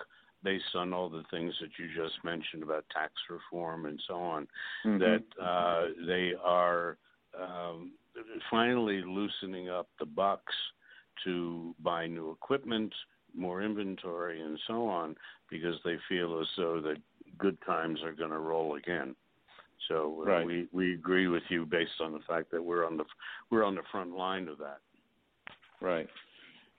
based 0.45 0.75
on 0.75 0.93
all 0.93 1.09
the 1.09 1.25
things 1.31 1.53
that 1.61 1.71
you 1.79 1.87
just 1.95 2.23
mentioned 2.25 2.63
about 2.63 2.85
tax 2.93 3.13
reform 3.29 3.87
and 3.87 4.01
so 4.07 4.15
on, 4.15 4.47
mm-hmm. 4.87 4.99
that 4.99 5.25
uh, 5.43 5.87
they 6.07 6.33
are 6.45 6.97
um, 7.39 7.93
finally 8.51 9.03
loosening 9.03 9.69
up 9.69 9.89
the 9.99 10.07
bucks 10.07 10.55
to 11.25 11.75
buy 11.83 12.07
new 12.07 12.31
equipment, 12.31 12.93
more 13.37 13.63
inventory, 13.63 14.41
and 14.41 14.59
so 14.67 14.87
on, 14.87 15.17
because 15.51 15.75
they 15.85 15.97
feel 16.09 16.41
as 16.41 16.47
though 16.57 16.81
that 16.81 16.97
good 17.39 17.59
times 17.67 18.01
are 18.05 18.13
going 18.13 18.31
to 18.31 18.39
roll 18.39 18.77
again. 18.77 19.15
So 19.89 20.23
uh, 20.23 20.31
right. 20.31 20.47
we 20.47 20.69
we 20.73 20.95
agree 20.95 21.29
with 21.29 21.43
you 21.49 21.67
based 21.67 22.01
on 22.01 22.13
the 22.13 22.21
fact 22.29 22.51
that 22.53 22.63
we're 22.63 22.87
on 22.87 22.97
the 22.97 23.05
we're 23.51 23.65
on 23.65 23.75
the 23.75 23.83
front 23.91 24.13
line 24.13 24.49
of 24.49 24.59
that. 24.59 24.81
Right. 25.81 26.09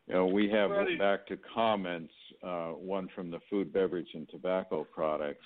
You 0.07 0.15
know, 0.15 0.25
we 0.25 0.49
have 0.49 0.71
Ready. 0.71 0.97
back 0.97 1.27
to 1.27 1.37
comments. 1.53 2.13
Uh, 2.41 2.69
one 2.69 3.09
from 3.13 3.29
the 3.29 3.39
food, 3.49 3.71
beverage, 3.71 4.07
and 4.13 4.27
tobacco 4.29 4.83
products 4.83 5.45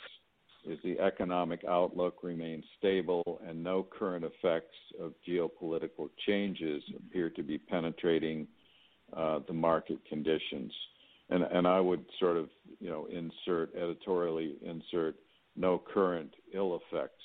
is 0.66 0.80
the 0.84 1.00
economic 1.00 1.64
outlook 1.68 2.24
remains 2.24 2.64
stable 2.78 3.42
and 3.46 3.62
no 3.62 3.84
current 3.84 4.24
effects 4.24 4.76
of 5.02 5.14
geopolitical 5.28 6.10
changes 6.26 6.82
appear 6.96 7.30
to 7.30 7.44
be 7.44 7.58
penetrating 7.58 8.48
uh, 9.16 9.40
the 9.48 9.54
market 9.54 10.00
conditions. 10.08 10.72
And, 11.30 11.44
and 11.44 11.68
I 11.68 11.80
would 11.80 12.06
sort 12.20 12.38
of, 12.38 12.50
you 12.80 12.90
know, 12.90 13.08
insert 13.12 13.76
editorially 13.76 14.56
insert 14.62 15.16
no 15.56 15.82
current 15.94 16.34
ill 16.54 16.80
effects 16.80 17.24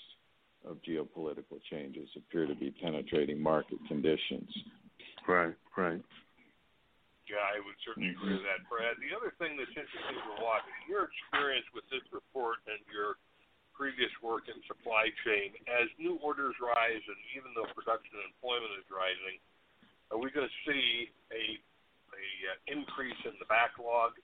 of 0.68 0.76
geopolitical 0.84 1.56
changes 1.72 2.08
appear 2.14 2.44
to 2.44 2.54
be 2.54 2.70
penetrating 2.70 3.40
market 3.40 3.80
conditions. 3.88 4.48
Right, 5.26 5.56
right. 5.76 6.04
Yeah, 7.28 7.44
I 7.44 7.60
would 7.60 7.76
certainly 7.84 8.16
agree 8.16 8.40
with 8.40 8.48
that, 8.48 8.64
Brad. 8.72 8.96
The 9.00 9.12
other 9.12 9.36
thing 9.36 9.56
that's 9.60 9.72
interesting 9.72 10.16
to 10.16 10.36
watch, 10.40 10.64
your 10.88 11.12
experience 11.12 11.68
with 11.76 11.84
this 11.92 12.04
report 12.08 12.64
and 12.64 12.80
your 12.88 13.20
previous 13.76 14.08
work 14.24 14.48
in 14.48 14.56
supply 14.64 15.12
chain, 15.28 15.52
as 15.68 15.92
new 16.00 16.16
orders 16.24 16.56
rise 16.56 17.04
and 17.04 17.20
even 17.36 17.52
though 17.52 17.68
production 17.76 18.16
and 18.16 18.32
employment 18.32 18.72
is 18.80 18.88
rising, 18.88 19.36
are 20.08 20.16
we 20.16 20.32
going 20.32 20.48
to 20.48 20.58
see 20.64 21.12
a 21.32 21.60
a 22.08 22.26
uh, 22.48 22.56
increase 22.72 23.20
in 23.28 23.36
the 23.36 23.48
backlog? 23.52 24.16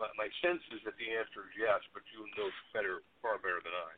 But 0.00 0.16
my 0.16 0.28
sense 0.40 0.64
is 0.72 0.80
that 0.88 0.96
the 0.96 1.08
answer 1.12 1.44
is 1.44 1.52
yes, 1.56 1.80
but 1.92 2.04
you 2.12 2.24
know 2.36 2.48
better, 2.72 3.04
far 3.20 3.36
better 3.36 3.60
than 3.60 3.72
I. 3.72 3.92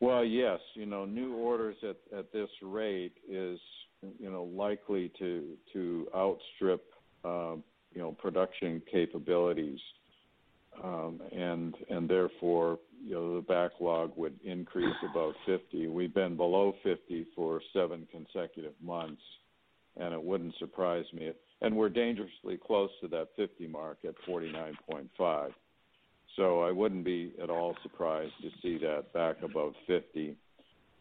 Well, 0.00 0.24
yes, 0.24 0.60
you 0.74 0.86
know, 0.86 1.04
new 1.04 1.34
orders 1.34 1.76
at 1.82 1.96
at 2.16 2.32
this 2.32 2.50
rate 2.62 3.14
is 3.28 3.58
you 4.18 4.30
know, 4.30 4.44
likely 4.44 5.10
to 5.18 5.56
to 5.72 6.08
outstrip, 6.14 6.84
uh, 7.24 7.56
you 7.92 8.00
know, 8.00 8.12
production 8.12 8.82
capabilities, 8.90 9.80
um, 10.82 11.20
and 11.32 11.74
and 11.90 12.08
therefore, 12.08 12.78
you 13.04 13.14
know, 13.14 13.36
the 13.36 13.42
backlog 13.42 14.12
would 14.16 14.38
increase 14.44 14.94
above 15.08 15.34
50. 15.46 15.88
We've 15.88 16.14
been 16.14 16.36
below 16.36 16.74
50 16.82 17.26
for 17.34 17.60
seven 17.72 18.06
consecutive 18.10 18.74
months, 18.82 19.22
and 19.96 20.14
it 20.14 20.22
wouldn't 20.22 20.54
surprise 20.58 21.06
me. 21.12 21.32
And 21.60 21.76
we're 21.76 21.88
dangerously 21.88 22.56
close 22.56 22.90
to 23.00 23.08
that 23.08 23.28
50 23.36 23.66
mark 23.66 23.98
at 24.06 24.14
49.5. 24.28 25.50
So 26.38 26.62
I 26.62 26.70
wouldn't 26.70 27.04
be 27.04 27.34
at 27.42 27.50
all 27.50 27.76
surprised 27.82 28.32
to 28.40 28.50
see 28.62 28.78
that 28.78 29.12
back 29.12 29.42
above 29.42 29.74
50 29.86 30.34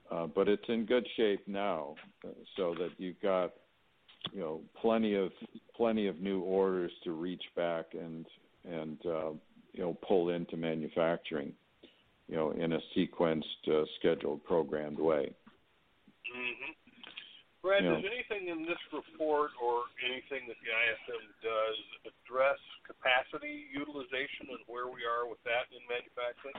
uh, 0.10 0.28
but 0.28 0.48
it's 0.48 0.64
in 0.70 0.86
good 0.86 1.06
shape 1.18 1.42
now, 1.48 1.96
uh, 2.26 2.30
so 2.56 2.74
that 2.76 2.92
you've 2.98 3.20
got 3.22 3.54
you 4.32 4.40
know 4.40 4.62
plenty 4.82 5.16
of 5.16 5.32
plenty 5.76 6.08
of 6.08 6.20
new 6.22 6.42
orders 6.42 6.92
to 7.04 7.12
reach 7.12 7.44
back 7.56 7.88
and 7.94 8.26
and 8.70 8.98
uh, 9.06 9.32
you 9.74 9.82
know 9.82 9.98
pull 10.08 10.30
into 10.30 10.56
manufacturing, 10.56 11.52
you 12.30 12.36
know 12.36 12.52
in 12.52 12.74
a 12.74 12.80
sequenced, 12.96 13.44
scheduled, 14.00 14.44
programmed 14.46 15.00
way. 15.00 15.32
Mm-hmm. 16.36 16.87
Brad, 17.68 17.84
you 17.84 17.90
does 17.90 18.04
anything 18.08 18.48
in 18.48 18.64
this 18.64 18.80
report 18.96 19.52
or 19.62 19.92
anything 20.00 20.48
that 20.48 20.56
the 20.64 20.72
ISM 20.72 21.24
does 21.44 21.78
address 22.08 22.56
capacity 22.88 23.68
utilization 23.76 24.48
and 24.56 24.64
where 24.68 24.88
we 24.88 25.04
are 25.04 25.28
with 25.28 25.44
that 25.44 25.68
in 25.76 25.84
manufacturing? 25.92 26.56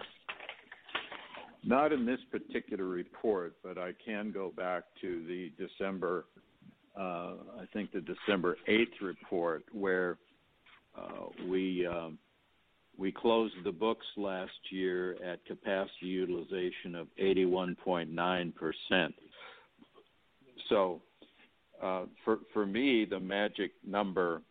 Not 1.64 1.92
in 1.92 2.04
this 2.04 2.20
particular 2.30 2.84
report, 2.84 3.54
but 3.64 3.78
I 3.78 3.92
can 4.04 4.32
go 4.32 4.52
back 4.54 4.84
to 5.00 5.24
the 5.26 5.50
December, 5.56 6.26
uh, 6.94 7.40
I 7.56 7.64
think 7.72 7.90
the 7.92 8.02
December 8.02 8.58
8th 8.68 9.00
report, 9.00 9.64
where 9.72 10.18
uh, 10.94 11.32
we 11.48 11.86
um, 11.86 12.18
we 12.98 13.12
closed 13.12 13.54
the 13.64 13.72
books 13.72 14.06
last 14.16 14.52
year 14.70 15.16
at 15.24 15.44
capacity 15.46 16.06
utilization 16.06 16.94
of 16.94 17.06
81.9 17.18 18.54
percent. 18.54 19.14
So, 20.68 21.00
uh, 21.82 22.04
for 22.24 22.38
for 22.52 22.66
me, 22.66 23.04
the 23.04 23.20
magic 23.20 23.72
number, 23.86 24.42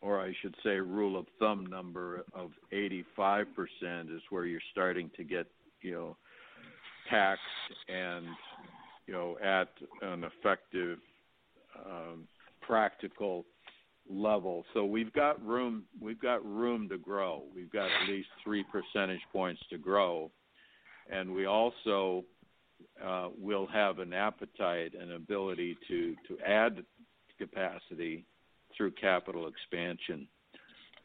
or 0.00 0.20
I 0.20 0.32
should 0.42 0.54
say, 0.62 0.76
rule 0.76 1.18
of 1.18 1.26
thumb 1.38 1.66
number 1.66 2.24
of 2.34 2.50
85 2.72 3.46
percent, 3.54 4.10
is 4.10 4.22
where 4.30 4.46
you're 4.46 4.60
starting 4.72 5.10
to 5.16 5.24
get 5.24 5.46
you 5.80 5.92
know 5.92 6.16
taxed 7.08 7.42
and 7.88 8.26
you 9.06 9.14
know 9.14 9.36
at 9.42 9.68
an 10.02 10.24
effective 10.24 10.98
um, 11.86 12.26
practical 12.60 13.44
level. 14.08 14.64
So 14.74 14.84
we've 14.84 15.12
got 15.12 15.44
room 15.44 15.84
we've 16.00 16.20
got 16.20 16.44
room 16.44 16.88
to 16.90 16.98
grow. 16.98 17.44
We've 17.54 17.72
got 17.72 17.86
at 17.86 18.08
least 18.08 18.28
three 18.42 18.64
percentage 18.64 19.22
points 19.32 19.62
to 19.70 19.78
grow, 19.78 20.30
and 21.10 21.34
we 21.34 21.46
also 21.46 22.24
uh, 23.04 23.28
will 23.38 23.66
have 23.66 23.98
an 23.98 24.12
appetite 24.12 24.92
and 24.98 25.12
ability 25.12 25.76
to 25.88 26.14
to 26.28 26.38
add 26.46 26.84
capacity 27.38 28.24
through 28.76 28.92
capital 28.92 29.48
expansion. 29.48 30.26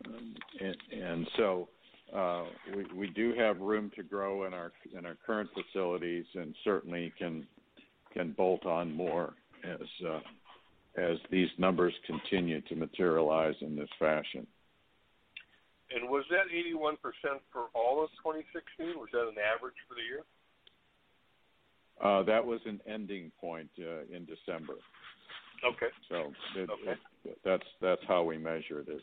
Um, 0.05 0.35
and, 0.59 0.77
and 0.91 1.27
so 1.35 1.67
uh, 2.15 2.45
we, 2.75 2.85
we 2.95 3.07
do 3.07 3.33
have 3.37 3.59
room 3.59 3.91
to 3.95 4.03
grow 4.03 4.45
in 4.45 4.53
our 4.53 4.71
in 4.97 5.05
our 5.05 5.17
current 5.25 5.49
facilities, 5.53 6.25
and 6.35 6.55
certainly 6.63 7.13
can 7.17 7.45
can 8.13 8.31
bolt 8.31 8.65
on 8.65 8.93
more 8.95 9.33
as 9.63 9.87
uh, 10.07 10.19
as 10.97 11.17
these 11.29 11.49
numbers 11.57 11.93
continue 12.07 12.61
to 12.61 12.75
materialize 12.75 13.55
in 13.61 13.75
this 13.75 13.89
fashion. 13.99 14.47
And 15.91 16.09
was 16.09 16.23
that 16.29 16.53
81% 16.53 16.97
for 17.51 17.73
all 17.73 18.03
of 18.03 18.09
2016? 18.21 18.99
Was 18.99 19.09
that 19.11 19.25
an 19.25 19.41
average 19.41 19.77
for 19.87 19.95
the 19.95 20.05
year? 20.05 20.21
Uh, 22.03 22.23
that 22.23 22.45
was 22.45 22.61
an 22.65 22.79
ending 22.87 23.31
point 23.39 23.69
uh, 23.79 24.15
in 24.15 24.25
December. 24.25 24.75
Okay. 25.65 25.91
So 26.07 26.31
it, 26.55 26.69
okay. 26.69 26.99
It, 27.25 27.37
that's 27.43 27.63
that's 27.81 28.01
how 28.07 28.23
we 28.23 28.37
measured 28.37 28.87
it. 28.87 29.01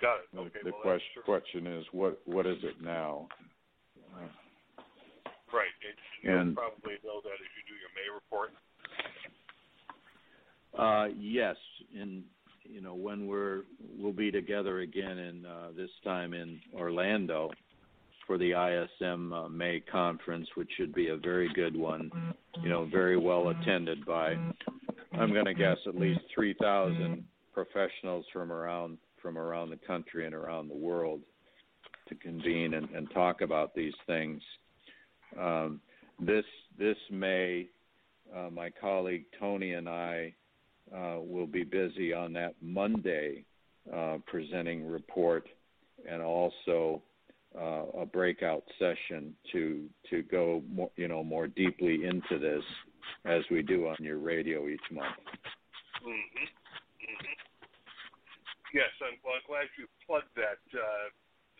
Got 0.00 0.16
it. 0.20 0.38
Okay. 0.38 0.60
The 0.64 0.70
well, 0.72 0.80
question 0.80 1.22
question 1.24 1.66
is 1.66 1.84
what 1.92 2.20
what 2.24 2.46
is 2.46 2.58
it 2.62 2.82
now? 2.82 3.28
Right. 5.52 5.68
It, 5.88 5.96
you'll 6.22 6.40
and, 6.40 6.56
probably 6.56 6.94
know 7.04 7.20
that 7.22 7.30
as 7.30 7.50
you 7.54 7.62
do 7.68 7.74
your 7.78 7.92
May 7.94 8.08
report. 8.12 8.50
Uh, 10.76 11.14
yes, 11.16 11.56
and 11.96 12.24
you 12.64 12.80
know 12.80 12.94
when 12.94 13.26
we're 13.26 13.62
we'll 13.98 14.12
be 14.12 14.30
together 14.30 14.80
again 14.80 15.18
in 15.18 15.46
uh, 15.46 15.68
this 15.76 15.90
time 16.02 16.34
in 16.34 16.58
Orlando 16.74 17.50
for 18.26 18.38
the 18.38 18.52
ISM 18.52 19.32
uh, 19.32 19.48
May 19.48 19.80
conference, 19.80 20.48
which 20.54 20.70
should 20.76 20.94
be 20.94 21.08
a 21.08 21.16
very 21.16 21.50
good 21.54 21.76
one. 21.76 22.10
You 22.62 22.68
know, 22.68 22.86
very 22.86 23.16
well 23.16 23.48
attended 23.48 24.04
by 24.06 24.36
I'm 25.18 25.32
going 25.32 25.44
to 25.44 25.54
guess 25.54 25.76
at 25.86 25.94
least 25.94 26.20
3,000 26.34 27.24
professionals 27.52 28.24
from 28.32 28.52
around 28.52 28.98
from 29.22 29.38
around 29.38 29.70
the 29.70 29.78
country 29.86 30.26
and 30.26 30.34
around 30.34 30.68
the 30.68 30.76
world 30.76 31.20
to 32.08 32.14
convene 32.16 32.74
and, 32.74 32.90
and 32.90 33.10
talk 33.12 33.40
about 33.40 33.74
these 33.74 33.94
things. 34.06 34.42
Um, 35.40 35.80
this 36.20 36.44
this 36.78 36.96
May, 37.10 37.68
uh, 38.36 38.50
my 38.50 38.70
colleague 38.80 39.24
Tony 39.38 39.72
and 39.72 39.88
I 39.88 40.34
uh, 40.94 41.18
will 41.20 41.46
be 41.46 41.64
busy 41.64 42.12
on 42.12 42.32
that 42.34 42.54
Monday 42.60 43.44
uh, 43.92 44.18
presenting 44.26 44.86
report 44.86 45.48
and 46.10 46.20
also 46.20 47.02
uh, 47.54 48.02
a 48.02 48.06
breakout 48.06 48.64
session 48.78 49.34
to 49.52 49.86
to 50.10 50.22
go 50.22 50.62
more 50.70 50.90
you 50.96 51.08
know 51.08 51.22
more 51.22 51.46
deeply 51.46 52.04
into 52.04 52.38
this 52.38 52.64
as 53.24 53.42
we 53.50 53.62
do 53.62 53.86
on 53.88 53.96
your 54.00 54.18
radio 54.18 54.68
each 54.68 54.88
month. 54.90 55.14
Mm-hmm. 56.02 56.44
Mm-hmm. 56.44 57.36
Yes, 58.74 58.90
I'm, 58.98 59.14
well, 59.22 59.38
I'm 59.38 59.46
glad 59.46 59.70
you 59.78 59.86
plugged 60.02 60.34
that 60.34 60.60
uh, 60.74 61.06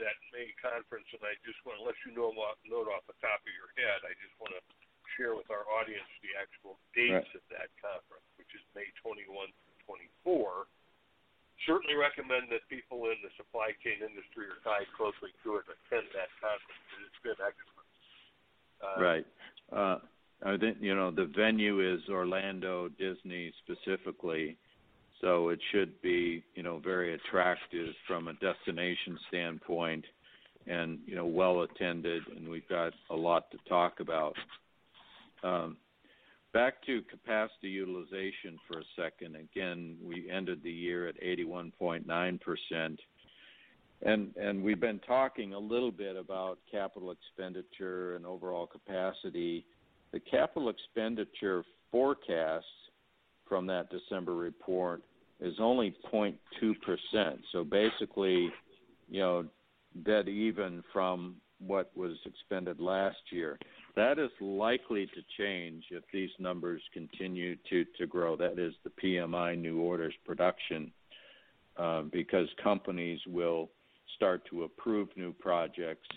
that 0.02 0.16
May 0.34 0.50
conference, 0.58 1.06
and 1.14 1.22
I 1.22 1.38
just 1.46 1.62
want 1.62 1.78
to 1.78 1.84
let 1.86 1.94
you 2.02 2.10
know 2.10 2.34
note 2.66 2.90
off 2.90 3.06
the 3.06 3.14
top 3.22 3.38
of 3.38 3.52
your 3.54 3.70
head. 3.78 4.02
I 4.02 4.12
just 4.18 4.34
want 4.42 4.50
to 4.58 4.62
share 5.14 5.38
with 5.38 5.46
our 5.52 5.62
audience 5.78 6.08
the 6.26 6.34
actual 6.34 6.80
dates 6.90 7.22
right. 7.30 7.38
of 7.38 7.44
that 7.54 7.70
conference, 7.78 8.26
which 8.34 8.50
is 8.50 8.62
May 8.74 8.90
21 8.98 9.30
to 9.30 9.70
24 9.86 10.66
certainly 11.66 11.96
recommend 11.96 12.48
that 12.50 12.64
people 12.68 13.04
in 13.10 13.18
the 13.24 13.32
supply 13.36 13.72
chain 13.82 14.00
industry 14.00 14.48
are 14.48 14.60
tied 14.64 14.88
closely 14.96 15.32
to 15.44 15.56
it 15.60 15.66
attend 15.68 16.08
that 16.14 16.30
conference. 16.40 16.84
It's 17.04 17.22
been 17.24 17.40
excellent. 17.40 17.88
Uh, 18.80 18.96
right. 19.00 19.26
Uh, 19.72 19.98
I 20.44 20.56
think 20.56 20.78
you 20.80 20.94
know 20.94 21.10
the 21.10 21.30
venue 21.36 21.80
is 21.80 22.00
Orlando 22.08 22.88
Disney 22.98 23.52
specifically, 23.64 24.56
so 25.20 25.48
it 25.48 25.60
should 25.72 26.00
be 26.02 26.42
you 26.54 26.62
know 26.62 26.78
very 26.78 27.14
attractive 27.14 27.94
from 28.06 28.28
a 28.28 28.34
destination 28.34 29.18
standpoint, 29.28 30.04
and 30.66 30.98
you 31.06 31.14
know 31.14 31.26
well 31.26 31.62
attended, 31.62 32.22
and 32.36 32.48
we've 32.48 32.68
got 32.68 32.92
a 33.10 33.16
lot 33.16 33.50
to 33.52 33.58
talk 33.68 34.00
about. 34.00 34.34
Um, 35.42 35.76
Back 36.54 36.80
to 36.86 37.02
capacity 37.10 37.68
utilization 37.68 38.60
for 38.68 38.78
a 38.78 38.84
second. 38.94 39.34
Again, 39.34 39.96
we 40.00 40.30
ended 40.30 40.62
the 40.62 40.70
year 40.70 41.08
at 41.08 41.20
81.9%. 41.20 42.98
And 44.02 44.36
and 44.36 44.62
we've 44.62 44.80
been 44.80 45.00
talking 45.00 45.54
a 45.54 45.58
little 45.58 45.90
bit 45.90 46.14
about 46.14 46.58
capital 46.70 47.10
expenditure 47.10 48.14
and 48.14 48.24
overall 48.24 48.68
capacity. 48.68 49.66
The 50.12 50.20
capital 50.20 50.68
expenditure 50.68 51.64
forecast 51.90 52.66
from 53.48 53.66
that 53.66 53.88
December 53.90 54.36
report 54.36 55.02
is 55.40 55.54
only 55.58 55.92
0.2%. 56.12 56.36
So 57.50 57.64
basically, 57.64 58.52
you 59.10 59.20
know, 59.20 59.44
dead 60.04 60.28
even 60.28 60.84
from 60.92 61.36
what 61.58 61.90
was 61.96 62.16
expended 62.26 62.78
last 62.78 63.18
year. 63.30 63.58
That 63.96 64.18
is 64.18 64.30
likely 64.40 65.06
to 65.06 65.22
change 65.38 65.84
if 65.90 66.02
these 66.12 66.30
numbers 66.38 66.82
continue 66.92 67.56
to, 67.70 67.84
to 67.98 68.06
grow. 68.06 68.36
That 68.36 68.58
is 68.58 68.74
the 68.82 68.90
PMI 68.90 69.56
new 69.56 69.80
orders 69.80 70.14
production, 70.24 70.90
uh, 71.76 72.02
because 72.02 72.48
companies 72.62 73.20
will 73.26 73.70
start 74.16 74.42
to 74.50 74.64
approve 74.64 75.08
new 75.16 75.32
projects 75.32 76.08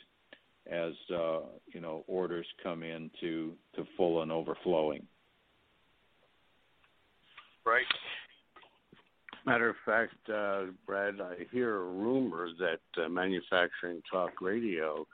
as 0.71 0.93
uh, 1.13 1.39
you 1.73 1.79
know 1.79 2.03
orders 2.07 2.47
come 2.63 2.83
in 2.83 3.11
to, 3.21 3.53
to 3.75 3.85
full 3.95 4.23
and 4.23 4.31
overflowing. 4.31 5.05
Right. 7.65 7.85
Matter 9.45 9.69
of 9.69 9.75
fact, 9.85 10.15
uh, 10.29 10.71
Brad, 10.85 11.21
I 11.21 11.45
hear 11.51 11.77
a 11.77 11.85
rumor 11.85 12.49
that 12.59 13.03
uh, 13.03 13.07
Manufacturing 13.07 14.01
Talk 14.11 14.41
Radio 14.41 15.07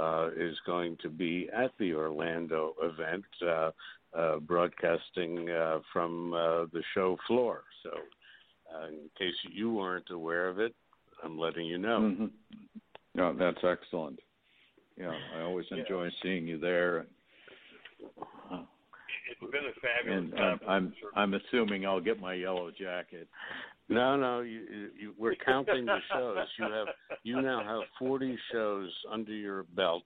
uh, 0.00 0.28
is 0.36 0.56
going 0.66 0.96
to 1.02 1.08
be 1.08 1.48
at 1.54 1.72
the 1.78 1.92
Orlando 1.92 2.74
event, 2.82 3.24
uh, 3.46 3.70
uh, 4.16 4.38
broadcasting 4.38 5.50
uh, 5.50 5.80
from 5.92 6.32
uh, 6.32 6.64
the 6.72 6.82
show 6.94 7.16
floor. 7.26 7.62
So, 7.82 7.90
uh, 8.74 8.88
in 8.88 9.10
case 9.18 9.34
you 9.52 9.72
weren't 9.72 10.10
aware 10.10 10.48
of 10.48 10.58
it, 10.58 10.74
I'm 11.22 11.38
letting 11.38 11.66
you 11.66 11.78
know. 11.78 12.00
Mm-hmm. 12.00 12.26
No, 13.14 13.34
that's 13.36 13.58
excellent. 13.62 14.18
Yeah, 14.96 15.12
I 15.36 15.42
always 15.42 15.66
enjoy 15.70 16.04
yeah. 16.04 16.10
seeing 16.22 16.46
you 16.46 16.58
there. 16.58 17.06
It's 19.30 19.40
been 19.40 19.60
a 19.64 19.80
fabulous. 19.80 20.32
And 20.36 20.60
I'm 20.68 20.92
I'm 21.14 21.34
assuming 21.34 21.86
I'll 21.86 22.00
get 22.00 22.20
my 22.20 22.34
yellow 22.34 22.70
jacket. 22.70 23.28
No, 23.90 24.16
no, 24.16 24.40
you, 24.40 24.90
you, 24.98 25.14
we're 25.18 25.34
counting 25.44 25.84
the 25.84 25.98
shows. 26.12 26.36
You 26.58 26.64
have 26.72 26.86
you 27.24 27.42
now 27.42 27.62
have 27.64 27.88
40 27.98 28.38
shows 28.52 28.88
under 29.10 29.32
your 29.32 29.64
belt. 29.74 30.04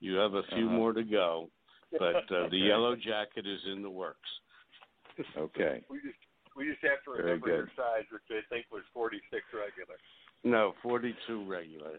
You 0.00 0.14
have 0.14 0.32
a 0.32 0.42
few 0.54 0.66
uh-huh. 0.66 0.76
more 0.76 0.92
to 0.94 1.04
go, 1.04 1.50
but 1.92 2.16
uh, 2.34 2.48
the 2.50 2.56
yellow 2.56 2.96
jacket 2.96 3.46
is 3.46 3.60
in 3.70 3.82
the 3.82 3.90
works. 3.90 4.18
Okay. 5.36 5.84
We 5.90 5.98
just 5.98 6.16
we 6.56 6.64
just 6.64 6.80
have 6.82 7.04
to 7.04 7.22
remember 7.22 7.48
your 7.48 7.70
size, 7.76 8.04
which 8.10 8.22
I 8.30 8.40
think 8.48 8.64
was 8.72 8.82
46 8.94 9.20
regular. 9.52 9.98
No, 10.42 10.72
42 10.82 11.44
regular. 11.46 11.98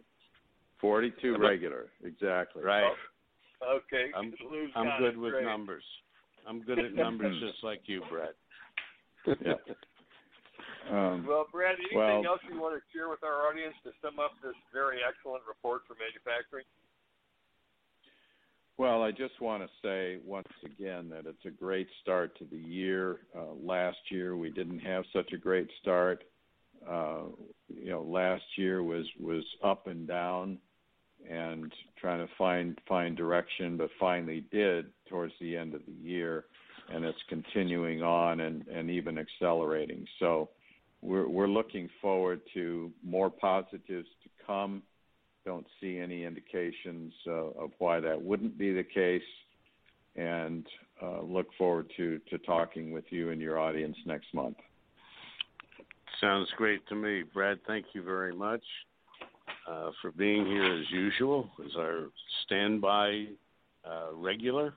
42 0.81 1.37
regular, 1.37 1.85
exactly. 2.03 2.63
Right. 2.63 2.91
Oh, 3.61 3.77
okay. 3.77 4.09
I'm, 4.15 4.33
I'm 4.75 4.99
good 4.99 5.17
with 5.17 5.33
numbers. 5.43 5.83
I'm 6.47 6.61
good 6.61 6.79
at 6.79 6.95
numbers, 6.95 7.39
just 7.45 7.63
like 7.63 7.81
you, 7.85 8.01
Brett. 8.09 8.33
yeah. 9.27 9.53
Um, 10.89 11.25
well, 11.27 11.47
Brad, 11.51 11.75
anything 11.79 11.97
well, 11.97 12.25
else 12.25 12.39
you 12.49 12.59
want 12.59 12.75
to 12.75 12.81
share 12.95 13.09
with 13.09 13.23
our 13.23 13.47
audience 13.47 13.75
to 13.83 13.91
sum 14.01 14.19
up 14.19 14.31
this 14.41 14.55
very 14.71 14.99
excellent 15.07 15.43
report 15.47 15.81
for 15.87 15.95
manufacturing? 15.99 16.65
Well, 18.77 19.01
I 19.01 19.11
just 19.11 19.41
want 19.41 19.63
to 19.63 19.69
say 19.81 20.19
once 20.23 20.47
again 20.63 21.09
that 21.09 21.25
it's 21.25 21.45
a 21.45 21.49
great 21.49 21.87
start 22.01 22.37
to 22.37 22.45
the 22.45 22.57
year. 22.57 23.21
Uh, 23.35 23.53
last 23.61 23.97
year 24.09 24.37
we 24.37 24.49
didn't 24.49 24.79
have 24.79 25.03
such 25.11 25.33
a 25.33 25.37
great 25.37 25.67
start. 25.81 26.23
Uh, 26.87 27.23
you 27.67 27.89
know, 27.89 28.03
last 28.03 28.43
year 28.55 28.83
was 28.83 29.05
was 29.19 29.43
up 29.63 29.87
and 29.87 30.07
down, 30.07 30.59
and 31.27 31.73
trying 31.99 32.25
to 32.25 32.31
find 32.37 32.79
find 32.87 33.17
direction, 33.17 33.77
but 33.77 33.89
finally 33.99 34.45
did 34.51 34.85
towards 35.09 35.33
the 35.41 35.57
end 35.57 35.73
of 35.73 35.81
the 35.87 36.07
year, 36.07 36.45
and 36.93 37.03
it's 37.03 37.17
continuing 37.29 38.03
on 38.03 38.41
and 38.41 38.67
and 38.67 38.91
even 38.91 39.17
accelerating. 39.17 40.05
So 40.19 40.49
we're, 41.01 41.27
we're 41.27 41.47
looking 41.47 41.89
forward 42.01 42.41
to 42.53 42.91
more 43.03 43.29
positives 43.29 44.07
to 44.23 44.29
come. 44.45 44.81
Don't 45.45 45.65
see 45.79 45.99
any 45.99 46.25
indications 46.25 47.13
uh, 47.27 47.31
of 47.31 47.71
why 47.77 47.99
that 47.99 48.21
wouldn't 48.21 48.57
be 48.57 48.73
the 48.73 48.83
case, 48.83 49.21
and 50.15 50.65
uh, 51.01 51.21
look 51.21 51.47
forward 51.57 51.91
to, 51.97 52.19
to 52.29 52.37
talking 52.39 52.91
with 52.91 53.05
you 53.09 53.29
and 53.29 53.39
your 53.39 53.59
audience 53.59 53.95
next 54.05 54.33
month. 54.33 54.57
Sounds 56.19 56.49
great 56.57 56.85
to 56.87 56.95
me. 56.95 57.23
Brad, 57.33 57.59
thank 57.67 57.85
you 57.93 58.01
very 58.01 58.33
much 58.33 58.63
uh, 59.69 59.91
for 60.01 60.11
being 60.11 60.45
here 60.45 60.79
as 60.79 60.89
usual, 60.91 61.49
as 61.63 61.71
our 61.77 62.07
standby 62.45 63.25
uh, 63.85 64.13
regular. 64.13 64.73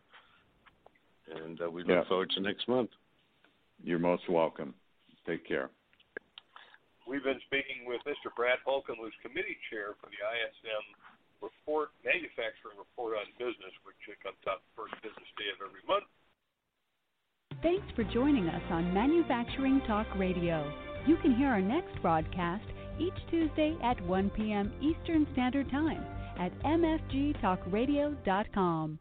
And 1.45 1.61
uh, 1.63 1.71
we 1.71 1.83
look 1.83 1.91
yeah. 1.91 2.09
forward 2.09 2.31
to 2.35 2.41
next 2.41 2.69
month. 2.69 2.91
You're 3.83 3.99
most 3.99 4.29
welcome. 4.29 4.75
Take 5.27 5.47
care. 5.47 5.71
We've 7.11 7.27
been 7.27 7.43
speaking 7.51 7.91
with 7.91 7.99
Mr. 8.07 8.31
Brad 8.39 8.63
Holcomb, 8.63 9.03
who's 9.03 9.11
committee 9.19 9.59
chair 9.67 9.99
for 9.99 10.07
the 10.15 10.23
ISM 10.23 10.95
report, 11.43 11.91
manufacturing 12.07 12.79
report 12.79 13.19
on 13.19 13.27
business, 13.35 13.75
which 13.83 13.99
comes 14.23 14.39
out 14.47 14.63
the 14.63 14.71
first 14.79 14.95
business 15.03 15.27
day 15.35 15.51
of 15.51 15.59
every 15.59 15.83
month. 15.91 16.07
Thanks 17.67 17.91
for 17.99 18.07
joining 18.15 18.47
us 18.47 18.63
on 18.71 18.95
Manufacturing 18.95 19.83
Talk 19.91 20.07
Radio. 20.15 20.63
You 21.05 21.17
can 21.17 21.35
hear 21.35 21.49
our 21.49 21.61
next 21.61 22.01
broadcast 22.01 22.63
each 23.03 23.19
Tuesday 23.29 23.77
at 23.83 24.01
1 24.07 24.31
p.m. 24.31 24.71
Eastern 24.79 25.27
Standard 25.33 25.69
Time 25.69 26.07
at 26.39 26.57
mfgtalkradio.com. 26.63 29.01